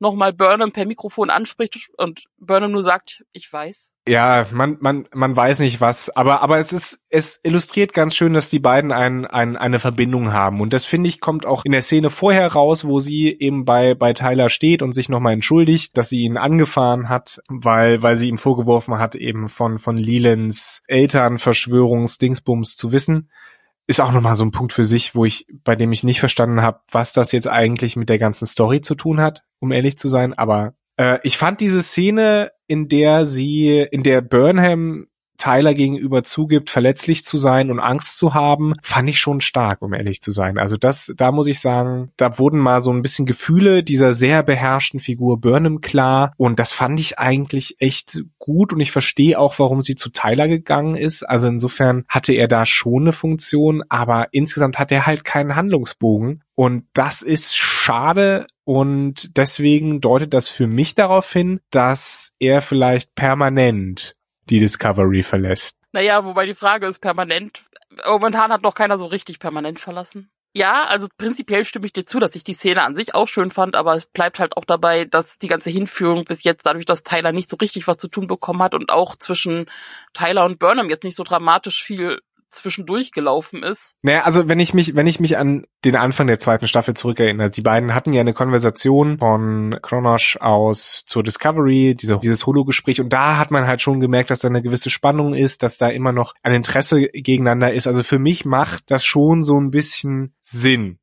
nochmal 0.00 0.32
Burnham 0.32 0.72
per 0.72 0.86
Mikrofon 0.86 1.30
anspricht 1.30 1.90
und 1.96 2.24
Burnham 2.38 2.72
nur 2.72 2.82
sagt, 2.82 3.24
ich 3.32 3.52
weiß. 3.52 3.96
Ja, 4.06 4.46
man, 4.52 4.76
man, 4.80 5.08
man 5.12 5.36
weiß 5.36 5.58
nicht 5.60 5.80
was, 5.80 6.08
aber, 6.10 6.40
aber 6.42 6.58
es 6.58 6.72
ist, 6.72 7.00
es 7.10 7.40
illustriert 7.42 7.92
ganz 7.92 8.14
schön, 8.14 8.32
dass 8.32 8.48
die 8.48 8.60
beiden 8.60 8.92
ein, 8.92 9.26
ein, 9.26 9.56
eine 9.56 9.78
Verbindung 9.78 10.32
haben. 10.32 10.60
Und 10.60 10.72
das 10.72 10.84
finde 10.84 11.08
ich 11.08 11.20
kommt 11.20 11.46
auch 11.46 11.64
in 11.64 11.72
der 11.72 11.82
Szene 11.82 12.10
vorher 12.10 12.52
raus, 12.52 12.84
wo 12.86 13.00
sie 13.00 13.36
eben 13.38 13.64
bei, 13.64 13.94
bei 13.94 14.12
Tyler 14.12 14.50
steht 14.50 14.82
und 14.82 14.92
sich 14.92 15.08
nochmal 15.08 15.32
entschuldigt, 15.32 15.96
dass 15.96 16.08
sie 16.08 16.20
ihn 16.20 16.36
angefahren 16.36 17.08
hat, 17.08 17.40
weil, 17.48 18.02
weil 18.02 18.16
sie 18.16 18.28
ihm 18.28 18.38
vorgeworfen 18.38 18.98
hat, 18.98 19.14
eben 19.14 19.48
von, 19.48 19.78
von 19.78 19.96
Lelands 19.96 20.82
Eltern 20.86 21.38
Verschwörungsdingsbums 21.38 22.76
zu 22.76 22.92
wissen. 22.92 23.30
Ist 23.88 24.00
auch 24.00 24.12
nochmal 24.12 24.36
so 24.36 24.44
ein 24.44 24.50
Punkt 24.50 24.72
für 24.72 24.84
sich, 24.84 25.14
wo 25.14 25.24
ich, 25.24 25.46
bei 25.64 25.74
dem 25.74 25.90
ich 25.92 26.04
nicht 26.04 26.20
verstanden 26.20 26.60
habe, 26.60 26.80
was 26.92 27.14
das 27.14 27.32
jetzt 27.32 27.48
eigentlich 27.48 27.96
mit 27.96 28.08
der 28.08 28.18
ganzen 28.18 28.46
Story 28.46 28.82
zu 28.82 28.94
tun 28.94 29.18
hat, 29.18 29.44
um 29.60 29.72
ehrlich 29.72 29.96
zu 29.96 30.08
sein. 30.08 30.34
Aber 30.34 30.74
äh, 30.98 31.18
ich 31.22 31.38
fand 31.38 31.60
diese 31.60 31.82
Szene, 31.82 32.50
in 32.66 32.88
der 32.88 33.24
sie, 33.24 33.86
in 33.90 34.02
der 34.02 34.20
Burnham 34.20 35.06
Tyler 35.38 35.74
gegenüber 35.74 36.22
zugibt, 36.22 36.68
verletzlich 36.70 37.24
zu 37.24 37.36
sein 37.36 37.70
und 37.70 37.80
Angst 37.80 38.18
zu 38.18 38.34
haben, 38.34 38.74
fand 38.82 39.08
ich 39.08 39.18
schon 39.18 39.40
stark, 39.40 39.80
um 39.80 39.94
ehrlich 39.94 40.20
zu 40.20 40.30
sein. 40.30 40.58
Also 40.58 40.76
das, 40.76 41.12
da 41.16 41.32
muss 41.32 41.46
ich 41.46 41.60
sagen, 41.60 42.10
da 42.16 42.38
wurden 42.38 42.58
mal 42.58 42.82
so 42.82 42.92
ein 42.92 43.02
bisschen 43.02 43.24
Gefühle 43.24 43.82
dieser 43.82 44.14
sehr 44.14 44.42
beherrschten 44.42 45.00
Figur 45.00 45.40
Burnham 45.40 45.80
klar 45.80 46.32
und 46.36 46.58
das 46.58 46.72
fand 46.72 47.00
ich 47.00 47.18
eigentlich 47.18 47.76
echt 47.80 48.20
gut 48.38 48.72
und 48.72 48.80
ich 48.80 48.92
verstehe 48.92 49.38
auch, 49.38 49.58
warum 49.58 49.80
sie 49.80 49.96
zu 49.96 50.10
Tyler 50.10 50.48
gegangen 50.48 50.96
ist. 50.96 51.22
Also 51.22 51.46
insofern 51.46 52.04
hatte 52.08 52.32
er 52.34 52.48
da 52.48 52.66
schon 52.66 53.02
eine 53.02 53.12
Funktion, 53.12 53.82
aber 53.88 54.28
insgesamt 54.32 54.78
hat 54.78 54.92
er 54.92 55.06
halt 55.06 55.24
keinen 55.24 55.56
Handlungsbogen 55.56 56.42
und 56.54 56.84
das 56.92 57.22
ist 57.22 57.56
schade 57.56 58.46
und 58.64 59.36
deswegen 59.36 60.00
deutet 60.00 60.34
das 60.34 60.48
für 60.48 60.66
mich 60.66 60.94
darauf 60.94 61.32
hin, 61.32 61.60
dass 61.70 62.32
er 62.40 62.60
vielleicht 62.60 63.14
permanent 63.14 64.16
die 64.50 64.60
Discovery 64.60 65.22
verlässt. 65.22 65.76
Naja, 65.92 66.24
wobei 66.24 66.46
die 66.46 66.54
Frage 66.54 66.86
ist 66.86 67.00
permanent. 67.00 67.62
Momentan 68.06 68.52
hat 68.52 68.62
noch 68.62 68.74
keiner 68.74 68.98
so 68.98 69.06
richtig 69.06 69.38
permanent 69.38 69.80
verlassen. 69.80 70.30
Ja, 70.54 70.84
also 70.86 71.08
prinzipiell 71.18 71.64
stimme 71.64 71.86
ich 71.86 71.92
dir 71.92 72.04
zu, 72.04 72.18
dass 72.18 72.34
ich 72.34 72.42
die 72.42 72.54
Szene 72.54 72.82
an 72.82 72.96
sich 72.96 73.14
auch 73.14 73.28
schön 73.28 73.50
fand, 73.50 73.76
aber 73.76 73.94
es 73.94 74.06
bleibt 74.06 74.40
halt 74.40 74.56
auch 74.56 74.64
dabei, 74.64 75.04
dass 75.04 75.38
die 75.38 75.46
ganze 75.46 75.70
Hinführung 75.70 76.24
bis 76.24 76.42
jetzt 76.42 76.64
dadurch, 76.64 76.86
dass 76.86 77.02
Tyler 77.02 77.32
nicht 77.32 77.48
so 77.48 77.56
richtig 77.56 77.86
was 77.86 77.98
zu 77.98 78.08
tun 78.08 78.26
bekommen 78.26 78.62
hat 78.62 78.74
und 78.74 78.90
auch 78.90 79.16
zwischen 79.16 79.70
Tyler 80.14 80.46
und 80.46 80.58
Burnham 80.58 80.88
jetzt 80.88 81.04
nicht 81.04 81.16
so 81.16 81.22
dramatisch 81.22 81.82
viel 81.82 82.20
zwischendurch 82.50 83.12
gelaufen 83.12 83.62
ist. 83.62 83.96
Naja, 84.02 84.22
also 84.22 84.48
wenn 84.48 84.60
ich 84.60 84.74
mich, 84.74 84.94
wenn 84.94 85.06
ich 85.06 85.20
mich 85.20 85.36
an 85.36 85.64
den 85.84 85.96
Anfang 85.96 86.26
der 86.26 86.38
zweiten 86.38 86.66
Staffel 86.66 86.94
zurückerinnere, 86.94 87.50
die 87.50 87.62
beiden 87.62 87.94
hatten 87.94 88.12
ja 88.12 88.20
eine 88.20 88.34
Konversation 88.34 89.18
von 89.18 89.78
Kronosch 89.82 90.36
aus 90.40 91.04
zur 91.06 91.22
Discovery, 91.22 91.94
diese, 91.94 92.18
dieses 92.18 92.46
Holo-Gespräch, 92.46 93.00
und 93.00 93.12
da 93.12 93.36
hat 93.36 93.50
man 93.50 93.66
halt 93.66 93.82
schon 93.82 94.00
gemerkt, 94.00 94.30
dass 94.30 94.40
da 94.40 94.48
eine 94.48 94.62
gewisse 94.62 94.90
Spannung 94.90 95.34
ist, 95.34 95.62
dass 95.62 95.78
da 95.78 95.88
immer 95.88 96.12
noch 96.12 96.34
ein 96.42 96.52
Interesse 96.52 97.02
gegeneinander 97.02 97.72
ist. 97.72 97.86
Also 97.86 98.02
für 98.02 98.18
mich 98.18 98.44
macht 98.44 98.90
das 98.90 99.04
schon 99.04 99.42
so 99.42 99.58
ein 99.58 99.70
bisschen 99.70 100.34
Sinn. 100.40 100.98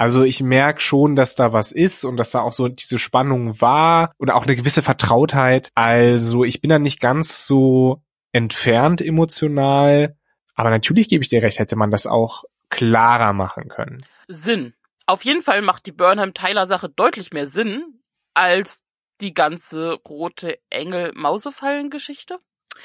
Also 0.00 0.22
ich 0.22 0.42
merke 0.42 0.80
schon, 0.80 1.14
dass 1.14 1.34
da 1.34 1.52
was 1.52 1.72
ist 1.72 2.06
und 2.06 2.16
dass 2.16 2.30
da 2.30 2.40
auch 2.40 2.54
so 2.54 2.68
diese 2.68 2.98
Spannung 2.98 3.60
war 3.60 4.12
und 4.16 4.30
auch 4.30 4.46
eine 4.46 4.56
gewisse 4.56 4.80
Vertrautheit. 4.80 5.68
Also 5.74 6.42
ich 6.42 6.62
bin 6.62 6.70
da 6.70 6.78
nicht 6.78 7.00
ganz 7.00 7.46
so 7.46 8.02
entfernt 8.32 9.02
emotional, 9.02 10.16
aber 10.60 10.68
natürlich 10.68 11.08
gebe 11.08 11.24
ich 11.24 11.30
dir 11.30 11.42
recht, 11.42 11.58
hätte 11.58 11.74
man 11.74 11.90
das 11.90 12.06
auch 12.06 12.44
klarer 12.68 13.32
machen 13.32 13.68
können. 13.68 14.04
Sinn. 14.28 14.74
Auf 15.06 15.24
jeden 15.24 15.40
Fall 15.40 15.62
macht 15.62 15.86
die 15.86 15.92
Burnham-Tyler-Sache 15.92 16.90
deutlich 16.90 17.32
mehr 17.32 17.46
Sinn 17.46 18.02
als 18.34 18.82
die 19.22 19.32
ganze 19.32 19.92
rote 20.06 20.58
Engel-Mausefallen-Geschichte. 20.68 22.40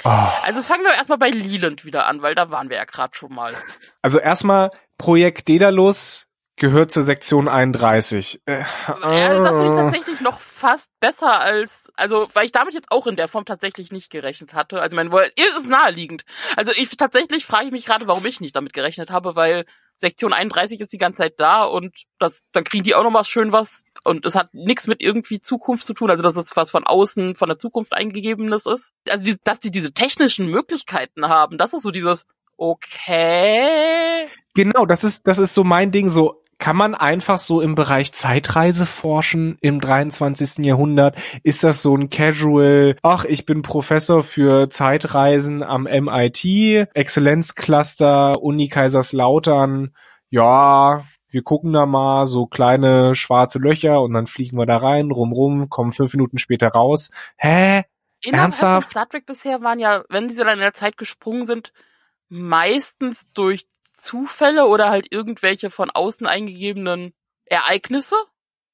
Oh. 0.06 0.10
Also 0.44 0.64
fangen 0.64 0.86
wir 0.86 0.94
erstmal 0.94 1.18
bei 1.18 1.30
Leland 1.30 1.84
wieder 1.84 2.08
an, 2.08 2.22
weil 2.22 2.34
da 2.34 2.50
waren 2.50 2.70
wir 2.70 2.78
ja 2.78 2.86
gerade 2.86 3.14
schon 3.14 3.36
mal. 3.36 3.54
Also 4.02 4.20
erstmal 4.20 4.72
Projekt 4.98 5.50
Daedalus 5.50 6.25
gehört 6.58 6.91
zur 6.91 7.04
Sektion 7.04 7.48
31. 7.48 8.41
Äh, 8.46 8.63
Ja, 8.88 9.34
das 9.34 9.56
finde 9.56 9.70
ich 9.70 9.76
tatsächlich 9.76 10.22
noch 10.22 10.39
fast 10.39 10.89
besser 11.00 11.39
als, 11.39 11.91
also, 11.96 12.30
weil 12.34 12.46
ich 12.46 12.52
damit 12.52 12.74
jetzt 12.74 12.91
auch 12.91 13.08
in 13.08 13.15
der 13.15 13.28
Form 13.28 13.46
tatsächlich 13.46 13.91
nicht 13.91 14.10
gerechnet 14.10 14.54
hatte. 14.54 14.82
Also, 14.82 14.96
mein, 14.96 15.12
es 15.12 15.58
ist 15.58 15.70
naheliegend. 15.70 16.24
Also, 16.56 16.72
ich 16.76 16.96
tatsächlich 16.98 17.46
frage 17.46 17.68
ich 17.68 17.72
mich 17.72 17.86
gerade, 17.86 18.08
warum 18.08 18.26
ich 18.26 18.41
nicht 18.41 18.56
damit 18.56 18.74
gerechnet 18.74 19.12
habe, 19.12 19.36
weil 19.36 19.65
Sektion 19.98 20.34
31 20.34 20.80
ist 20.82 20.91
die 20.91 20.98
ganze 20.98 21.20
Zeit 21.20 21.39
da 21.39 21.63
und 21.63 21.96
das, 22.20 22.44
dann 22.52 22.63
kriegen 22.63 22.84
die 22.84 22.96
auch 22.96 23.04
noch 23.04 23.12
mal 23.12 23.24
schön 23.24 23.54
was 23.54 23.84
und 24.04 24.26
es 24.26 24.36
hat 24.36 24.54
nichts 24.54 24.88
mit 24.88 25.02
irgendwie 25.02 25.39
Zukunft 25.39 25.88
zu 25.88 25.94
tun, 25.94 26.10
also 26.10 26.22
dass 26.22 26.36
es 26.36 26.56
was 26.56 26.70
von 26.70 26.86
außen, 26.86 27.36
von 27.36 27.48
der 27.48 27.60
Zukunft 27.60 27.94
eingegebenes 27.94 28.65
ist. 28.65 28.94
Also, 29.10 29.26
dass 29.44 29.60
die 29.60 29.72
diese 29.72 29.94
technischen 29.94 30.48
Möglichkeiten 30.48 31.28
haben, 31.28 31.58
das 31.58 31.74
ist 31.74 31.84
so 31.84 31.91
dieses, 31.91 32.26
okay. 32.58 34.28
Genau, 34.54 34.86
das 34.86 35.04
ist, 35.04 35.28
das 35.28 35.38
ist 35.38 35.54
so 35.54 35.63
mein 35.63 35.91
Ding, 35.91 36.10
so, 36.10 36.44
kann 36.58 36.76
man 36.76 36.96
einfach 36.96 37.38
so 37.38 37.62
im 37.62 37.76
Bereich 37.76 38.13
Zeitreise 38.13 38.86
forschen 38.86 39.58
im 39.62 39.82
23. 39.82 40.65
Jahrhundert? 40.65 41.18
Ist 41.44 41.63
das 41.63 41.82
so 41.82 41.96
ein 41.96 42.10
Casual, 42.10 42.96
ach, 43.04 43.26
ich 43.26 43.46
bin 43.46 43.62
Professor 43.62 44.24
für 44.24 44.70
Zeitreisen 44.70 45.63
am 45.63 45.84
MIT, 45.84 46.88
Exzellenzcluster, 46.94 48.41
Uni 48.41 48.70
Kaiserslautern, 48.70 49.94
ja, 50.30 51.06
wir 51.30 51.44
gucken 51.44 51.74
da 51.74 51.86
mal 51.86 52.28
so 52.28 52.46
kleine 52.46 53.13
schwarze 53.13 53.60
Löcher 53.60 54.02
und 54.02 54.13
dann 54.13 54.28
fliegen 54.28 54.58
wir 54.58 54.65
da 54.65 54.78
rein, 54.78 55.12
rum 55.12 55.70
kommen 55.70 55.91
fünf 55.91 56.13
Minuten 56.13 56.38
später 56.38 56.70
raus. 56.70 57.12
Hä? 57.38 57.84
Innerhalb 58.22 58.46
Ernsthaft? 58.46 58.89
Star 58.89 59.10
Trek 59.10 59.26
bisher 59.26 59.62
waren 59.62 59.80
ja, 59.80 60.06
wenn 60.10 60.30
sie 60.30 60.38
dann 60.38 60.54
in 60.54 60.60
der 60.60 60.74
Zeit 60.74 60.98
gesprungen 60.98 61.46
sind, 61.46 61.74
meistens 62.30 63.28
durch 63.34 63.68
Zufälle 63.95 64.65
oder 64.67 64.89
halt 64.89 65.12
irgendwelche 65.12 65.69
von 65.69 65.89
außen 65.89 66.27
eingegebenen 66.27 67.13
Ereignisse. 67.45 68.15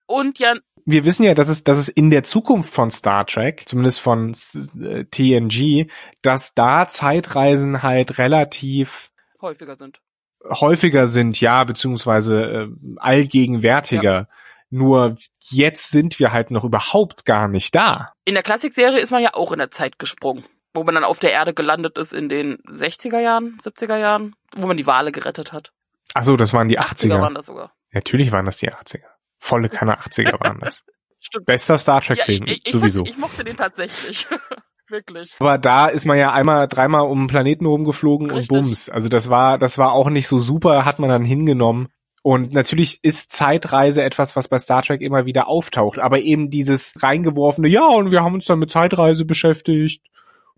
Und 0.06 0.40
ja, 0.40 0.56
wir 0.86 1.06
wissen 1.06 1.24
ja, 1.24 1.34
dass 1.34 1.48
es, 1.48 1.64
dass 1.64 1.78
es 1.78 1.90
in 1.90 2.10
der 2.10 2.24
Zukunft 2.24 2.74
von 2.74 2.92
Star 2.92 3.26
Trek, 3.26 3.64
zumindest 3.68 4.00
von 4.00 4.34
äh, 4.82 5.06
TNG, 5.06 5.90
dass 6.22 6.54
da 6.54 6.88
Zeitreisen 6.88 7.84
halt 7.84 8.18
relativ 8.18 9.12
häufiger 9.42 9.76
sind. 9.76 10.02
häufiger 10.50 11.08
sind, 11.08 11.40
ja, 11.40 11.64
beziehungsweise 11.64 12.44
äh, 12.44 12.68
allgegenwärtiger. 12.98 14.28
Nur 14.70 15.18
jetzt 15.50 15.92
sind 15.92 16.18
wir 16.20 16.32
halt 16.32 16.50
noch 16.50 16.64
überhaupt 16.64 17.26
gar 17.26 17.48
nicht 17.48 17.76
da. 17.76 18.08
In 18.26 18.34
der 18.34 18.44
Klassikserie 18.44 19.00
ist 19.00 19.12
man 19.12 19.22
ja 19.22 19.34
auch 19.34 19.52
in 19.52 19.60
der 19.60 19.70
Zeit 19.70 20.00
gesprungen, 20.00 20.46
wo 20.74 20.84
man 20.84 20.96
dann 20.96 21.04
auf 21.04 21.20
der 21.20 21.32
Erde 21.32 21.54
gelandet 21.54 21.98
ist 21.98 22.14
in 22.14 22.30
den 22.30 22.58
60er 22.68 23.20
Jahren, 23.20 23.60
70er 23.64 23.98
Jahren, 23.98 24.36
wo 24.56 24.68
man 24.68 24.78
die 24.78 24.88
Wale 24.88 25.12
gerettet 25.12 25.52
hat. 25.52 25.72
Ach 26.14 26.24
so, 26.24 26.36
das 26.38 26.54
waren 26.54 26.68
die 26.68 26.80
80er 26.80 27.16
80er. 27.16 27.22
waren 27.22 27.36
das 27.36 27.46
sogar. 27.46 27.74
Natürlich 27.92 28.32
waren 28.32 28.46
das 28.46 28.58
die 28.58 28.72
80er. 28.72 29.06
Volle 29.40 29.70
Kanne 29.70 30.00
80er 30.00 30.40
waren 30.40 30.60
das. 30.60 30.84
Stimmt. 31.20 31.46
Bester 31.46 31.78
Star 31.78 32.02
Ja, 32.02 32.16
Trek-Film, 32.16 32.46
ich, 32.48 32.64
sowieso. 32.72 33.04
Ich, 33.06 33.18
mochte 33.18 33.44
den 33.44 33.56
tatsächlich. 33.56 34.28
Wirklich. 34.90 35.36
Aber 35.40 35.58
da 35.58 35.88
ist 35.88 36.06
man 36.06 36.18
ja 36.18 36.34
einmal, 36.34 36.68
dreimal 36.68 37.04
um 37.04 37.20
den 37.20 37.28
Planeten 37.28 37.66
rumgeflogen 37.66 38.30
und 38.30 38.40
Richtig. 38.40 38.50
bums. 38.50 38.90
Also 38.90 39.08
das 39.08 39.30
war, 39.30 39.58
das 39.58 39.78
war 39.78 39.94
auch 39.94 40.10
nicht 40.10 40.28
so 40.28 40.38
super, 40.38 40.84
hat 40.84 41.00
man 41.00 41.10
dann 41.10 41.24
hingenommen. 41.24 41.88
Und 42.24 42.54
natürlich 42.54 43.00
ist 43.02 43.32
Zeitreise 43.32 44.04
etwas, 44.04 44.36
was 44.36 44.48
bei 44.48 44.60
Star 44.60 44.84
Trek 44.84 45.02
immer 45.02 45.26
wieder 45.26 45.48
auftaucht. 45.48 45.98
Aber 45.98 46.20
eben 46.20 46.50
dieses 46.50 46.94
reingeworfene, 47.02 47.68
ja, 47.68 47.88
und 47.88 48.12
wir 48.12 48.22
haben 48.22 48.36
uns 48.36 48.46
dann 48.46 48.60
mit 48.60 48.70
Zeitreise 48.70 49.26
beschäftigt. 49.26 50.04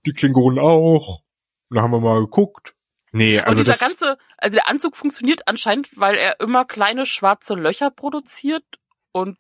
Die 0.06 0.14
Klingonen 0.14 0.60
auch. 0.60 1.22
Und 1.70 1.78
da 1.78 1.82
haben 1.82 1.92
wir 1.92 2.00
mal 2.00 2.22
geguckt. 2.22 2.76
Nee, 3.12 3.40
also 3.40 3.60
und 3.60 3.68
dieser 3.68 3.80
das, 3.80 3.80
ganze, 3.80 4.18
also 4.38 4.56
der 4.56 4.68
Anzug 4.70 4.98
funktioniert 4.98 5.48
anscheinend, 5.48 5.92
weil 5.96 6.16
er 6.16 6.40
immer 6.40 6.66
kleine 6.66 7.06
schwarze 7.06 7.54
Löcher 7.54 7.92
produziert 7.92 8.66
und 9.12 9.38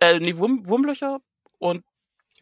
äh, 0.00 0.20
nee, 0.20 0.36
Wurm, 0.36 0.66
Wurmlöcher 0.66 1.20
und 1.58 1.84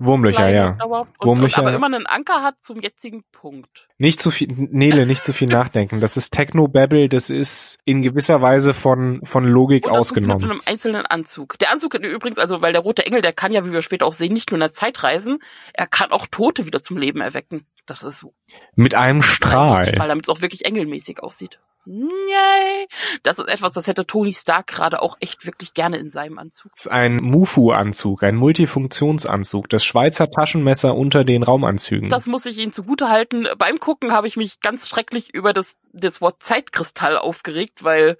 Wurmlöcher, 0.02 0.48
ja. 0.48 0.78
und, 0.82 1.08
Wurmlöcher. 1.20 1.60
und 1.60 1.68
aber 1.68 1.76
immer 1.76 1.86
einen 1.86 2.06
Anker 2.06 2.42
hat 2.42 2.54
zum 2.62 2.80
jetzigen 2.80 3.22
Punkt. 3.32 3.86
Nicht 3.98 4.18
zu 4.18 4.30
viel, 4.30 4.48
Nele, 4.50 5.04
nicht 5.04 5.22
zu 5.22 5.34
viel 5.34 5.48
nachdenken. 5.52 6.00
Das 6.00 6.16
ist 6.16 6.32
Technobabble, 6.32 7.10
das 7.10 7.28
ist 7.28 7.78
in 7.84 8.00
gewisser 8.00 8.40
Weise 8.40 8.72
von, 8.72 9.20
von 9.24 9.44
Logik 9.44 9.86
Und 9.86 9.98
ausgenommen. 9.98 10.40
mit 10.42 10.50
einem 10.50 10.62
einzelnen 10.64 11.04
Anzug. 11.04 11.58
Der 11.58 11.70
Anzug 11.70 11.94
übrigens, 11.94 12.38
also 12.38 12.62
weil 12.62 12.72
der 12.72 12.80
rote 12.80 13.04
Engel, 13.04 13.20
der 13.20 13.34
kann 13.34 13.52
ja, 13.52 13.64
wie 13.64 13.72
wir 13.72 13.82
später 13.82 14.06
auch 14.06 14.14
sehen, 14.14 14.32
nicht 14.32 14.50
nur 14.50 14.56
in 14.56 14.60
der 14.60 14.72
Zeit 14.72 15.02
reisen, 15.02 15.38
er 15.74 15.86
kann 15.86 16.12
auch 16.12 16.26
Tote 16.26 16.64
wieder 16.64 16.82
zum 16.82 16.96
Leben 16.96 17.20
erwecken. 17.20 17.66
Das 17.90 18.05
ist 18.05 18.20
so. 18.20 18.33
Mit 18.76 18.94
einem 18.94 19.20
Strahl. 19.20 19.92
Weil 19.96 20.07
damit 20.07 20.26
es 20.26 20.29
auch 20.29 20.40
wirklich 20.40 20.64
engelmäßig 20.64 21.24
aussieht. 21.24 21.59
Yay. 21.87 22.87
Das 23.24 23.40
ist 23.40 23.48
etwas, 23.48 23.72
das 23.72 23.88
hätte 23.88 24.07
Tony 24.07 24.33
Stark 24.33 24.68
gerade 24.68 25.03
auch 25.03 25.16
echt 25.18 25.44
wirklich 25.44 25.74
gerne 25.74 25.96
in 25.96 26.09
seinem 26.09 26.38
Anzug. 26.38 26.70
Das 26.76 26.87
ist 26.87 26.92
ein 26.92 27.16
Mufu-Anzug, 27.16 28.22
ein 28.22 28.37
Multifunktionsanzug, 28.37 29.68
das 29.68 29.85
Schweizer 29.85 30.31
Taschenmesser 30.31 30.94
unter 30.94 31.24
den 31.24 31.42
Raumanzügen. 31.42 32.11
Das 32.11 32.26
muss 32.26 32.46
ich 32.46 32.59
Ihnen 32.59 32.72
zugute 32.72 33.09
halten. 33.09 33.48
Beim 33.59 33.81
Gucken 33.81 34.12
habe 34.12 34.29
ich 34.29 34.37
mich 34.37 34.61
ganz 34.61 34.88
schrecklich 34.88 35.35
über 35.35 35.53
das, 35.53 35.79
das 35.92 36.20
Wort 36.20 36.44
Zeitkristall 36.44 37.18
aufgeregt, 37.18 37.83
weil 37.83 38.18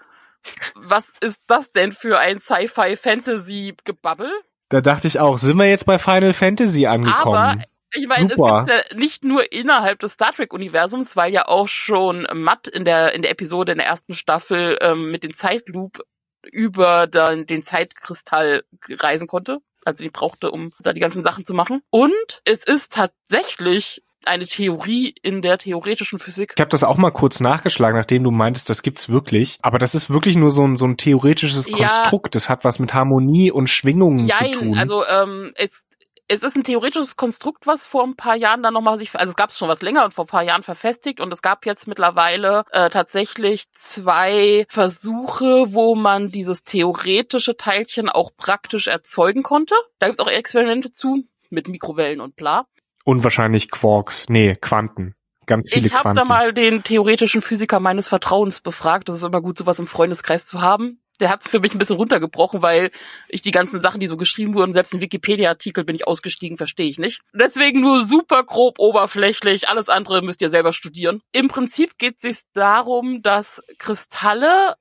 was 0.75 1.15
ist 1.21 1.43
das 1.47 1.71
denn 1.71 1.93
für 1.93 2.19
ein 2.19 2.41
Sci-Fi-Fantasy-Gebabbel? 2.41 4.33
da 4.71 4.81
dachte 4.81 5.09
ich 5.09 5.19
auch, 5.19 5.39
sind 5.39 5.57
wir 5.57 5.69
jetzt 5.69 5.85
bei 5.85 5.99
Final 5.99 6.33
Fantasy 6.33 6.87
angekommen? 6.87 7.37
Aber 7.37 7.63
ich 7.93 8.07
meine, 8.07 8.35
Super. 8.35 8.61
es 8.61 8.67
gibt 8.67 8.91
ja 8.93 8.97
nicht 8.99 9.25
nur 9.25 9.53
innerhalb 9.53 9.99
des 10.01 10.13
Star 10.13 10.33
Trek-Universums, 10.33 11.17
weil 11.17 11.33
ja 11.33 11.47
auch 11.49 11.69
schon 11.69 12.27
Matt 12.35 12.69
in 12.69 12.85
der, 12.85 13.15
in 13.15 13.23
der 13.23 13.31
Episode 13.31 13.73
in 13.73 13.79
der 13.79 13.87
ersten 13.87 14.15
Staffel 14.15 14.79
ähm, 14.81 15.11
mit 15.11 15.23
dem 15.25 15.35
Zeitloop 15.35 16.03
über 16.51 17.07
dann 17.07 17.47
den 17.47 17.63
Zeitkristall 17.63 18.63
reisen 18.89 19.27
konnte. 19.27 19.59
Also 19.85 20.05
die 20.05 20.11
brauchte, 20.11 20.51
um 20.51 20.73
da 20.81 20.93
die 20.93 21.01
ganzen 21.01 21.23
Sachen 21.23 21.45
zu 21.45 21.55
machen. 21.55 21.83
Und 21.91 22.43
es 22.45 22.65
ist 22.65 22.93
tatsächlich 22.93 24.03
eine 24.27 24.47
Theorie 24.47 25.15
in 25.23 25.41
der 25.41 25.57
theoretischen 25.57 26.19
Physik. 26.19 26.53
ich 26.55 26.61
habe 26.61 26.71
das 26.71 26.85
auch 26.85 26.99
mal 26.99 27.11
kurz 27.11 27.41
nachgeschlagen, 27.41 27.97
nachdem 27.99 28.23
du 28.23 28.31
meintest, 28.31 28.69
das 28.69 28.83
gibt's 28.83 29.09
wirklich. 29.09 29.59
Aber 29.63 29.79
das 29.79 29.95
ist 29.95 30.11
wirklich 30.11 30.37
nur 30.37 30.51
so 30.51 30.67
ein, 30.67 30.77
so 30.77 30.85
ein 30.85 30.99
theoretisches 30.99 31.67
Ja. 31.67 31.77
Konstrukt. 31.89 32.35
Das 32.35 32.51
hat 32.51 32.63
was 32.63 32.79
mit 32.79 32.93
Harmonie 32.93 33.51
und 33.51 33.69
Schwingungen 33.69 34.29
zu 34.29 34.37
Jein, 34.39 34.53
tun. 34.53 34.79
also 34.79 35.07
ähm, 35.07 35.53
es, 35.55 35.85
es 36.31 36.45
ist 36.45 36.57
ein 36.57 36.63
theoretisches 36.63 37.17
Konstrukt, 37.17 37.67
was 37.67 37.85
vor 37.85 38.05
ein 38.05 38.15
paar 38.15 38.37
Jahren 38.37 38.63
dann 38.63 38.73
nochmal 38.73 38.97
sich, 38.99 39.13
also 39.17 39.31
es 39.31 39.37
gab 39.37 39.51
es 39.51 39.59
schon 39.59 39.69
was 39.69 39.83
länger 39.83 40.05
und 40.05 40.15
vor 40.15 40.25
ein 40.25 40.29
paar 40.29 40.45
Jahren 40.45 40.63
verfestigt 40.63 41.21
und 41.21 41.33
es 41.33 41.43
gab 41.43 41.67
jetzt 41.67 41.89
mittlerweile 41.89 42.65
äh, 42.71 42.89
tatsächlich 42.89 43.69
zwei 43.73 44.65
Versuche, 44.69 45.75
wo 45.75 45.97
man 45.97 46.31
dieses 46.31 46.63
theoretische 46.63 47.57
Teilchen 47.57 48.09
auch 48.09 48.31
praktisch 48.37 48.87
erzeugen 48.87 49.43
konnte. 49.43 49.75
Da 49.99 50.07
gibt's 50.07 50.21
auch 50.21 50.31
Experimente 50.31 50.93
zu 50.93 51.25
mit 51.51 51.67
Mikrowellen 51.67 52.21
und 52.21 52.37
bla. 52.37 52.67
und 53.05 53.25
wahrscheinlich 53.25 53.73
Quarks. 53.73 54.29
Nee, 54.29 54.55
Quanten. 54.55 55.17
Ganz 55.47 55.73
viele 55.73 55.89
Ich 55.89 55.95
habe 55.95 56.15
da 56.15 56.25
mal 56.25 56.53
den 56.53 56.85
theoretischen 56.85 57.43
Physiker 57.43 57.81
meines 57.81 58.07
Vertrauens 58.07 58.61
befragt. 58.61 59.09
Das 59.09 59.19
ist 59.19 59.25
immer 59.25 59.41
gut, 59.41 59.59
sowas 59.59 59.81
im 59.81 59.89
Freundeskreis 59.89 60.47
zu 60.47 60.61
haben. 60.63 61.00
Der 61.21 61.31
hat's 61.31 61.49
für 61.49 61.61
mich 61.61 61.75
ein 61.75 61.79
bisschen 61.79 61.97
runtergebrochen, 61.97 62.63
weil 62.63 62.91
ich 63.29 63.43
die 63.43 63.51
ganzen 63.51 63.81
Sachen, 63.81 64.01
die 64.01 64.09
so 64.09 64.17
geschrieben 64.17 64.55
wurden, 64.55 64.73
selbst 64.73 64.95
im 64.95 65.01
Wikipedia-Artikel 65.01 65.85
bin 65.85 65.95
ich 65.95 66.07
ausgestiegen, 66.07 66.57
verstehe 66.57 66.89
ich 66.89 66.99
nicht. 66.99 67.21
Deswegen 67.33 67.81
nur 67.81 68.05
super 68.05 68.43
grob 68.43 68.79
oberflächlich. 68.79 69.69
Alles 69.69 69.89
andere 69.89 70.23
müsst 70.23 70.41
ihr 70.41 70.51
selber 70.51 70.73
studieren. 70.73 71.21
Im 71.33 71.49
Prinzip 71.49 71.99
geht 71.99 72.17
es 72.17 72.23
sich 72.23 72.43
darum, 72.55 73.23
dass 73.23 73.63
Kristalle 73.79 74.75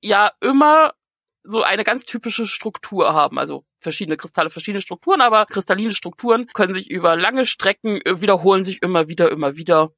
ja 0.00 0.30
immer 0.40 0.92
so 1.44 1.62
eine 1.62 1.84
ganz 1.84 2.04
typische 2.04 2.46
Struktur 2.46 3.14
haben. 3.14 3.38
Also 3.38 3.64
verschiedene 3.80 4.16
Kristalle, 4.16 4.50
verschiedene 4.50 4.80
Strukturen, 4.80 5.20
aber 5.20 5.46
kristalline 5.46 5.92
Strukturen 5.92 6.46
können 6.54 6.74
sich 6.74 6.90
über 6.90 7.16
lange 7.16 7.46
Strecken 7.46 8.00
äh, 8.02 8.20
wiederholen 8.20 8.64
sich 8.64 8.82
immer 8.82 9.08
wieder, 9.08 9.30
immer 9.30 9.56
wieder. 9.56 9.92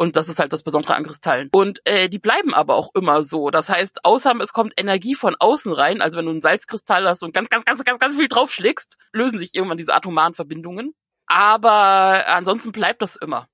Und 0.00 0.16
das 0.16 0.30
ist 0.30 0.38
halt 0.38 0.50
das 0.54 0.62
Besondere 0.62 0.94
an 0.94 1.04
Kristallen. 1.04 1.50
Und 1.52 1.82
äh, 1.84 2.08
die 2.08 2.18
bleiben 2.18 2.54
aber 2.54 2.74
auch 2.74 2.94
immer 2.94 3.22
so. 3.22 3.50
Das 3.50 3.68
heißt, 3.68 4.02
außer 4.02 4.34
es 4.40 4.54
kommt 4.54 4.72
Energie 4.80 5.14
von 5.14 5.36
außen 5.38 5.74
rein, 5.74 6.00
also 6.00 6.16
wenn 6.16 6.24
du 6.24 6.30
einen 6.30 6.40
Salzkristall 6.40 7.06
hast 7.06 7.22
und 7.22 7.34
ganz, 7.34 7.50
ganz, 7.50 7.66
ganz, 7.66 7.84
ganz, 7.84 7.98
ganz 7.98 8.16
viel 8.16 8.28
draufschlägst, 8.28 8.96
lösen 9.12 9.38
sich 9.38 9.54
irgendwann 9.54 9.76
diese 9.76 9.92
atomaren 9.92 10.32
Verbindungen. 10.32 10.94
Aber 11.26 12.26
ansonsten 12.28 12.72
bleibt 12.72 13.02
das 13.02 13.14
immer. 13.14 13.46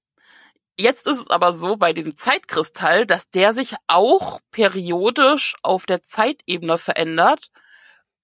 Jetzt 0.79 1.09
ist 1.09 1.19
es 1.19 1.31
aber 1.31 1.53
so 1.53 1.77
bei 1.79 1.93
diesem 1.93 2.15
Zeitkristall, 2.15 3.07
dass 3.07 3.29
der 3.29 3.53
sich 3.53 3.75
auch 3.89 4.39
periodisch 4.53 5.57
auf 5.65 5.85
der 5.85 6.05
Zeitebene 6.05 6.79
verändert, 6.79 7.49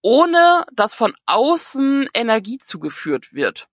ohne 0.01 0.65
dass 0.73 0.95
von 0.95 1.17
außen 1.27 2.09
Energie 2.15 2.59
zugeführt 2.59 3.33
wird. 3.33 3.67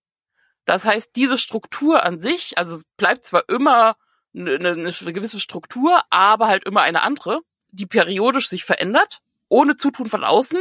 Das 0.65 0.85
heißt, 0.85 1.15
diese 1.15 1.37
Struktur 1.37 2.01
an 2.01 2.19
sich, 2.19 2.57
also 2.57 2.73
es 2.73 2.83
bleibt 2.97 3.25
zwar 3.25 3.47
immer 3.47 3.95
eine, 4.35 4.71
eine 4.71 5.13
gewisse 5.13 5.39
Struktur, 5.39 6.01
aber 6.09 6.47
halt 6.47 6.65
immer 6.65 6.81
eine 6.81 7.03
andere, 7.03 7.41
die 7.71 7.85
periodisch 7.85 8.49
sich 8.49 8.63
verändert, 8.65 9.19
ohne 9.47 9.75
Zutun 9.75 10.07
von 10.07 10.23
außen. 10.23 10.59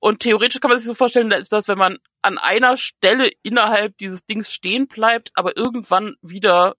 Und 0.00 0.20
theoretisch 0.20 0.60
kann 0.60 0.70
man 0.70 0.78
sich 0.78 0.86
so 0.86 0.94
vorstellen, 0.94 1.30
dass 1.30 1.68
wenn 1.68 1.78
man 1.78 1.98
an 2.20 2.38
einer 2.38 2.76
Stelle 2.76 3.30
innerhalb 3.42 3.96
dieses 3.98 4.26
Dings 4.26 4.50
stehen 4.52 4.86
bleibt, 4.86 5.30
aber 5.34 5.56
irgendwann 5.56 6.16
wieder 6.20 6.76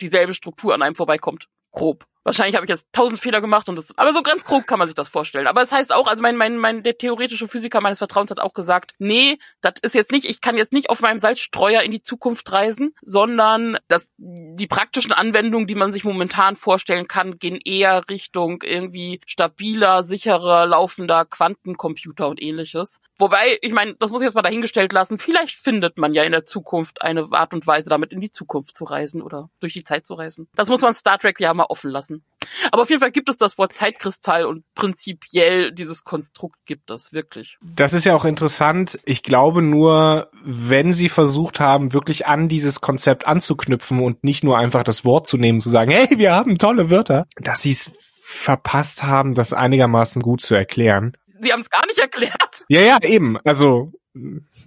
dieselbe 0.00 0.34
Struktur 0.34 0.74
an 0.74 0.82
einem 0.82 0.94
vorbeikommt. 0.94 1.48
Grob. 1.72 2.06
Wahrscheinlich 2.26 2.56
habe 2.56 2.66
ich 2.66 2.70
jetzt 2.70 2.88
tausend 2.92 3.20
Fehler 3.20 3.40
gemacht 3.40 3.68
und 3.68 3.76
das, 3.76 3.96
aber 3.96 4.12
so 4.12 4.20
ganz 4.20 4.44
grob 4.44 4.66
kann 4.66 4.80
man 4.80 4.88
sich 4.88 4.96
das 4.96 5.08
vorstellen. 5.08 5.46
Aber 5.46 5.62
es 5.62 5.70
das 5.70 5.78
heißt 5.78 5.94
auch, 5.94 6.08
also 6.08 6.20
mein, 6.20 6.36
mein, 6.36 6.58
mein, 6.58 6.82
der 6.82 6.98
theoretische 6.98 7.46
Physiker 7.46 7.80
meines 7.80 7.98
Vertrauens 7.98 8.32
hat 8.32 8.40
auch 8.40 8.52
gesagt, 8.52 8.94
nee, 8.98 9.38
das 9.60 9.74
ist 9.82 9.94
jetzt 9.94 10.10
nicht, 10.10 10.24
ich 10.24 10.40
kann 10.40 10.56
jetzt 10.56 10.72
nicht 10.72 10.90
auf 10.90 11.00
meinem 11.00 11.20
Salzstreuer 11.20 11.82
in 11.82 11.92
die 11.92 12.02
Zukunft 12.02 12.50
reisen, 12.50 12.96
sondern 13.00 13.78
dass 13.86 14.10
die 14.18 14.66
praktischen 14.66 15.12
Anwendungen, 15.12 15.68
die 15.68 15.76
man 15.76 15.92
sich 15.92 16.02
momentan 16.02 16.56
vorstellen 16.56 17.06
kann, 17.06 17.38
gehen 17.38 17.60
eher 17.64 18.02
Richtung 18.10 18.60
irgendwie 18.64 19.20
stabiler, 19.24 20.02
sicherer, 20.02 20.66
laufender 20.66 21.26
Quantencomputer 21.26 22.26
und 22.26 22.42
ähnliches. 22.42 23.00
Wobei, 23.18 23.58
ich 23.62 23.72
meine, 23.72 23.94
das 23.94 24.10
muss 24.10 24.20
ich 24.20 24.26
jetzt 24.26 24.34
mal 24.34 24.42
dahingestellt 24.42 24.92
lassen, 24.92 25.18
vielleicht 25.18 25.56
findet 25.56 25.96
man 25.96 26.12
ja 26.12 26.22
in 26.24 26.32
der 26.32 26.44
Zukunft 26.44 27.02
eine 27.02 27.28
Art 27.30 27.54
und 27.54 27.66
Weise, 27.66 27.88
damit 27.88 28.12
in 28.12 28.20
die 28.20 28.30
Zukunft 28.30 28.76
zu 28.76 28.84
reisen 28.84 29.22
oder 29.22 29.48
durch 29.60 29.72
die 29.72 29.84
Zeit 29.84 30.06
zu 30.06 30.14
reisen. 30.14 30.48
Das 30.54 30.68
muss 30.68 30.82
man 30.82 30.92
Star 30.92 31.18
Trek 31.18 31.40
ja 31.40 31.54
mal 31.54 31.64
offen 31.64 31.90
lassen. 31.90 32.15
Aber 32.70 32.82
auf 32.82 32.90
jeden 32.90 33.00
Fall 33.00 33.10
gibt 33.10 33.28
es 33.28 33.36
das 33.36 33.58
Wort 33.58 33.76
Zeitkristall 33.76 34.44
und 34.44 34.64
prinzipiell 34.74 35.72
dieses 35.72 36.04
Konstrukt 36.04 36.58
gibt 36.64 36.90
es 36.90 37.12
wirklich. 37.12 37.58
Das 37.62 37.92
ist 37.92 38.04
ja 38.04 38.14
auch 38.14 38.24
interessant. 38.24 38.98
Ich 39.04 39.22
glaube 39.22 39.62
nur, 39.62 40.30
wenn 40.44 40.92
sie 40.92 41.08
versucht 41.08 41.60
haben, 41.60 41.92
wirklich 41.92 42.26
an 42.26 42.48
dieses 42.48 42.80
Konzept 42.80 43.26
anzuknüpfen 43.26 44.00
und 44.00 44.24
nicht 44.24 44.44
nur 44.44 44.58
einfach 44.58 44.84
das 44.84 45.04
Wort 45.04 45.26
zu 45.26 45.36
nehmen, 45.36 45.60
zu 45.60 45.70
sagen, 45.70 45.90
hey, 45.90 46.18
wir 46.18 46.34
haben 46.34 46.58
tolle 46.58 46.90
Wörter, 46.90 47.26
dass 47.36 47.62
sie 47.62 47.70
es 47.70 47.90
verpasst 48.22 49.02
haben, 49.02 49.34
das 49.34 49.52
einigermaßen 49.52 50.20
gut 50.22 50.40
zu 50.40 50.54
erklären. 50.54 51.16
Sie 51.40 51.52
haben 51.52 51.60
es 51.60 51.70
gar 51.70 51.86
nicht 51.86 51.98
erklärt. 51.98 52.64
Ja, 52.68 52.80
ja, 52.80 52.98
eben. 53.02 53.38
Also 53.44 53.92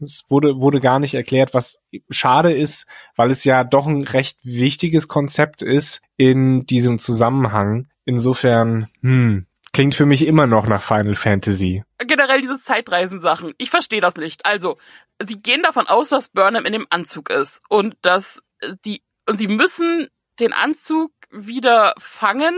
es 0.01 0.25
wurde, 0.29 0.59
wurde 0.59 0.79
gar 0.79 0.99
nicht 0.99 1.13
erklärt, 1.13 1.53
was 1.53 1.79
schade 2.09 2.51
ist, 2.51 2.87
weil 3.15 3.31
es 3.31 3.43
ja 3.43 3.63
doch 3.63 3.87
ein 3.87 4.03
recht 4.03 4.39
wichtiges 4.43 5.07
Konzept 5.07 5.61
ist 5.61 6.01
in 6.17 6.65
diesem 6.65 6.99
Zusammenhang. 6.99 7.87
Insofern, 8.05 8.87
hm, 9.01 9.45
klingt 9.73 9.95
für 9.95 10.05
mich 10.05 10.25
immer 10.25 10.47
noch 10.47 10.67
nach 10.67 10.81
Final 10.81 11.15
Fantasy. 11.15 11.83
Generell 11.99 12.41
diese 12.41 12.57
Zeitreisensachen. 12.57 13.53
Ich 13.57 13.69
verstehe 13.69 14.01
das 14.01 14.15
nicht. 14.15 14.45
Also, 14.45 14.77
sie 15.23 15.41
gehen 15.41 15.63
davon 15.63 15.87
aus, 15.87 16.09
dass 16.09 16.29
Burnham 16.29 16.65
in 16.65 16.73
dem 16.73 16.87
Anzug 16.89 17.29
ist 17.29 17.61
und 17.69 17.95
dass 18.01 18.41
die, 18.85 19.03
und 19.27 19.37
sie 19.37 19.47
müssen 19.47 20.07
den 20.39 20.53
Anzug 20.53 21.11
wieder 21.31 21.93
fangen, 21.99 22.55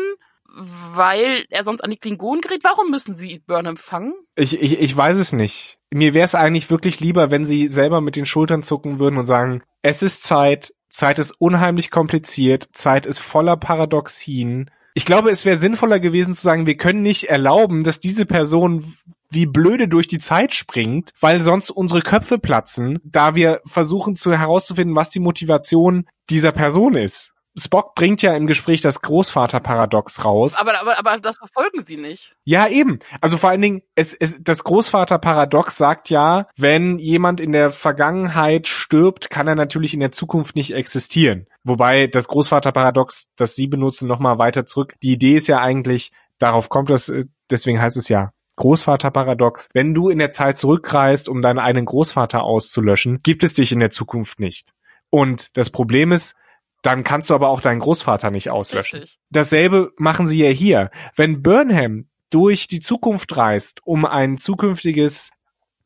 weil 0.53 1.45
er 1.49 1.63
sonst 1.63 1.81
an 1.81 1.91
die 1.91 1.97
Klingonen 1.97 2.41
gerät. 2.41 2.63
Warum 2.63 2.89
müssen 2.89 3.13
sie 3.13 3.39
Burnham 3.39 3.77
fangen? 3.77 4.13
Ich, 4.35 4.59
ich, 4.59 4.79
ich 4.79 4.95
weiß 4.95 5.17
es 5.17 5.33
nicht. 5.33 5.77
Mir 5.93 6.13
wäre 6.13 6.25
es 6.25 6.35
eigentlich 6.35 6.69
wirklich 6.69 6.99
lieber, 6.99 7.31
wenn 7.31 7.45
sie 7.45 7.67
selber 7.67 8.01
mit 8.01 8.15
den 8.15 8.25
Schultern 8.25 8.63
zucken 8.63 8.99
würden 8.99 9.17
und 9.17 9.25
sagen, 9.25 9.63
es 9.81 10.03
ist 10.03 10.23
Zeit, 10.23 10.73
Zeit 10.89 11.19
ist 11.19 11.35
unheimlich 11.39 11.91
kompliziert, 11.91 12.69
Zeit 12.73 13.05
ist 13.05 13.19
voller 13.19 13.57
Paradoxien. 13.57 14.69
Ich 14.93 15.05
glaube, 15.05 15.29
es 15.29 15.45
wäre 15.45 15.55
sinnvoller 15.55 15.99
gewesen 15.99 16.33
zu 16.33 16.41
sagen, 16.41 16.67
wir 16.67 16.75
können 16.75 17.01
nicht 17.01 17.25
erlauben, 17.25 17.83
dass 17.83 17.99
diese 17.99 18.25
Person 18.25 18.83
wie 19.29 19.45
blöde 19.45 19.87
durch 19.87 20.07
die 20.07 20.19
Zeit 20.19 20.53
springt, 20.53 21.13
weil 21.21 21.41
sonst 21.41 21.69
unsere 21.69 22.01
Köpfe 22.01 22.37
platzen, 22.37 22.99
da 23.05 23.33
wir 23.33 23.61
versuchen 23.65 24.17
zu 24.17 24.37
herauszufinden, 24.37 24.95
was 24.95 25.09
die 25.09 25.21
Motivation 25.21 26.05
dieser 26.29 26.51
Person 26.51 26.95
ist. 26.95 27.31
Spock 27.57 27.95
bringt 27.95 28.21
ja 28.21 28.35
im 28.35 28.47
Gespräch 28.47 28.81
das 28.81 29.01
Großvaterparadox 29.01 30.23
raus. 30.23 30.57
Aber, 30.59 30.79
aber, 30.79 30.97
aber 30.97 31.17
das 31.19 31.37
verfolgen 31.37 31.83
sie 31.85 31.97
nicht. 31.97 32.35
Ja, 32.43 32.67
eben. 32.67 32.99
Also 33.19 33.37
vor 33.37 33.49
allen 33.49 33.61
Dingen, 33.61 33.81
es, 33.95 34.13
es, 34.13 34.41
das 34.41 34.63
Großvaterparadox 34.63 35.77
sagt 35.77 36.09
ja, 36.09 36.47
wenn 36.55 36.97
jemand 36.97 37.39
in 37.39 37.51
der 37.51 37.71
Vergangenheit 37.71 38.67
stirbt, 38.67 39.29
kann 39.29 39.47
er 39.47 39.55
natürlich 39.55 39.93
in 39.93 39.99
der 39.99 40.11
Zukunft 40.11 40.55
nicht 40.55 40.73
existieren. 40.73 41.47
Wobei 41.63 42.07
das 42.07 42.27
Großvaterparadox, 42.27 43.27
das 43.35 43.55
Sie 43.55 43.67
benutzen, 43.67 44.07
nochmal 44.07 44.37
weiter 44.37 44.65
zurück. 44.65 44.95
Die 45.03 45.11
Idee 45.11 45.35
ist 45.35 45.47
ja 45.47 45.59
eigentlich, 45.59 46.11
darauf 46.39 46.69
kommt 46.69 46.89
das, 46.89 47.09
äh, 47.09 47.25
deswegen 47.49 47.81
heißt 47.81 47.97
es 47.97 48.07
ja 48.07 48.31
Großvaterparadox. 48.55 49.69
Wenn 49.73 49.93
du 49.93 50.09
in 50.09 50.19
der 50.19 50.31
Zeit 50.31 50.57
zurückreist, 50.57 51.27
um 51.27 51.41
deinen 51.41 51.59
eigenen 51.59 51.85
Großvater 51.85 52.43
auszulöschen, 52.43 53.21
gibt 53.23 53.43
es 53.43 53.55
dich 53.55 53.71
in 53.71 53.79
der 53.79 53.89
Zukunft 53.89 54.39
nicht. 54.39 54.69
Und 55.09 55.55
das 55.57 55.69
Problem 55.69 56.11
ist, 56.11 56.35
dann 56.81 57.03
kannst 57.03 57.29
du 57.29 57.35
aber 57.35 57.49
auch 57.49 57.61
deinen 57.61 57.79
Großvater 57.79 58.31
nicht 58.31 58.49
auslöschen. 58.49 58.99
Richtig. 59.01 59.19
Dasselbe 59.29 59.91
machen 59.97 60.27
sie 60.27 60.43
ja 60.43 60.49
hier. 60.49 60.89
Wenn 61.15 61.41
Burnham 61.41 62.07
durch 62.29 62.67
die 62.67 62.79
Zukunft 62.79 63.35
reist, 63.37 63.81
um 63.85 64.05
ein 64.05 64.37
zukünftiges 64.37 65.31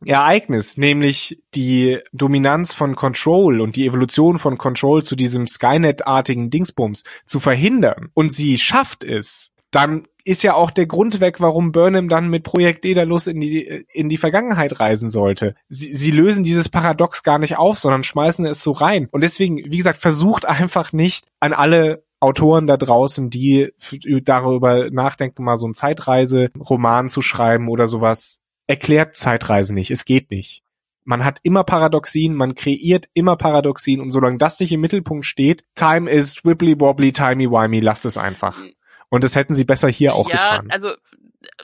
Ereignis, 0.05 0.77
nämlich 0.77 1.41
die 1.55 1.99
Dominanz 2.13 2.73
von 2.73 2.95
Control 2.95 3.61
und 3.61 3.75
die 3.75 3.87
Evolution 3.87 4.37
von 4.37 4.57
Control 4.57 5.03
zu 5.03 5.15
diesem 5.15 5.47
Skynet-artigen 5.47 6.49
Dingsbums 6.49 7.03
zu 7.25 7.39
verhindern 7.39 8.09
und 8.13 8.31
sie 8.31 8.57
schafft 8.57 9.03
es, 9.03 9.51
dann 9.75 10.07
ist 10.23 10.41
ja 10.41 10.55
auch 10.55 10.71
der 10.71 10.87
Grund 10.87 11.19
weg, 11.19 11.39
warum 11.39 11.71
Burnham 11.71 12.09
dann 12.09 12.29
mit 12.29 12.43
Projekt 12.43 12.85
Daedalus 12.85 13.27
in 13.27 13.39
die, 13.41 13.85
in 13.93 14.09
die 14.09 14.17
Vergangenheit 14.17 14.79
reisen 14.79 15.11
sollte. 15.11 15.55
Sie, 15.69 15.93
sie 15.93 16.11
lösen 16.11 16.43
dieses 16.43 16.69
Paradox 16.69 17.21
gar 17.21 17.37
nicht 17.37 17.57
auf, 17.57 17.77
sondern 17.77 18.03
schmeißen 18.03 18.45
es 18.45 18.63
so 18.63 18.71
rein. 18.71 19.07
Und 19.11 19.21
deswegen, 19.21 19.57
wie 19.57 19.77
gesagt, 19.77 19.99
versucht 19.99 20.45
einfach 20.45 20.93
nicht 20.93 21.27
an 21.39 21.53
alle 21.53 22.05
Autoren 22.19 22.65
da 22.65 22.77
draußen, 22.77 23.29
die 23.29 23.71
darüber 24.23 24.89
nachdenken, 24.89 25.43
mal 25.43 25.57
so 25.57 25.67
ein 25.67 25.75
Zeitreise-Roman 25.75 27.09
zu 27.09 27.21
schreiben 27.21 27.69
oder 27.69 27.85
sowas. 27.85 28.39
Erklärt 28.65 29.15
Zeitreise 29.15 29.75
nicht. 29.75 29.91
Es 29.91 30.05
geht 30.05 30.31
nicht. 30.31 30.63
Man 31.03 31.23
hat 31.23 31.37
immer 31.43 31.63
Paradoxien, 31.63 32.33
man 32.33 32.55
kreiert 32.55 33.09
immer 33.13 33.35
Paradoxien 33.35 34.01
und 34.01 34.09
solange 34.09 34.39
das 34.39 34.59
nicht 34.59 34.71
im 34.71 34.81
Mittelpunkt 34.81 35.25
steht, 35.25 35.63
Time 35.75 36.09
is 36.09 36.43
wibbly 36.43 36.79
wobbly, 36.79 37.11
timey 37.11 37.51
wimey, 37.51 37.79
lasst 37.79 38.05
es 38.05 38.17
einfach. 38.17 38.59
Und 39.15 39.23
das 39.23 39.35
hätten 39.35 39.55
sie 39.55 39.63
besser 39.63 39.87
hier 39.87 40.13
auch 40.13 40.29
ja, 40.29 40.35
getan. 40.35 40.71
Also 40.71 40.93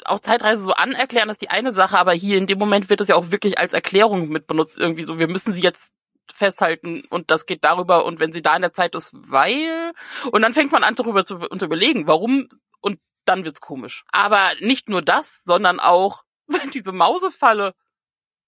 auch 0.06 0.20
Zeitreise 0.20 0.64
so 0.64 0.72
anerklären 0.72 1.30
ist 1.30 1.42
die 1.42 1.50
eine 1.50 1.74
Sache, 1.74 1.98
aber 1.98 2.14
hier 2.14 2.38
in 2.38 2.48
dem 2.48 2.60
Moment 2.60 2.90
wird 2.90 3.02
es 3.02 3.10
ja 3.10 3.16
auch 3.16 3.32
wirklich 3.32 3.60
als 3.60 3.74
Erklärung 3.74 4.30
mit 4.30 4.48
benutzt. 4.48 4.80
Irgendwie 4.80 5.04
so, 5.04 5.20
wir 5.20 5.28
müssen 5.28 5.54
sie 5.54 5.62
jetzt 5.62 5.94
festhalten 6.34 7.04
und 7.10 7.30
das 7.30 7.46
geht 7.46 7.64
darüber 7.64 8.06
und 8.06 8.20
wenn 8.20 8.32
sie 8.32 8.42
da 8.42 8.56
in 8.56 8.62
der 8.62 8.72
Zeit 8.72 8.96
ist, 8.96 9.12
weil 9.14 9.92
und 10.32 10.42
dann 10.42 10.54
fängt 10.54 10.72
man 10.72 10.84
an 10.84 10.96
darüber 10.96 11.26
zu, 11.26 11.40
zu 11.40 11.66
überlegen, 11.66 12.08
warum 12.08 12.48
und 12.80 13.00
dann 13.26 13.44
wird's 13.44 13.60
komisch. 13.60 14.06
Aber 14.12 14.52
nicht 14.60 14.88
nur 14.88 15.02
das, 15.02 15.44
sondern 15.44 15.80
auch 15.80 16.24
diese 16.74 16.94
Mausefalle. 16.94 17.74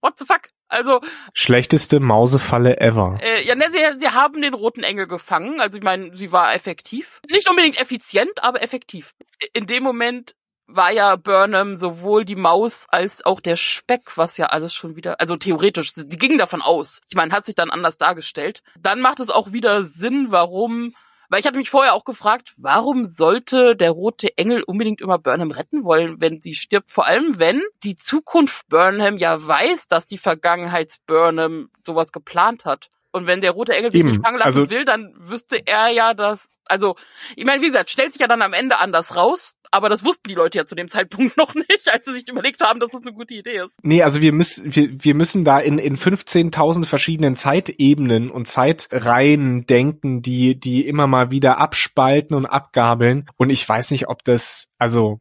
What 0.01 0.17
the 0.17 0.25
fuck? 0.25 0.49
Also 0.73 1.01
schlechteste 1.33 1.99
Mausefalle 1.99 2.79
ever. 2.79 3.17
Äh, 3.21 3.45
ja, 3.45 3.55
ne, 3.55 3.65
sie, 3.71 3.79
sie 3.99 4.09
haben 4.09 4.41
den 4.41 4.53
roten 4.53 4.83
Engel 4.83 5.07
gefangen. 5.07 5.59
Also 5.61 5.77
ich 5.77 5.83
meine, 5.83 6.15
sie 6.15 6.31
war 6.31 6.53
effektiv. 6.53 7.21
Nicht 7.29 7.49
unbedingt 7.49 7.79
effizient, 7.79 8.31
aber 8.43 8.61
effektiv. 8.61 9.13
In 9.53 9.67
dem 9.67 9.83
Moment 9.83 10.35
war 10.65 10.91
ja 10.91 11.15
Burnham 11.15 11.75
sowohl 11.75 12.25
die 12.25 12.35
Maus 12.35 12.85
als 12.89 13.25
auch 13.25 13.39
der 13.39 13.57
Speck, 13.57 14.17
was 14.17 14.37
ja 14.37 14.47
alles 14.47 14.73
schon 14.73 14.95
wieder, 14.95 15.19
also 15.19 15.35
theoretisch, 15.35 15.93
die 15.93 16.17
gingen 16.17 16.37
davon 16.37 16.61
aus. 16.61 17.01
Ich 17.09 17.15
meine, 17.15 17.33
hat 17.33 17.45
sich 17.45 17.55
dann 17.55 17.69
anders 17.69 17.97
dargestellt. 17.97 18.63
Dann 18.79 19.01
macht 19.01 19.19
es 19.19 19.29
auch 19.29 19.51
wieder 19.51 19.83
Sinn, 19.83 20.27
warum 20.29 20.95
weil 21.33 21.39
ich 21.39 21.47
hatte 21.47 21.57
mich 21.57 21.71
vorher 21.71 21.95
auch 21.95 22.05
gefragt, 22.05 22.53
warum 22.57 23.05
sollte 23.05 23.75
der 23.75 23.89
rote 23.89 24.37
Engel 24.37 24.61
unbedingt 24.61 25.01
immer 25.01 25.17
Burnham 25.17 25.49
retten 25.49 25.83
wollen, 25.83 26.21
wenn 26.21 26.41
sie 26.41 26.53
stirbt? 26.53 26.91
Vor 26.91 27.07
allem, 27.07 27.39
wenn 27.39 27.63
die 27.81 27.95
Zukunft 27.95 28.67
Burnham 28.69 29.17
ja 29.17 29.43
weiß, 29.43 29.87
dass 29.87 30.05
die 30.05 30.19
Vergangenheits 30.19 30.99
Burnham 30.99 31.71
sowas 31.87 32.11
geplant 32.11 32.65
hat. 32.65 32.91
Und 33.13 33.27
wenn 33.27 33.41
der 33.41 33.51
rote 33.51 33.73
Engel 33.73 33.91
sich 33.91 33.99
Eben, 33.99 34.09
nicht 34.09 34.23
fangen 34.23 34.39
lassen 34.39 34.47
also- 34.61 34.69
will, 34.69 34.85
dann 34.85 35.13
wüsste 35.17 35.61
er 35.65 35.89
ja, 35.89 36.13
dass, 36.13 36.51
also, 36.65 36.95
ich 37.35 37.45
meine, 37.45 37.61
wie 37.61 37.67
gesagt, 37.67 37.91
stellt 37.91 38.11
sich 38.11 38.19
ja 38.19 38.27
dann 38.27 38.41
am 38.41 38.53
Ende 38.53 38.79
anders 38.79 39.15
raus, 39.15 39.55
aber 39.69 39.87
das 39.87 40.03
wussten 40.03 40.29
die 40.29 40.35
Leute 40.35 40.57
ja 40.57 40.65
zu 40.65 40.73
dem 40.73 40.89
Zeitpunkt 40.89 41.37
noch 41.37 41.53
nicht, 41.53 41.87
als 41.91 42.05
sie 42.05 42.13
sich 42.13 42.27
überlegt 42.27 42.63
haben, 42.63 42.79
dass 42.79 42.91
das 42.91 43.03
eine 43.03 43.13
gute 43.13 43.35
Idee 43.35 43.59
ist. 43.63 43.79
Nee, 43.83 44.01
also 44.01 44.19
wir 44.19 44.33
müssen, 44.33 44.75
wir, 44.75 44.89
wir 44.99 45.13
müssen 45.13 45.45
da 45.45 45.59
in, 45.59 45.77
in 45.77 45.95
15.000 45.95 46.85
verschiedenen 46.85 47.35
Zeitebenen 47.35 48.31
und 48.31 48.47
Zeitreihen 48.47 49.67
denken, 49.67 50.23
die, 50.23 50.59
die 50.59 50.87
immer 50.87 51.05
mal 51.05 51.29
wieder 51.29 51.59
abspalten 51.59 52.35
und 52.35 52.47
abgabeln. 52.47 53.27
Und 53.37 53.51
ich 53.51 53.67
weiß 53.67 53.91
nicht, 53.91 54.07
ob 54.07 54.23
das, 54.23 54.69
also, 54.79 55.19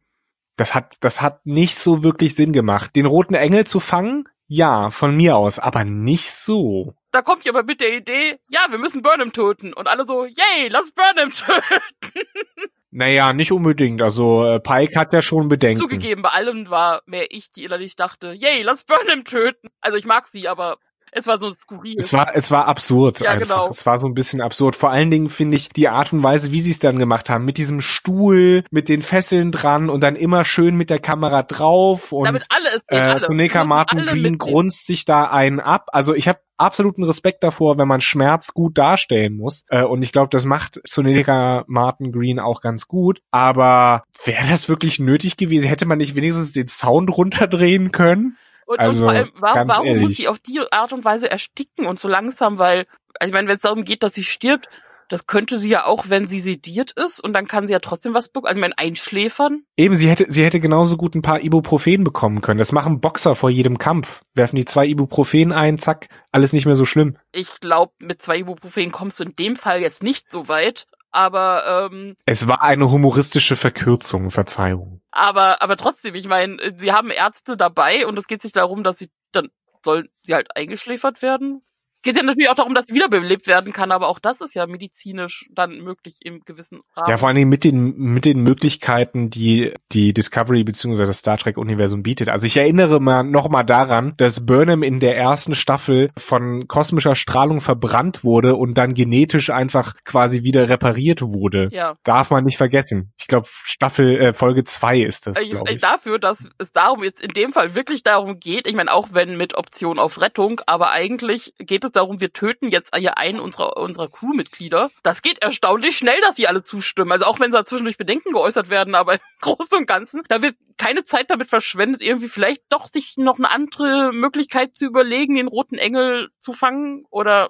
das 0.55 0.73
hat, 0.73 0.95
das 1.01 1.21
hat 1.21 1.45
nicht 1.45 1.75
so 1.75 2.01
wirklich 2.03 2.33
Sinn 2.33 2.53
gemacht. 2.53 2.95
Den 2.95 3.05
roten 3.05 3.35
Engel 3.35 3.67
zu 3.67 3.79
fangen? 3.79 4.25
Ja, 4.47 4.89
von 4.89 5.15
mir 5.15 5.35
aus, 5.35 5.59
aber 5.59 5.83
nicht 5.83 6.31
so. 6.31 6.95
Da 7.13 7.21
kommt 7.21 7.45
jemand 7.45 7.67
mit 7.67 7.79
der 7.79 7.95
Idee, 7.95 8.39
ja, 8.49 8.65
wir 8.71 8.79
müssen 8.79 9.03
Burnham 9.03 9.31
töten. 9.33 9.71
Und 9.71 9.87
alle 9.87 10.07
so, 10.07 10.25
yay, 10.25 10.67
lass 10.69 10.91
Burnham 10.91 11.31
töten. 12.01 12.71
Naja, 12.89 13.33
nicht 13.33 13.51
unbedingt. 13.51 14.01
Also 14.01 14.45
äh, 14.45 14.59
Pike 14.59 14.99
hat 14.99 15.13
ja 15.13 15.21
schon 15.21 15.47
Bedenken. 15.47 15.79
Zugegeben, 15.79 16.23
bei 16.23 16.29
allem 16.29 16.71
war 16.71 17.03
mehr 17.05 17.27
ich, 17.29 17.51
die 17.51 17.65
innerlich 17.65 17.95
dachte, 17.95 18.33
yay, 18.33 18.63
lass 18.63 18.83
Burnham 18.83 19.25
töten. 19.25 19.69
Also 19.79 19.97
ich 19.99 20.05
mag 20.05 20.25
sie, 20.25 20.47
aber 20.47 20.77
es 21.11 21.27
war 21.27 21.39
so 21.39 21.51
skurril. 21.51 21.95
Es 21.99 22.11
war, 22.13 22.35
es 22.35 22.49
war 22.49 22.67
absurd 22.67 23.19
Ja, 23.19 23.31
einfach. 23.31 23.47
genau. 23.47 23.69
Es 23.69 23.85
war 23.85 23.99
so 23.99 24.07
ein 24.07 24.15
bisschen 24.15 24.41
absurd. 24.41 24.75
Vor 24.75 24.89
allen 24.89 25.11
Dingen 25.11 25.29
finde 25.29 25.57
ich 25.57 25.69
die 25.69 25.87
Art 25.87 26.11
und 26.13 26.23
Weise, 26.23 26.51
wie 26.51 26.61
sie 26.61 26.71
es 26.71 26.79
dann 26.79 26.97
gemacht 26.97 27.29
haben, 27.29 27.45
mit 27.45 27.57
diesem 27.57 27.81
Stuhl, 27.81 28.63
mit 28.71 28.89
den 28.89 29.03
Fesseln 29.03 29.51
dran 29.51 29.89
und 29.89 30.01
dann 30.01 30.15
immer 30.15 30.45
schön 30.45 30.75
mit 30.75 30.89
der 30.89 30.99
Kamera 30.99 31.43
drauf 31.43 32.11
und 32.11 32.25
Damit 32.25 32.47
alle 32.49 32.69
es 32.69 32.81
sehen, 32.89 32.97
äh, 32.97 33.01
alle. 33.01 33.35
Müssen 33.35 33.67
Martin 33.67 34.05
Green 34.05 34.37
grunzt 34.39 34.87
sich 34.87 35.05
da 35.05 35.25
einen 35.25 35.59
ab. 35.59 35.89
Also 35.91 36.15
ich 36.15 36.27
habe 36.27 36.39
absoluten 36.63 37.03
Respekt 37.03 37.43
davor, 37.43 37.77
wenn 37.77 37.87
man 37.87 38.01
Schmerz 38.01 38.53
gut 38.53 38.77
darstellen 38.77 39.37
muss. 39.37 39.65
Äh, 39.69 39.83
und 39.83 40.03
ich 40.03 40.11
glaube, 40.11 40.29
das 40.31 40.45
macht 40.45 40.79
Soneca 40.83 41.63
Martin 41.67 42.11
Green 42.11 42.39
auch 42.39 42.61
ganz 42.61 42.87
gut. 42.87 43.21
Aber 43.31 44.03
wäre 44.25 44.47
das 44.49 44.69
wirklich 44.69 44.99
nötig 44.99 45.37
gewesen? 45.37 45.67
Hätte 45.67 45.85
man 45.85 45.97
nicht 45.97 46.15
wenigstens 46.15 46.51
den 46.51 46.67
Sound 46.67 47.15
runterdrehen 47.15 47.91
können? 47.91 48.37
Und, 48.65 48.79
Also, 48.79 49.07
und 49.07 49.11
vor 49.11 49.19
allem, 49.19 49.31
warum, 49.35 49.67
warum 49.67 49.99
muss 49.99 50.15
sie 50.15 50.27
auf 50.27 50.39
die 50.39 50.61
Art 50.71 50.93
und 50.93 51.05
Weise 51.05 51.29
ersticken 51.29 51.85
und 51.85 51.99
so 51.99 52.07
langsam, 52.07 52.57
weil, 52.57 52.87
also 53.19 53.27
ich 53.27 53.33
meine, 53.33 53.47
wenn 53.47 53.55
es 53.55 53.61
darum 53.61 53.83
geht, 53.83 54.03
dass 54.03 54.13
sie 54.13 54.23
stirbt, 54.23 54.69
das 55.13 55.27
könnte 55.27 55.59
sie 55.59 55.69
ja 55.69 55.85
auch, 55.85 56.09
wenn 56.09 56.25
sie 56.25 56.39
sediert 56.39 56.91
ist 56.93 57.19
und 57.19 57.33
dann 57.33 57.47
kann 57.47 57.67
sie 57.67 57.73
ja 57.73 57.79
trotzdem 57.79 58.13
was 58.15 58.29
bekommen. 58.29 58.47
Also 58.47 58.57
ich 58.57 58.61
meine, 58.61 58.77
einschläfern. 58.77 59.63
Eben, 59.77 59.95
sie 59.95 60.09
hätte, 60.09 60.25
sie 60.27 60.43
hätte 60.43 60.59
genauso 60.59 60.97
gut 60.97 61.13
ein 61.13 61.21
paar 61.21 61.41
Ibuprofen 61.41 62.03
bekommen 62.03 62.41
können. 62.41 62.57
Das 62.57 62.71
machen 62.71 62.99
Boxer 62.99 63.35
vor 63.35 63.51
jedem 63.51 63.77
Kampf. 63.77 64.23
Werfen 64.33 64.55
die 64.55 64.65
zwei 64.65 64.87
Ibuprofen 64.87 65.51
ein, 65.51 65.77
zack, 65.77 66.09
alles 66.31 66.51
nicht 66.51 66.65
mehr 66.65 66.75
so 66.75 66.85
schlimm. 66.85 67.17
Ich 67.31 67.59
glaube, 67.59 67.93
mit 67.99 68.21
zwei 68.23 68.39
Ibuprofen 68.39 68.91
kommst 68.91 69.19
du 69.19 69.23
in 69.23 69.35
dem 69.35 69.55
Fall 69.55 69.81
jetzt 69.81 70.01
nicht 70.01 70.31
so 70.31 70.47
weit, 70.47 70.87
aber 71.11 71.89
ähm, 71.91 72.15
Es 72.25 72.47
war 72.47 72.63
eine 72.63 72.89
humoristische 72.89 73.55
Verkürzung, 73.55 74.31
Verzeihung. 74.31 75.01
aber 75.11 75.61
aber 75.61 75.77
trotzdem, 75.77 76.15
ich 76.15 76.27
meine, 76.27 76.57
sie 76.77 76.91
haben 76.91 77.11
Ärzte 77.11 77.55
dabei 77.55 78.07
und 78.07 78.17
es 78.17 78.25
geht 78.25 78.41
sich 78.41 78.51
darum, 78.51 78.83
dass 78.83 78.97
sie 78.97 79.11
dann 79.31 79.49
soll 79.85 80.09
sie 80.23 80.33
halt 80.33 80.55
eingeschläfert 80.55 81.21
werden. 81.21 81.61
Geht 82.03 82.17
ja 82.17 82.23
natürlich 82.23 82.49
auch 82.49 82.55
darum, 82.55 82.75
dass 82.75 82.89
wiederbelebt 82.89 83.47
werden 83.47 83.71
kann, 83.71 83.91
aber 83.91 84.09
auch 84.09 84.19
das 84.19 84.41
ist 84.41 84.53
ja 84.53 84.67
medizinisch 84.67 85.45
dann 85.51 85.79
möglich 85.79 86.17
im 86.21 86.41
gewissen 86.45 86.81
Rahmen. 86.95 87.09
Ja, 87.09 87.17
vor 87.17 87.29
allen 87.29 87.37
Dingen 87.37 87.49
mit 87.49 87.63
den, 87.63 87.95
mit 87.95 88.25
den 88.25 88.41
Möglichkeiten, 88.41 89.29
die 89.29 89.73
die 89.93 90.13
Discovery 90.13 90.65
bzw. 90.65 91.05
das 91.05 91.19
Star 91.19 91.37
Trek 91.37 91.57
Universum 91.57 92.03
bietet. 92.03 92.27
Also 92.27 92.45
ich 92.45 92.57
erinnere 92.57 92.99
mal 92.99 93.23
noch 93.23 93.47
mal 93.47 93.63
daran, 93.63 94.13
dass 94.17 94.45
Burnham 94.45 94.83
in 94.83 94.99
der 94.99 95.17
ersten 95.17 95.55
Staffel 95.55 96.11
von 96.17 96.67
kosmischer 96.67 97.15
Strahlung 97.15 97.61
verbrannt 97.61 98.25
wurde 98.25 98.55
und 98.55 98.77
dann 98.77 98.93
genetisch 98.93 99.49
einfach 99.49 99.93
quasi 100.03 100.43
wieder 100.43 100.67
repariert 100.67 101.21
wurde. 101.21 101.69
ja. 101.71 101.95
Darf 102.03 102.31
man 102.31 102.43
nicht 102.43 102.57
vergessen. 102.57 103.13
Ich 103.17 103.27
glaube, 103.27 103.47
Staffel, 103.49 104.17
äh, 104.17 104.33
Folge 104.33 104.65
zwei 104.65 104.99
ist 104.99 105.25
das, 105.27 105.41
Ich, 105.41 105.51
glaube 105.51 105.69
ich 105.69 105.75
ich. 105.75 105.81
dafür, 105.81 106.19
dass 106.19 106.49
es 106.57 106.73
darum 106.73 107.03
jetzt 107.03 107.21
in 107.23 107.29
dem 107.29 107.53
Fall 107.53 107.75
wirklich 107.75 108.03
darum 108.03 108.39
geht, 108.41 108.67
ich 108.67 108.75
meine, 108.75 108.91
auch 108.91 109.09
wenn 109.13 109.37
mit 109.37 109.55
Option 109.55 109.99
auf 109.99 110.19
Rettung, 110.19 110.59
aber 110.65 110.91
eigentlich 110.91 111.53
geht 111.59 111.85
es 111.85 111.92
darum, 111.95 112.19
wir 112.19 112.33
töten 112.33 112.69
jetzt 112.69 112.95
hier 112.95 113.17
einen 113.17 113.39
unserer, 113.39 113.77
unserer 113.77 114.09
Crewmitglieder. 114.09 114.91
Das 115.03 115.21
geht 115.21 115.41
erstaunlich 115.41 115.97
schnell, 115.97 116.19
dass 116.21 116.35
sie 116.35 116.47
alle 116.47 116.63
zustimmen. 116.63 117.11
Also 117.11 117.25
auch 117.25 117.39
wenn 117.39 117.51
da 117.51 117.65
zwischendurch 117.65 117.97
Bedenken 117.97 118.33
geäußert 118.33 118.69
werden, 118.69 118.95
aber 118.95 119.13
im 119.15 119.19
Großen 119.41 119.77
und 119.77 119.87
Ganzen, 119.87 120.23
da 120.29 120.41
wird 120.41 120.55
keine 120.77 121.03
Zeit 121.03 121.29
damit 121.29 121.47
verschwendet, 121.47 122.01
irgendwie 122.01 122.29
vielleicht 122.29 122.63
doch 122.69 122.87
sich 122.87 123.15
noch 123.17 123.37
eine 123.37 123.49
andere 123.49 124.11
Möglichkeit 124.11 124.75
zu 124.75 124.85
überlegen, 124.85 125.35
den 125.35 125.47
roten 125.47 125.77
Engel 125.77 126.29
zu 126.39 126.53
fangen 126.53 127.05
oder 127.09 127.49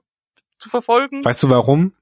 zu 0.60 0.70
verfolgen. 0.70 1.24
Weißt 1.24 1.44
du 1.44 1.50
warum? 1.50 1.94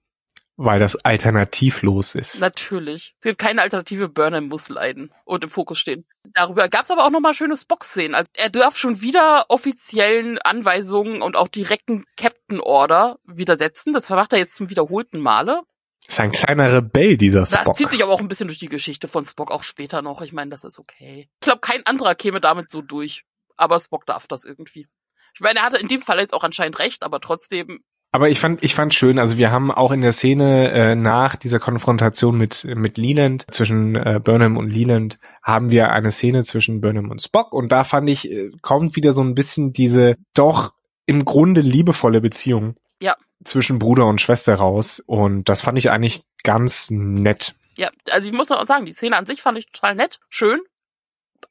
Weil 0.64 0.80
das 0.80 0.95
alternativlos 1.03 2.14
ist. 2.14 2.39
Natürlich. 2.39 3.16
Es 3.20 3.24
gibt 3.24 3.39
keine 3.39 3.62
Alternative, 3.64 4.09
Burnham 4.09 4.47
muss 4.47 4.70
leiden 4.70 5.12
und 5.26 5.43
im 5.43 5.49
Fokus 5.49 5.80
stehen. 5.80 6.05
Darüber 6.36 6.70
gab 6.70 6.84
es 6.84 6.91
aber 6.91 7.03
auch 7.05 7.09
nochmal 7.09 7.34
schöne 7.34 7.57
Spock-Szenen. 7.57 8.14
Also 8.14 8.30
er 8.36 8.49
darf 8.51 8.78
schon 8.78 9.01
wieder 9.01 9.45
offiziellen 9.49 10.38
Anweisungen 10.38 11.24
und 11.24 11.36
auch 11.36 11.47
direkten 11.47 12.05
Captain-Order 12.16 13.18
widersetzen. 13.26 13.91
Das 13.93 14.09
macht 14.09 14.34
er 14.34 14.39
jetzt 14.39 14.53
zum 14.55 14.70
wiederholten 14.70 15.20
Male. 15.20 15.62
ist 16.07 16.20
ein 16.20 16.32
kleiner 16.32 16.72
Rebell, 16.72 17.18
dieser 17.18 17.39
Das 17.39 17.53
Spock. 17.53 17.76
zieht 17.78 17.89
sich 17.89 18.03
aber 18.03 18.14
auch 18.14 18.20
ein 18.20 18.28
bisschen 18.28 18.47
durch 18.47 18.59
die 18.59 18.70
Geschichte 18.70 19.07
von 19.07 19.26
Spock, 19.26 19.49
auch 19.49 19.64
später 19.64 20.01
noch. 20.03 20.22
Ich 20.22 20.32
meine, 20.32 20.51
das 20.51 20.64
ist 20.64 20.78
okay. 20.78 21.28
Ich 21.39 21.45
glaube, 21.45 21.62
kein 21.62 21.84
anderer 21.88 22.14
käme 22.14 22.39
damit 22.39 22.70
so 22.70 22.82
durch. 22.84 23.24
Aber 23.57 23.80
Spock 23.80 24.05
darf 24.05 24.28
das 24.28 24.43
irgendwie. 24.43 24.88
Ich 25.34 25.39
meine, 25.39 25.59
er 25.59 25.66
hatte 25.66 25.78
in 25.78 25.88
dem 25.88 26.01
Fall 26.01 26.20
jetzt 26.20 26.34
auch 26.34 26.43
anscheinend 26.43 26.78
recht, 26.80 27.03
aber 27.03 27.20
trotzdem, 27.22 27.84
Aber 28.14 28.30
ich 28.30 28.39
fand, 28.41 28.62
ich 28.62 28.76
fand 28.76 28.93
schön, 28.93 29.20
also 29.20 29.38
wir 29.38 29.51
haben 29.51 29.72
auch 29.72 29.91
in 29.91 30.01
der 30.01 30.12
Szene 30.12 30.70
äh, 30.72 30.95
nach 30.95 31.38
dieser 31.38 31.59
Konfrontation 31.59 32.38
mit 32.38 32.66
mit 32.66 32.97
Leland 32.97 33.45
zwischen 33.51 33.95
äh, 33.95 34.20
Burnham 34.22 34.57
und 34.57 34.70
Leland 34.70 35.18
haben 35.41 35.72
wir 35.72 35.91
eine 35.91 36.12
Szene 36.12 36.43
zwischen 36.43 36.82
Burnham 36.82 37.09
und 37.09 37.22
Spock 37.22 37.53
und 37.53 37.72
da 37.72 37.86
fand 37.86 38.09
ich 38.09 38.30
äh, 38.30 38.51
kommt 38.62 38.97
wieder 38.97 39.14
so 39.14 39.22
ein 39.24 39.34
bisschen 39.34 39.72
diese 39.72 40.16
doch 40.34 40.74
im 41.05 41.24
Grunde 41.24 41.62
liebevolle 41.62 42.20
Beziehung 42.20 42.76
Ja. 43.01 43.16
zwischen 43.45 43.80
Bruder 43.80 44.05
und 44.07 44.20
Schwester 44.20 44.55
raus 44.55 45.01
und 45.05 45.47
das 45.47 45.62
fand 45.62 45.78
ich 45.78 45.89
eigentlich 45.89 46.24
ganz 46.43 46.89
nett. 46.91 47.55
ja, 47.78 47.89
also 48.09 48.28
ich 48.28 48.34
muss 48.34 48.51
auch 48.51 48.68
sagen, 48.68 48.86
die 48.86 48.93
Szene 48.93 49.16
an 49.16 49.26
sich 49.26 49.41
fand 49.41 49.57
ich 49.57 49.68
total 49.72 49.95
nett, 49.95 50.20
schön. 50.30 50.59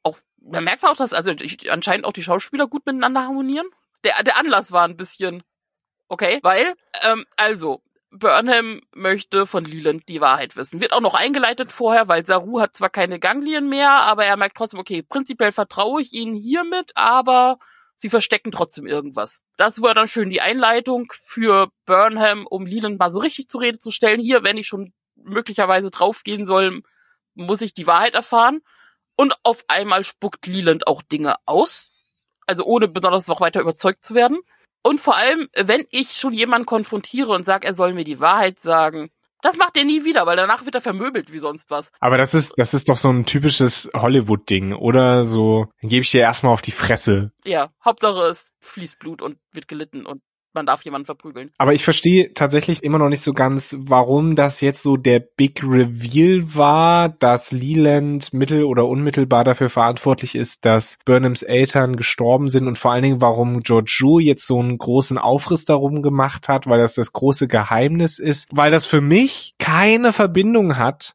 Auch, 0.03 0.17
man 0.39 0.63
merkt 0.63 0.83
auch, 0.83 0.95
dass 0.95 1.11
also 1.13 1.31
ich, 1.31 1.71
anscheinend 1.71 2.05
auch 2.05 2.13
die 2.13 2.23
Schauspieler 2.23 2.67
gut 2.67 2.85
miteinander 2.85 3.21
harmonieren. 3.21 3.65
Der, 4.03 4.21
der 4.23 4.37
Anlass 4.37 4.71
war 4.71 4.85
ein 4.87 4.95
bisschen 4.95 5.43
okay, 6.11 6.39
weil, 6.43 6.75
ähm, 7.03 7.25
also, 7.37 7.81
Burnham 8.11 8.81
möchte 8.93 9.47
von 9.47 9.63
Leland 9.63 10.09
die 10.09 10.19
Wahrheit 10.19 10.57
wissen. 10.57 10.81
Wird 10.81 10.91
auch 10.91 10.99
noch 10.99 11.15
eingeleitet 11.15 11.71
vorher, 11.71 12.09
weil 12.09 12.25
Saru 12.25 12.59
hat 12.59 12.75
zwar 12.75 12.89
keine 12.89 13.19
Ganglien 13.19 13.69
mehr, 13.69 13.91
aber 13.91 14.25
er 14.25 14.35
merkt 14.35 14.57
trotzdem, 14.57 14.81
okay, 14.81 15.01
prinzipiell 15.01 15.53
vertraue 15.53 16.01
ich 16.01 16.11
ihnen 16.11 16.35
hiermit, 16.35 16.91
aber 16.95 17.57
sie 17.95 18.09
verstecken 18.09 18.51
trotzdem 18.51 18.85
irgendwas. 18.85 19.41
Das 19.55 19.81
war 19.81 19.93
dann 19.93 20.09
schön 20.09 20.29
die 20.29 20.41
Einleitung 20.41 21.13
für 21.23 21.71
Burnham, 21.85 22.45
um 22.45 22.65
Leland 22.65 22.99
mal 22.99 23.11
so 23.11 23.19
richtig 23.19 23.47
zur 23.47 23.61
Rede 23.61 23.79
zu 23.79 23.91
stellen. 23.91 24.19
Hier, 24.19 24.43
wenn 24.43 24.57
ich 24.57 24.67
schon 24.67 24.91
möglicherweise 25.15 25.89
draufgehen 25.89 26.45
soll, 26.45 26.81
muss 27.33 27.61
ich 27.61 27.73
die 27.73 27.87
Wahrheit 27.87 28.15
erfahren. 28.15 28.59
Und 29.15 29.35
auf 29.43 29.63
einmal 29.69 30.03
spuckt 30.03 30.47
Leland 30.47 30.87
auch 30.87 31.01
Dinge 31.01 31.35
aus. 31.45 31.91
Also 32.45 32.65
ohne 32.65 32.89
besonders 32.89 33.27
noch 33.27 33.39
weiter 33.39 33.61
überzeugt 33.61 34.03
zu 34.03 34.15
werden. 34.15 34.41
Und 34.83 34.99
vor 34.99 35.15
allem, 35.15 35.47
wenn 35.55 35.85
ich 35.91 36.13
schon 36.13 36.33
jemanden 36.33 36.65
konfrontiere 36.65 37.31
und 37.31 37.45
sage, 37.45 37.67
er 37.67 37.75
soll 37.75 37.93
mir 37.93 38.03
die 38.03 38.19
Wahrheit 38.19 38.59
sagen, 38.59 39.11
das 39.41 39.57
macht 39.57 39.75
er 39.75 39.83
nie 39.83 40.05
wieder, 40.05 40.25
weil 40.25 40.37
danach 40.37 40.65
wird 40.65 40.75
er 40.75 40.81
vermöbelt 40.81 41.31
wie 41.31 41.39
sonst 41.39 41.69
was. 41.69 41.91
Aber 41.99 42.17
das 42.17 42.33
ist 42.33 42.53
das 42.57 42.73
ist 42.73 42.89
doch 42.89 42.97
so 42.97 43.09
ein 43.09 43.25
typisches 43.25 43.89
Hollywood 43.93 44.49
Ding 44.49 44.73
oder 44.73 45.23
so, 45.23 45.67
dann 45.81 45.89
gebe 45.89 46.03
ich 46.03 46.11
dir 46.11 46.21
erstmal 46.21 46.53
auf 46.53 46.61
die 46.61 46.71
Fresse. 46.71 47.31
Ja, 47.43 47.71
Hauptsache 47.83 48.27
es 48.27 48.51
fließt 48.59 48.99
Blut 48.99 49.21
und 49.21 49.37
wird 49.51 49.67
gelitten 49.67 50.05
und 50.05 50.21
man 50.53 50.65
darf 50.65 50.83
jemanden 50.83 51.05
verprügeln. 51.05 51.51
Aber 51.57 51.73
ich 51.73 51.83
verstehe 51.83 52.33
tatsächlich 52.33 52.83
immer 52.83 52.97
noch 52.97 53.09
nicht 53.09 53.21
so 53.21 53.33
ganz, 53.33 53.75
warum 53.79 54.35
das 54.35 54.61
jetzt 54.61 54.83
so 54.83 54.97
der 54.97 55.19
Big 55.19 55.63
Reveal 55.63 56.55
war, 56.55 57.09
dass 57.09 57.51
Leland 57.51 58.33
mittel- 58.33 58.65
oder 58.65 58.85
unmittelbar 58.85 59.43
dafür 59.43 59.69
verantwortlich 59.69 60.35
ist, 60.35 60.65
dass 60.65 60.97
Burnhams 61.05 61.43
Eltern 61.43 61.95
gestorben 61.95 62.49
sind 62.49 62.67
und 62.67 62.77
vor 62.77 62.91
allen 62.91 63.03
Dingen, 63.03 63.21
warum 63.21 63.61
Giorgio 63.61 64.19
jetzt 64.19 64.45
so 64.45 64.59
einen 64.59 64.77
großen 64.77 65.17
Aufriss 65.17 65.65
darum 65.65 66.01
gemacht 66.01 66.47
hat, 66.47 66.67
weil 66.67 66.79
das 66.79 66.95
das 66.95 67.13
große 67.13 67.47
Geheimnis 67.47 68.19
ist, 68.19 68.47
weil 68.51 68.71
das 68.71 68.85
für 68.85 69.01
mich 69.01 69.53
keine 69.59 70.11
Verbindung 70.11 70.77
hat 70.77 71.13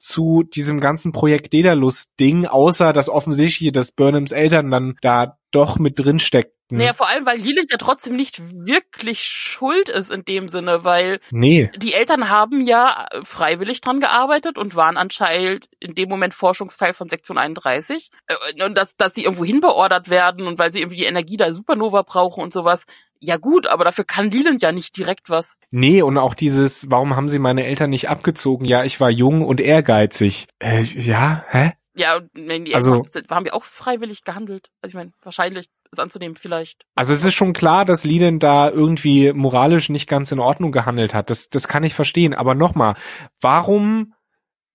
zu 0.00 0.42
diesem 0.42 0.80
ganzen 0.80 1.12
Projekt 1.12 1.52
Daedalus 1.52 2.14
Ding, 2.18 2.46
außer 2.46 2.92
das 2.92 3.08
offensichtliche, 3.08 3.70
dass 3.70 3.92
Burnhams 3.92 4.32
Eltern 4.32 4.70
dann 4.70 4.96
da 5.02 5.36
doch 5.50 5.78
mit 5.78 5.98
drin 5.98 6.18
steckten. 6.18 6.78
Naja, 6.78 6.92
vor 6.92 7.08
allem, 7.08 7.26
weil 7.26 7.38
Leland 7.38 7.70
ja 7.70 7.78
trotzdem 7.78 8.14
nicht 8.14 8.40
wirklich 8.64 9.22
schuld 9.22 9.88
ist 9.88 10.10
in 10.10 10.24
dem 10.24 10.48
Sinne, 10.48 10.84
weil 10.84 11.20
nee. 11.30 11.70
die 11.76 11.94
Eltern 11.94 12.28
haben 12.28 12.64
ja 12.64 13.06
freiwillig 13.24 13.80
dran 13.80 14.00
gearbeitet 14.00 14.56
und 14.56 14.76
waren 14.76 14.96
anscheinend 14.96 15.68
in 15.80 15.94
dem 15.94 16.08
Moment 16.08 16.32
Forschungsteil 16.32 16.94
von 16.94 17.08
Sektion 17.08 17.38
31. 17.38 18.10
Äh, 18.28 18.64
und 18.64 18.78
dass, 18.78 18.96
dass 18.96 19.14
sie 19.14 19.24
irgendwo 19.24 19.44
hinbeordert 19.44 20.10
werden 20.10 20.46
und 20.46 20.58
weil 20.58 20.72
sie 20.72 20.80
irgendwie 20.80 20.98
die 20.98 21.04
Energie 21.04 21.36
der 21.36 21.54
Supernova 21.54 22.02
brauchen 22.02 22.42
und 22.42 22.52
sowas. 22.52 22.86
Ja 23.18 23.36
gut, 23.36 23.66
aber 23.66 23.84
dafür 23.84 24.04
kann 24.04 24.30
Leland 24.30 24.62
ja 24.62 24.72
nicht 24.72 24.96
direkt 24.96 25.28
was. 25.28 25.58
Nee, 25.70 26.00
und 26.02 26.16
auch 26.16 26.34
dieses, 26.34 26.90
warum 26.90 27.16
haben 27.16 27.28
sie 27.28 27.38
meine 27.38 27.66
Eltern 27.66 27.90
nicht 27.90 28.08
abgezogen? 28.08 28.64
Ja, 28.64 28.84
ich 28.84 28.98
war 29.00 29.10
jung 29.10 29.42
und 29.42 29.60
ehrgeizig. 29.60 30.46
Äh, 30.58 30.82
ja, 30.82 31.44
hä? 31.50 31.72
Ja, 31.94 32.20
die 32.34 32.74
Also- 32.74 33.04
haben 33.28 33.46
ja 33.46 33.52
auch 33.52 33.64
freiwillig 33.64 34.22
gehandelt. 34.24 34.68
Also 34.80 34.92
ich 34.92 34.94
meine, 34.94 35.12
wahrscheinlich 35.22 35.68
ist 35.92 35.98
anzunehmen, 35.98 36.36
vielleicht. 36.36 36.84
Also 36.94 37.12
es 37.12 37.24
ist 37.24 37.34
schon 37.34 37.52
klar, 37.52 37.84
dass 37.84 38.04
Leland 38.04 38.42
da 38.42 38.70
irgendwie 38.70 39.32
moralisch 39.32 39.88
nicht 39.88 40.08
ganz 40.08 40.30
in 40.30 40.38
Ordnung 40.38 40.70
gehandelt 40.70 41.14
hat. 41.14 41.30
Das, 41.30 41.48
das 41.48 41.66
kann 41.66 41.82
ich 41.82 41.94
verstehen. 41.94 42.32
Aber 42.32 42.54
nochmal, 42.54 42.94
warum, 43.40 44.14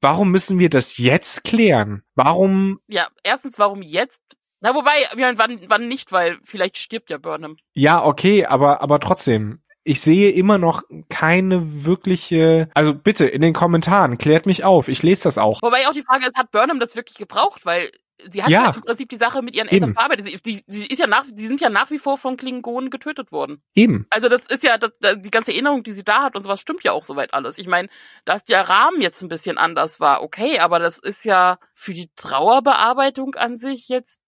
warum 0.02 0.30
müssen 0.32 0.60
wir 0.60 0.70
das 0.70 0.98
jetzt 0.98 1.44
klären? 1.46 2.04
Warum, 2.16 2.80
Ja, 2.88 3.08
erstens, 3.24 3.58
warum 3.58 3.82
jetzt? 3.82 4.22
Na, 4.60 4.74
wobei, 4.74 4.92
ich 5.14 5.18
meine, 5.20 5.38
wann, 5.38 5.60
wann 5.70 5.88
nicht, 5.88 6.12
weil 6.12 6.40
vielleicht 6.44 6.78
stirbt 6.78 7.10
ja 7.10 7.18
Burnham. 7.18 7.56
ja, 7.74 8.04
okay, 8.04 8.46
aber, 8.46 8.82
aber 8.82 9.00
trotzdem. 9.00 9.62
Ich 9.88 10.02
sehe 10.02 10.32
immer 10.32 10.58
noch 10.58 10.82
keine 11.10 11.86
wirkliche, 11.86 12.70
also 12.74 12.96
bitte 12.96 13.28
in 13.28 13.42
den 13.42 13.54
Kommentaren, 13.54 14.18
klärt 14.18 14.48
mich 14.48 14.64
auf, 14.64 14.88
ich 14.88 15.04
lese 15.04 15.26
das 15.26 15.38
auch. 15.38 15.62
Wobei 15.62 15.88
auch 15.88 15.94
die 15.94 16.02
Frage 16.02 16.26
ist, 16.26 16.36
hat 16.36 16.50
Burnham 16.50 16.80
das 16.80 16.96
wirklich 16.96 17.18
gebraucht? 17.18 17.66
Weil 17.66 17.92
sie 18.32 18.42
hat 18.42 18.50
Ja. 18.50 18.64
ja, 18.64 18.72
im 18.72 18.82
Prinzip 18.82 19.10
die 19.10 19.18
Sache 19.18 19.42
mit 19.42 19.56
ihren 19.56 19.68
Eltern 19.68 19.94
verarbeitet. 19.94 20.26
Sie, 20.26 20.38
die, 20.38 20.64
sie 20.68 20.88
ist 20.88 21.00
ja 21.00 21.08
nach, 21.08 21.26
sie 21.34 21.48
sind 21.48 21.62
ja 21.62 21.70
nach 21.70 21.92
wie 21.92 22.00
vor 22.00 22.18
von 22.18 22.38
Klingonen 22.38 22.90
getötet 22.90 23.32
worden. 23.32 23.62
Eben. 23.76 24.08
Also 24.10 24.30
das 24.30 24.48
ist 24.48 24.64
ja, 24.64 24.78
das, 24.78 24.92
die 25.18 25.32
ganze 25.32 25.52
Erinnerung, 25.52 25.84
die 25.84 25.92
sie 25.92 26.04
da 26.04 26.24
hat 26.24 26.36
und 26.36 26.44
sowas, 26.44 26.62
stimmt 26.62 26.84
ja 26.84 26.92
auch 26.92 27.04
soweit 27.04 27.34
alles. 27.34 27.58
Ich 27.58 27.68
meine, 27.68 27.90
dass 28.26 28.44
der 28.44 28.68
Rahmen 28.68 29.02
jetzt 29.02 29.22
ein 29.22 29.30
bisschen 29.30 29.58
anders 29.58 30.00
war, 30.00 30.24
okay, 30.24 30.60
aber 30.60 30.80
das 30.80 30.98
ist 30.98 31.26
ja 31.26 31.60
für 31.74 31.94
die 31.94 32.10
Trauerbearbeitung 32.16 33.36
an 33.36 33.58
sich 33.58 33.88
jetzt 33.88 34.20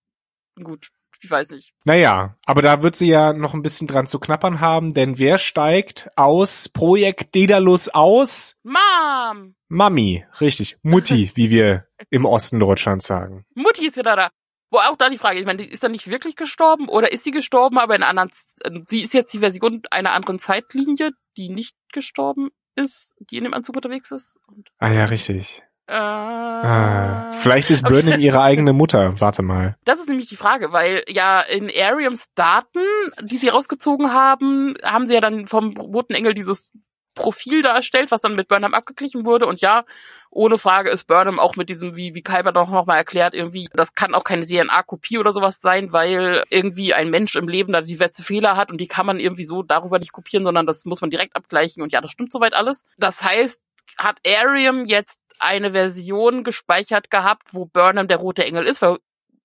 gut. 0.64 0.90
Ich 1.24 1.32
weiß 1.32 1.50
nicht. 1.52 1.74
Naja, 1.84 2.38
aber 2.46 2.62
da 2.62 2.84
wird 2.84 2.96
sie 2.96 3.08
ja 3.10 3.34
noch 3.34 3.54
ein 3.54 3.62
bisschen 3.64 3.88
dran 3.88 4.06
zu 4.08 4.20
knappern 4.20 4.60
haben, 4.60 4.94
denn 4.94 5.18
wer 5.18 5.38
steigt 5.38 6.10
aus 6.16 6.70
Projekt 6.70 7.34
Dedalus 7.36 7.90
aus? 7.90 8.56
Mom! 8.64 9.56
Mami, 9.70 10.26
richtig. 10.40 10.78
Mutti, 10.84 11.32
wie 11.36 11.50
wir 11.50 11.88
im 12.10 12.26
Osten 12.26 12.60
Deutschlands 12.60 13.08
sagen. 13.08 13.46
Mutti 13.56 13.86
ist 13.88 13.98
wieder 13.98 14.16
da. 14.16 14.30
Wo 14.70 14.80
auch 14.80 14.98
da 14.98 15.10
die 15.10 15.18
Frage, 15.18 15.40
ich 15.40 15.46
meine, 15.46 15.64
die 15.64 15.70
ist 15.70 15.82
dann 15.84 15.94
nicht 15.94 16.10
wirklich 16.10 16.36
gestorben 16.36 16.90
oder 16.90 17.12
ist 17.14 17.24
sie 17.24 17.32
gestorben, 17.32 17.78
aber 17.78 17.96
in 17.96 18.04
einer 18.04 18.10
anderen, 18.22 18.32
Z- 18.34 18.90
sie 18.90 19.02
ist 19.02 19.14
jetzt 19.14 19.34
die 19.34 19.40
Version 19.40 19.82
einer 19.92 20.12
anderen 20.12 20.40
Zeitlinie, 20.40 21.12
die 21.38 21.48
nicht 21.48 21.74
gestorben 21.94 22.50
ist, 22.76 23.14
die 23.32 23.38
in 23.38 23.46
dem 23.46 23.54
Anzug 23.54 23.78
unterwegs 23.78 24.12
ist. 24.12 24.38
Ah 24.78 24.92
ja, 24.92 25.06
richtig. 25.06 25.64
Äh, 25.88 25.94
Ah, 25.94 27.32
vielleicht 27.32 27.72
ist 27.72 27.84
okay. 27.86 27.94
Burnham 27.94 28.20
ihre 28.20 28.42
eigene 28.42 28.74
Mutter. 28.74 29.20
Warte 29.22 29.42
mal. 29.44 29.76
Das 29.86 30.00
ist 30.00 30.10
nämlich 30.10 30.28
die 30.28 30.36
Frage, 30.36 30.72
weil 30.72 31.04
ja 31.08 31.42
in 31.42 31.70
Ariams 31.70 32.34
Daten, 32.36 32.84
die 33.22 33.38
sie 33.38 33.50
rausgezogen 33.50 34.12
haben, 34.12 34.76
haben 34.84 35.08
sie 35.08 35.14
ja 35.14 35.22
dann 35.22 35.48
vom 35.48 35.78
Roten 35.78 36.14
Engel 36.14 36.34
dieses 36.34 36.70
Profil 37.18 37.62
da 37.64 37.76
erstellt, 37.76 38.12
was 38.12 38.22
dann 38.22 38.36
mit 38.36 38.48
Burnham 38.48 38.74
abgeglichen 38.74 39.26
wurde. 39.26 39.48
Und 39.48 39.60
ja, 39.60 39.84
ohne 40.30 40.58
Frage 40.58 40.90
ist 40.90 41.06
Burnham 41.06 41.40
auch 41.40 41.56
mit 41.56 41.68
diesem, 41.70 41.96
wie, 41.96 42.14
wie 42.14 42.22
Kyber 42.22 42.52
doch 42.52 42.70
nochmal 42.70 42.98
erklärt, 42.98 43.34
irgendwie, 43.34 43.68
das 43.74 43.94
kann 43.94 44.14
auch 44.14 44.24
keine 44.24 44.46
DNA-Kopie 44.46 45.18
oder 45.18 45.34
sowas 45.34 45.60
sein, 45.60 45.92
weil 45.92 46.44
irgendwie 46.50 46.94
ein 46.94 47.10
Mensch 47.10 47.36
im 47.36 47.48
Leben 47.48 47.74
da 47.74 47.82
diverse 47.82 48.24
Fehler 48.24 48.56
hat 48.56 48.72
und 48.72 48.80
die 48.80 48.88
kann 48.88 49.06
man 49.06 49.20
irgendwie 49.20 49.46
so 49.46 49.64
darüber 49.64 50.00
nicht 50.00 50.12
kopieren, 50.12 50.46
sondern 50.46 50.68
das 50.68 50.86
muss 50.86 51.02
man 51.02 51.10
direkt 51.10 51.36
abgleichen. 51.36 51.82
Und 51.82 51.92
ja, 51.92 52.02
das 52.02 52.12
stimmt 52.12 52.32
soweit 52.32 52.54
alles. 52.54 52.86
Das 52.98 53.24
heißt, 53.24 53.62
hat 53.98 54.20
Ariam 54.28 54.86
jetzt 54.86 55.20
eine 55.40 55.72
Version 55.72 56.44
gespeichert 56.44 57.10
gehabt, 57.12 57.54
wo 57.54 57.66
Burnham 57.66 58.08
der 58.08 58.18
rote 58.18 58.44
Engel 58.46 58.66
ist, 58.66 58.82
weil 58.82 58.98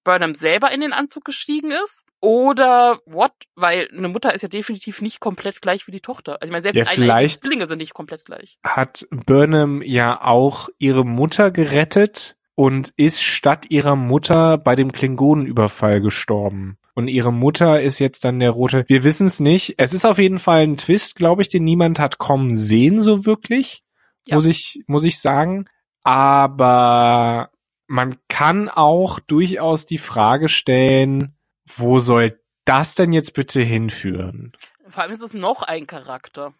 Burnham 0.04 0.34
selber 0.34 0.70
in 0.72 0.80
den 0.80 0.92
Anzug 0.92 1.24
gestiegen 1.24 1.70
ist? 1.70 2.04
Oder 2.20 2.98
what? 3.06 3.32
Weil 3.54 3.88
eine 3.96 4.08
Mutter 4.08 4.34
ist 4.34 4.42
ja 4.42 4.48
definitiv 4.48 5.00
nicht 5.00 5.20
komplett 5.20 5.60
gleich 5.62 5.86
wie 5.86 5.92
die 5.92 6.00
Tochter. 6.00 6.38
Also 6.40 6.46
ich 6.46 6.50
meine, 6.52 6.62
selbst 6.62 6.76
Ja, 6.78 6.84
eine 6.84 6.94
vielleicht- 6.94 7.44
Zwillinge 7.44 7.66
sind 7.66 7.78
nicht 7.78 7.94
komplett 7.94 8.24
gleich. 8.24 8.58
Hat 8.64 9.06
Burnham 9.10 9.82
ja 9.82 10.20
auch 10.22 10.68
ihre 10.78 11.04
Mutter 11.04 11.50
gerettet 11.50 12.36
und 12.54 12.92
ist 12.96 13.22
statt 13.22 13.66
ihrer 13.70 13.96
Mutter 13.96 14.58
bei 14.58 14.74
dem 14.74 14.92
Klingonenüberfall 14.92 16.00
gestorben. 16.00 16.78
Und 16.94 17.08
ihre 17.08 17.32
Mutter 17.32 17.80
ist 17.80 17.98
jetzt 18.00 18.24
dann 18.24 18.38
der 18.38 18.50
rote. 18.50 18.84
Wir 18.86 19.02
wissen 19.02 19.26
es 19.26 19.40
nicht. 19.40 19.74
Es 19.78 19.94
ist 19.94 20.04
auf 20.04 20.18
jeden 20.18 20.38
Fall 20.38 20.62
ein 20.62 20.76
Twist, 20.76 21.14
glaube 21.14 21.42
ich, 21.42 21.48
den 21.48 21.64
niemand 21.64 21.98
hat 21.98 22.18
kommen 22.18 22.54
sehen, 22.54 23.00
so 23.00 23.24
wirklich. 23.24 23.82
Ja. 24.26 24.34
Muss 24.34 24.46
ich, 24.46 24.82
muss 24.86 25.04
ich 25.04 25.18
sagen. 25.20 25.64
Aber 26.04 27.50
man 27.86 28.16
kann 28.28 28.68
auch 28.68 29.20
durchaus 29.20 29.86
die 29.86 29.98
Frage 29.98 30.48
stellen, 30.48 31.36
wo 31.66 32.00
soll 32.00 32.40
das 32.64 32.94
denn 32.94 33.12
jetzt 33.12 33.34
bitte 33.34 33.60
hinführen? 33.60 34.52
Vor 34.88 35.02
allem 35.02 35.12
ist 35.12 35.22
es 35.22 35.34
noch 35.34 35.62
ein 35.62 35.86
Charakter. 35.86 36.54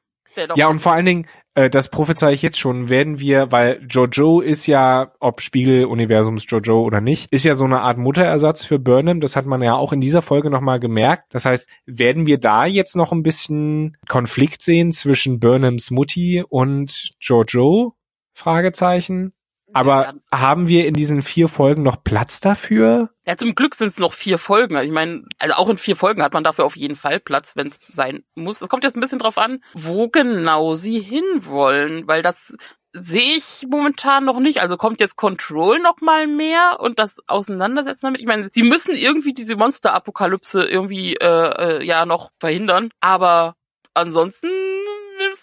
Ja, 0.55 0.68
und 0.68 0.78
vor 0.78 0.93
allen 0.93 1.05
Dingen, 1.05 1.26
äh, 1.55 1.68
das 1.68 1.90
prophezei 1.90 2.32
ich 2.32 2.40
jetzt 2.40 2.59
schon, 2.59 2.88
werden 2.88 3.18
wir, 3.18 3.53
weil 3.53 3.84
Jojo 3.88 4.40
ist 4.40 4.66
ja, 4.66 5.12
ob 5.20 5.43
Spiegeluniversums 5.43 6.47
Jojo 6.49 6.82
oder 6.82 7.01
nicht, 7.03 7.30
ist 7.30 7.45
ja 7.45 7.55
so 7.55 7.64
eine 7.64 7.82
Art 7.82 7.99
Mutterersatz 7.99 8.64
für 8.64 8.78
Burnham. 8.78 9.20
Das 9.20 9.36
hat 9.36 9.45
man 9.45 9.62
ja 9.62 9.74
auch 9.74 9.93
in 9.93 10.01
dieser 10.01 10.22
Folge 10.22 10.49
nochmal 10.49 10.80
gemerkt. 10.80 11.24
Das 11.34 11.45
heißt, 11.45 11.68
werden 11.84 12.26
wir 12.26 12.38
da 12.38 12.64
jetzt 12.64 12.97
noch 12.97 13.12
ein 13.12 13.22
bisschen 13.22 13.99
Konflikt 14.09 14.62
sehen 14.62 14.93
zwischen 14.93 15.38
Burnhams 15.38 15.90
Mutti 15.90 16.43
und 16.49 17.12
Jojo? 17.20 17.95
Fragezeichen. 18.34 19.32
Aber 19.74 20.12
Ja, 20.30 20.38
haben 20.38 20.68
wir 20.68 20.86
in 20.86 20.92
diesen 20.92 21.22
vier 21.22 21.48
Folgen 21.48 21.82
noch 21.82 22.04
Platz 22.04 22.40
dafür? 22.40 23.08
ja, 23.26 23.36
zum 23.38 23.54
Glück 23.54 23.74
sind 23.74 23.88
es 23.88 23.98
noch 23.98 24.12
vier 24.12 24.36
Folgen. 24.36 24.76
Also 24.76 24.86
Ich 24.86 24.92
meine, 24.92 25.24
also 25.38 25.54
auch 25.54 25.68
in 25.70 25.78
vier 25.78 25.96
Folgen 25.96 26.22
hat 26.22 26.34
man 26.34 26.44
dafür 26.44 26.66
auf 26.66 26.76
jeden 26.76 26.96
Fall 26.96 27.20
Platz, 27.20 27.56
wenn 27.56 27.68
es 27.68 27.80
sein 27.86 28.22
muss. 28.34 28.60
Es 28.60 28.68
kommt 28.68 28.84
jetzt 28.84 28.96
ein 28.96 29.00
bisschen 29.00 29.18
drauf 29.18 29.38
an, 29.38 29.62
wo 29.72 30.08
genau 30.08 30.74
sie 30.74 31.00
hinwollen, 31.00 32.06
weil 32.06 32.20
das 32.22 32.54
sehe 32.92 33.36
ich 33.38 33.64
momentan 33.66 34.26
noch 34.26 34.40
nicht. 34.40 34.60
Also 34.60 34.76
kommt 34.76 35.00
jetzt 35.00 35.16
Control 35.16 35.78
noch 35.78 36.02
mal 36.02 36.26
mehr 36.26 36.76
und 36.80 36.98
das 36.98 37.16
Auseinandersetzen 37.26 38.04
damit. 38.06 38.20
Ich 38.20 38.26
meine, 38.26 38.50
sie 38.52 38.62
müssen 38.64 38.94
irgendwie 38.94 39.32
diese 39.32 39.56
Monster-Apokalypse 39.56 40.64
irgendwie 40.64 41.14
äh, 41.14 41.78
äh, 41.78 41.82
ja 41.84 42.04
noch 42.04 42.30
verhindern. 42.38 42.90
Aber 43.00 43.54
ansonsten 43.94 44.48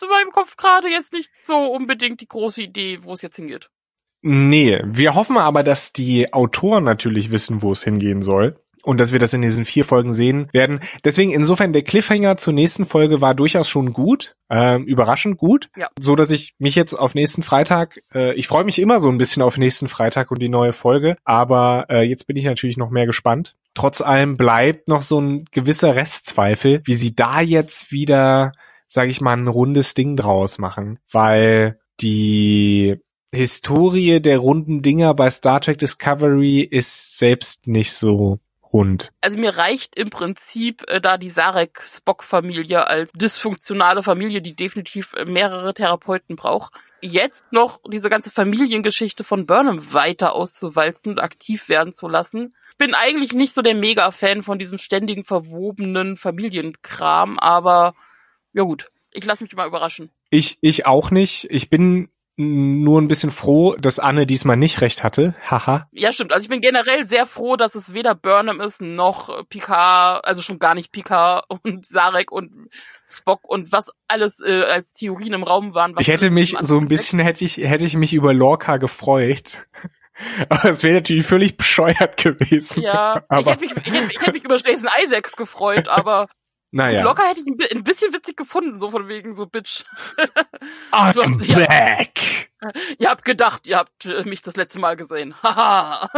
ist 0.02 0.04
in 0.04 0.10
meinem 0.10 0.32
Kopf 0.32 0.56
gerade 0.58 0.88
jetzt 0.90 1.14
nicht 1.14 1.30
so 1.44 1.56
unbedingt 1.56 2.22
die 2.22 2.28
große 2.28 2.62
Idee, 2.62 3.00
wo 3.04 3.14
es 3.14 3.22
jetzt 3.22 3.36
hingeht. 3.36 3.70
Nee, 4.22 4.82
wir 4.86 5.16
hoffen 5.16 5.38
aber, 5.38 5.64
dass 5.64 5.94
die 5.94 6.34
Autoren 6.34 6.84
natürlich 6.84 7.32
wissen, 7.32 7.62
wo 7.62 7.72
es 7.72 7.84
hingehen 7.84 8.22
soll. 8.22 8.60
Und 8.84 8.98
dass 8.98 9.12
wir 9.12 9.20
das 9.20 9.34
in 9.34 9.42
diesen 9.42 9.66
vier 9.66 9.84
Folgen 9.84 10.14
sehen 10.14 10.48
werden. 10.54 10.80
Deswegen 11.04 11.32
insofern 11.32 11.74
der 11.74 11.84
Cliffhanger 11.84 12.38
zur 12.38 12.54
nächsten 12.54 12.86
Folge 12.86 13.20
war 13.20 13.36
durchaus 13.36 13.68
schon 13.68 13.92
gut, 13.92 14.36
ähm, 14.50 14.86
überraschend 14.86 15.38
gut, 15.38 15.70
Ja. 15.76 15.90
so 16.00 16.16
dass 16.16 16.30
ich 16.30 16.54
mich 16.60 16.76
jetzt 16.76 16.94
auf 16.94 17.14
nächsten 17.14 17.44
Freitag, 17.44 18.00
äh, 18.14 18.34
ich 18.36 18.48
freue 18.48 18.64
mich 18.64 18.80
immer 18.80 19.02
so 19.02 19.10
ein 19.10 19.18
bisschen 19.18 19.44
auf 19.44 19.58
nächsten 19.58 19.90
Freitag 19.90 20.32
und 20.32 20.42
die 20.42 20.48
neue 20.48 20.72
Folge, 20.72 21.18
aber 21.26 21.88
äh, 21.90 22.04
jetzt 22.04 22.26
bin 22.26 22.38
ich 22.38 22.46
natürlich 22.46 22.78
noch 22.78 22.90
mehr 22.90 23.06
gespannt. 23.06 23.58
Trotz 23.74 24.00
allem 24.00 24.38
bleibt 24.38 24.88
noch 24.88 25.02
so 25.02 25.20
ein 25.20 25.46
gewisser 25.52 25.96
Restzweifel, 25.96 26.82
wie 26.86 26.96
sie 26.96 27.14
da 27.14 27.42
jetzt 27.42 27.92
wieder, 27.92 28.54
sage 28.90 29.12
ich 29.12 29.22
mal, 29.22 29.38
ein 29.38 29.48
rundes 29.48 29.94
Ding 29.94 30.18
draus 30.18 30.58
machen, 30.58 31.00
weil 31.12 31.80
die 32.02 32.98
Historie 33.32 34.20
der 34.20 34.40
runden 34.40 34.82
Dinger 34.82 35.14
bei 35.14 35.30
Star 35.30 35.62
Trek 35.62 35.78
Discovery 35.78 36.62
ist 36.62 37.20
selbst 37.20 37.68
nicht 37.68 37.94
so 37.94 38.40
rund. 38.74 39.12
Also 39.22 39.38
mir 39.38 39.58
reicht 39.58 39.96
im 39.98 40.10
Prinzip 40.10 40.84
äh, 40.88 41.00
da 41.00 41.18
die 41.18 41.30
Sarek-Spock-Familie 41.30 42.88
als 42.88 43.12
dysfunktionale 43.14 44.04
Familie, 44.04 44.42
die 44.42 44.56
definitiv 44.56 45.14
äh, 45.14 45.26
mehrere 45.26 45.74
Therapeuten 45.74 46.36
braucht. 46.36 46.74
Jetzt 47.02 47.46
noch 47.52 47.80
diese 47.90 48.10
ganze 48.10 48.32
Familiengeschichte 48.32 49.24
von 49.24 49.46
Burnham 49.46 49.94
weiter 49.94 50.34
auszuwalzen 50.34 51.14
und 51.14 51.20
aktiv 51.20 51.70
werden 51.70 51.94
zu 51.94 52.08
lassen. 52.08 52.56
Bin 52.78 52.94
eigentlich 52.94 53.34
nicht 53.34 53.54
so 53.54 53.62
der 53.62 53.76
Mega-Fan 53.76 54.44
von 54.44 54.60
diesem 54.60 54.78
ständigen 54.78 55.24
verwobenen 55.24 56.18
Familienkram, 56.18 57.38
aber 57.40 57.94
ja 58.60 58.66
gut, 58.66 58.92
ich 59.12 59.24
lasse 59.24 59.42
mich 59.42 59.56
mal 59.56 59.68
überraschen. 59.68 60.12
Ich, 60.32 60.58
ich 60.60 60.86
auch 60.86 61.12
nicht. 61.12 61.48
Ich 61.50 61.70
bin 61.70 62.10
nur 62.36 63.02
ein 63.02 63.08
bisschen 63.08 63.32
froh, 63.32 63.76
dass 63.78 64.00
Anne 64.00 64.26
diesmal 64.26 64.58
nicht 64.58 64.82
recht 64.82 65.02
hatte. 65.02 65.34
Haha. 65.50 65.88
Ja, 65.94 66.12
stimmt. 66.12 66.34
Also 66.34 66.44
ich 66.44 66.50
bin 66.50 66.60
generell 66.60 67.06
sehr 67.06 67.26
froh, 67.26 67.56
dass 67.56 67.76
es 67.76 67.94
weder 67.94 68.16
Burnham 68.16 68.60
ist, 68.60 68.82
noch 68.82 69.48
Picard, 69.48 70.26
also 70.26 70.42
schon 70.42 70.60
gar 70.60 70.76
nicht 70.76 70.92
Picard 70.92 71.46
und 71.64 71.86
Sarek 71.86 72.34
und 72.34 72.70
Spock 73.08 73.48
und 73.48 73.72
was 73.72 73.94
alles 74.10 74.42
äh, 74.42 74.64
als 74.64 74.92
Theorien 74.92 75.32
im 75.32 75.44
Raum 75.44 75.74
waren. 75.74 75.96
Was 75.96 76.02
Ich 76.02 76.10
hätte 76.10 76.30
mich 76.30 76.58
so 76.60 76.78
ein 76.78 76.90
bisschen 76.90 77.20
hätte 77.20 77.46
ich 77.46 77.58
hätte 77.58 77.86
ich 77.86 77.96
mich 77.96 78.14
über 78.14 78.34
Lorca 78.34 78.76
gefreut, 78.76 79.58
Aber 80.50 80.72
es 80.72 80.84
wäre 80.84 80.96
natürlich 80.96 81.26
völlig 81.26 81.56
bescheuert 81.56 82.18
gewesen. 82.18 82.84
Ja, 82.84 83.24
aber 83.30 83.42
ich 83.42 83.48
hätte 83.48 83.60
mich, 83.62 83.72
ich 83.72 83.94
hätte, 83.94 84.12
ich 84.12 84.22
hätte 84.22 84.32
mich 84.34 84.44
über 84.44 84.58
Jason 84.58 84.90
Isaacs 85.02 85.36
gefreut, 85.36 85.88
aber 85.88 86.28
naja. 86.72 87.04
locker 87.04 87.24
hätte 87.24 87.40
ich 87.42 87.48
ein, 87.48 87.58
bi- 87.58 87.68
ein 87.72 87.84
bisschen 87.84 88.14
witzig 88.14 88.38
gefunden, 88.38 88.80
so 88.80 88.92
von 88.92 89.08
wegen 89.08 89.34
so 89.36 89.46
Bitch. 89.46 89.84
I'm 90.92 91.14
Du 91.14 91.54
back. 91.56 92.50
ihr 93.00 93.10
habt 93.10 93.24
gedacht, 93.26 93.66
ihr 93.68 93.78
habt 93.78 94.06
äh, 94.06 94.24
mich 94.24 94.42
das 94.42 94.56
letzte 94.56 94.80
Mal 94.80 94.96
gesehen. 94.96 95.34
Haha. 95.44 96.10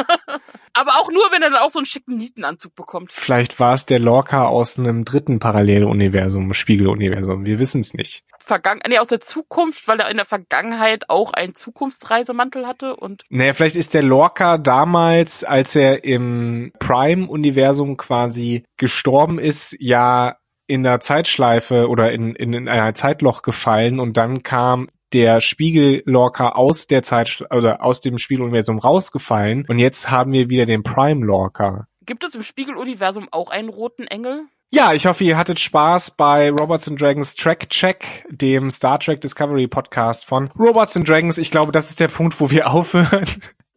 aber 0.73 0.97
auch 0.99 1.09
nur, 1.11 1.23
wenn 1.31 1.41
er 1.41 1.49
dann 1.51 1.59
auch 1.61 1.69
so 1.69 1.79
einen 1.79 1.85
schicken 1.85 2.17
Nietenanzug 2.17 2.75
bekommt. 2.75 3.11
Vielleicht 3.11 3.59
war 3.59 3.73
es 3.73 3.85
der 3.85 3.99
Lorca 3.99 4.45
aus 4.45 4.77
einem 4.79 5.05
dritten 5.05 5.39
Paralleluniversum, 5.39 6.53
Spiegeluniversum. 6.53 7.45
Wir 7.45 7.59
wissen 7.59 7.81
es 7.81 7.93
nicht. 7.93 8.23
Vergangen, 8.39 8.81
nee, 8.87 8.97
aus 8.97 9.07
der 9.07 9.21
Zukunft, 9.21 9.87
weil 9.87 9.99
er 9.99 10.09
in 10.09 10.17
der 10.17 10.25
Vergangenheit 10.25 11.09
auch 11.11 11.31
einen 11.33 11.53
Zukunftsreisemantel 11.53 12.65
hatte 12.65 12.95
und 12.95 13.23
Naja, 13.29 13.53
vielleicht 13.53 13.75
ist 13.75 13.93
der 13.93 14.01
Lorca 14.01 14.57
damals, 14.57 15.43
als 15.43 15.75
er 15.75 16.03
im 16.03 16.73
Prime-Universum 16.79 17.97
quasi 17.97 18.63
gestorben 18.77 19.37
ist, 19.37 19.75
ja 19.79 20.37
in 20.71 20.83
der 20.83 21.01
Zeitschleife 21.01 21.89
oder 21.89 22.13
in, 22.13 22.33
in, 22.33 22.53
in 22.53 22.69
ein 22.69 22.95
Zeitloch 22.95 23.41
gefallen 23.41 23.99
und 23.99 24.15
dann 24.15 24.41
kam 24.41 24.89
der 25.11 25.41
Spiegel-Lorca 25.41 26.53
aus 26.53 26.87
der 26.87 27.03
Zeit 27.03 27.43
oder 27.49 27.83
aus 27.83 27.99
dem 27.99 28.17
Spiegeluniversum 28.17 28.79
rausgefallen 28.79 29.65
und 29.67 29.79
jetzt 29.79 30.09
haben 30.09 30.31
wir 30.31 30.49
wieder 30.49 30.65
den 30.65 30.83
Prime-Lorca. 30.83 31.87
gibt 32.05 32.23
es 32.23 32.35
im 32.35 32.43
Spiegeluniversum 32.43 33.27
auch 33.31 33.49
einen 33.49 33.67
roten 33.67 34.07
Engel? 34.07 34.45
Ja, 34.73 34.93
ich 34.93 35.05
hoffe, 35.05 35.25
ihr 35.25 35.37
hattet 35.37 35.59
Spaß 35.59 36.11
bei 36.11 36.49
Robots 36.49 36.87
and 36.87 37.01
Dragons 37.01 37.35
Track 37.35 37.69
Check, 37.69 38.25
dem 38.29 38.71
Star 38.71 38.97
Trek 38.97 39.19
Discovery 39.19 39.67
Podcast 39.67 40.23
von 40.23 40.49
Robots 40.57 40.95
and 40.95 41.09
Dragons. 41.09 41.37
Ich 41.37 41.51
glaube, 41.51 41.73
das 41.73 41.89
ist 41.89 41.99
der 41.99 42.07
Punkt, 42.07 42.39
wo 42.39 42.49
wir 42.49 42.71
aufhören. 42.71 43.25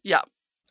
Ja, 0.05 0.23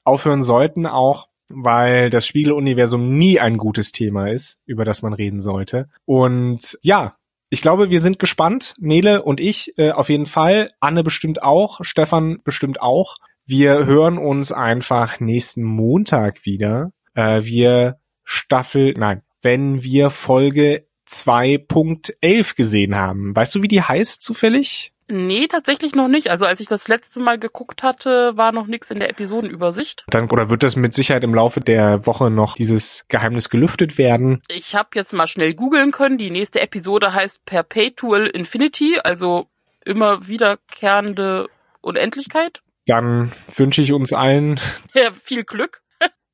aufhören 0.05 0.41
sollten 0.41 0.85
auch, 0.85 1.27
weil 1.55 2.09
das 2.09 2.27
Spiegeluniversum 2.27 3.17
nie 3.17 3.39
ein 3.39 3.57
gutes 3.57 3.91
Thema 3.91 4.29
ist, 4.29 4.57
über 4.65 4.85
das 4.85 5.01
man 5.01 5.13
reden 5.13 5.41
sollte. 5.41 5.89
Und 6.05 6.77
ja, 6.81 7.15
ich 7.49 7.61
glaube, 7.61 7.89
wir 7.89 8.01
sind 8.01 8.17
gespannt, 8.17 8.73
Nele 8.79 9.21
und 9.21 9.39
ich 9.39 9.77
äh, 9.77 9.91
auf 9.91 10.09
jeden 10.09 10.25
Fall, 10.25 10.69
Anne 10.79 11.03
bestimmt 11.03 11.43
auch, 11.43 11.83
Stefan 11.83 12.39
bestimmt 12.43 12.81
auch. 12.81 13.17
Wir 13.45 13.85
hören 13.85 14.17
uns 14.17 14.51
einfach 14.51 15.19
nächsten 15.19 15.63
Montag 15.63 16.45
wieder. 16.45 16.91
Äh, 17.13 17.43
wir 17.43 17.99
Staffel, 18.23 18.93
nein, 18.97 19.21
wenn 19.41 19.83
wir 19.83 20.09
Folge 20.09 20.87
2.11 21.07 22.55
gesehen 22.55 22.95
haben. 22.95 23.35
Weißt 23.35 23.53
du, 23.55 23.61
wie 23.61 23.67
die 23.67 23.81
heißt 23.81 24.21
zufällig? 24.21 24.92
Nee, 25.13 25.45
tatsächlich 25.47 25.93
noch 25.93 26.07
nicht. 26.07 26.31
Also 26.31 26.45
als 26.45 26.59
ich 26.59 26.65
das 26.65 26.87
letzte 26.87 27.19
Mal 27.19 27.37
geguckt 27.37 27.83
hatte, 27.83 28.35
war 28.35 28.51
noch 28.51 28.65
nichts 28.65 28.89
in 28.89 28.99
der 28.99 29.11
Episodenübersicht. 29.11 30.05
Dann, 30.07 30.27
oder 30.31 30.49
wird 30.49 30.63
das 30.63 30.75
mit 30.75 30.95
Sicherheit 30.95 31.23
im 31.23 31.35
Laufe 31.35 31.59
der 31.59 32.07
Woche 32.07 32.31
noch 32.31 32.55
dieses 32.55 33.05
Geheimnis 33.09 33.49
gelüftet 33.51 33.99
werden? 33.99 34.41
Ich 34.47 34.73
habe 34.73 34.89
jetzt 34.95 35.13
mal 35.13 35.27
schnell 35.27 35.53
googeln 35.53 35.91
können. 35.91 36.17
Die 36.17 36.31
nächste 36.31 36.61
Episode 36.61 37.13
heißt 37.13 37.45
Perpetual 37.45 38.25
Infinity, 38.25 38.97
also 39.03 39.45
immer 39.85 40.27
wiederkehrende 40.27 41.47
Unendlichkeit. 41.81 42.61
Dann 42.87 43.31
wünsche 43.55 43.83
ich 43.83 43.93
uns 43.93 44.13
allen 44.13 44.59
Ja, 44.95 45.09
viel 45.23 45.43
Glück. 45.43 45.81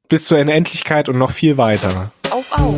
bis 0.07 0.25
zur 0.25 0.39
Unendlichkeit 0.39 1.09
und 1.09 1.17
noch 1.17 1.31
viel 1.31 1.57
weiter. 1.57 2.11
Auf, 2.29 2.49
auf. 2.51 2.75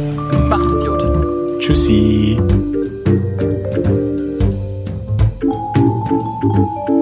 Macht 0.49 0.71
es 0.71 0.83
gut. 0.83 1.59
Tschüssi. 1.59 2.70
Música 6.41 7.00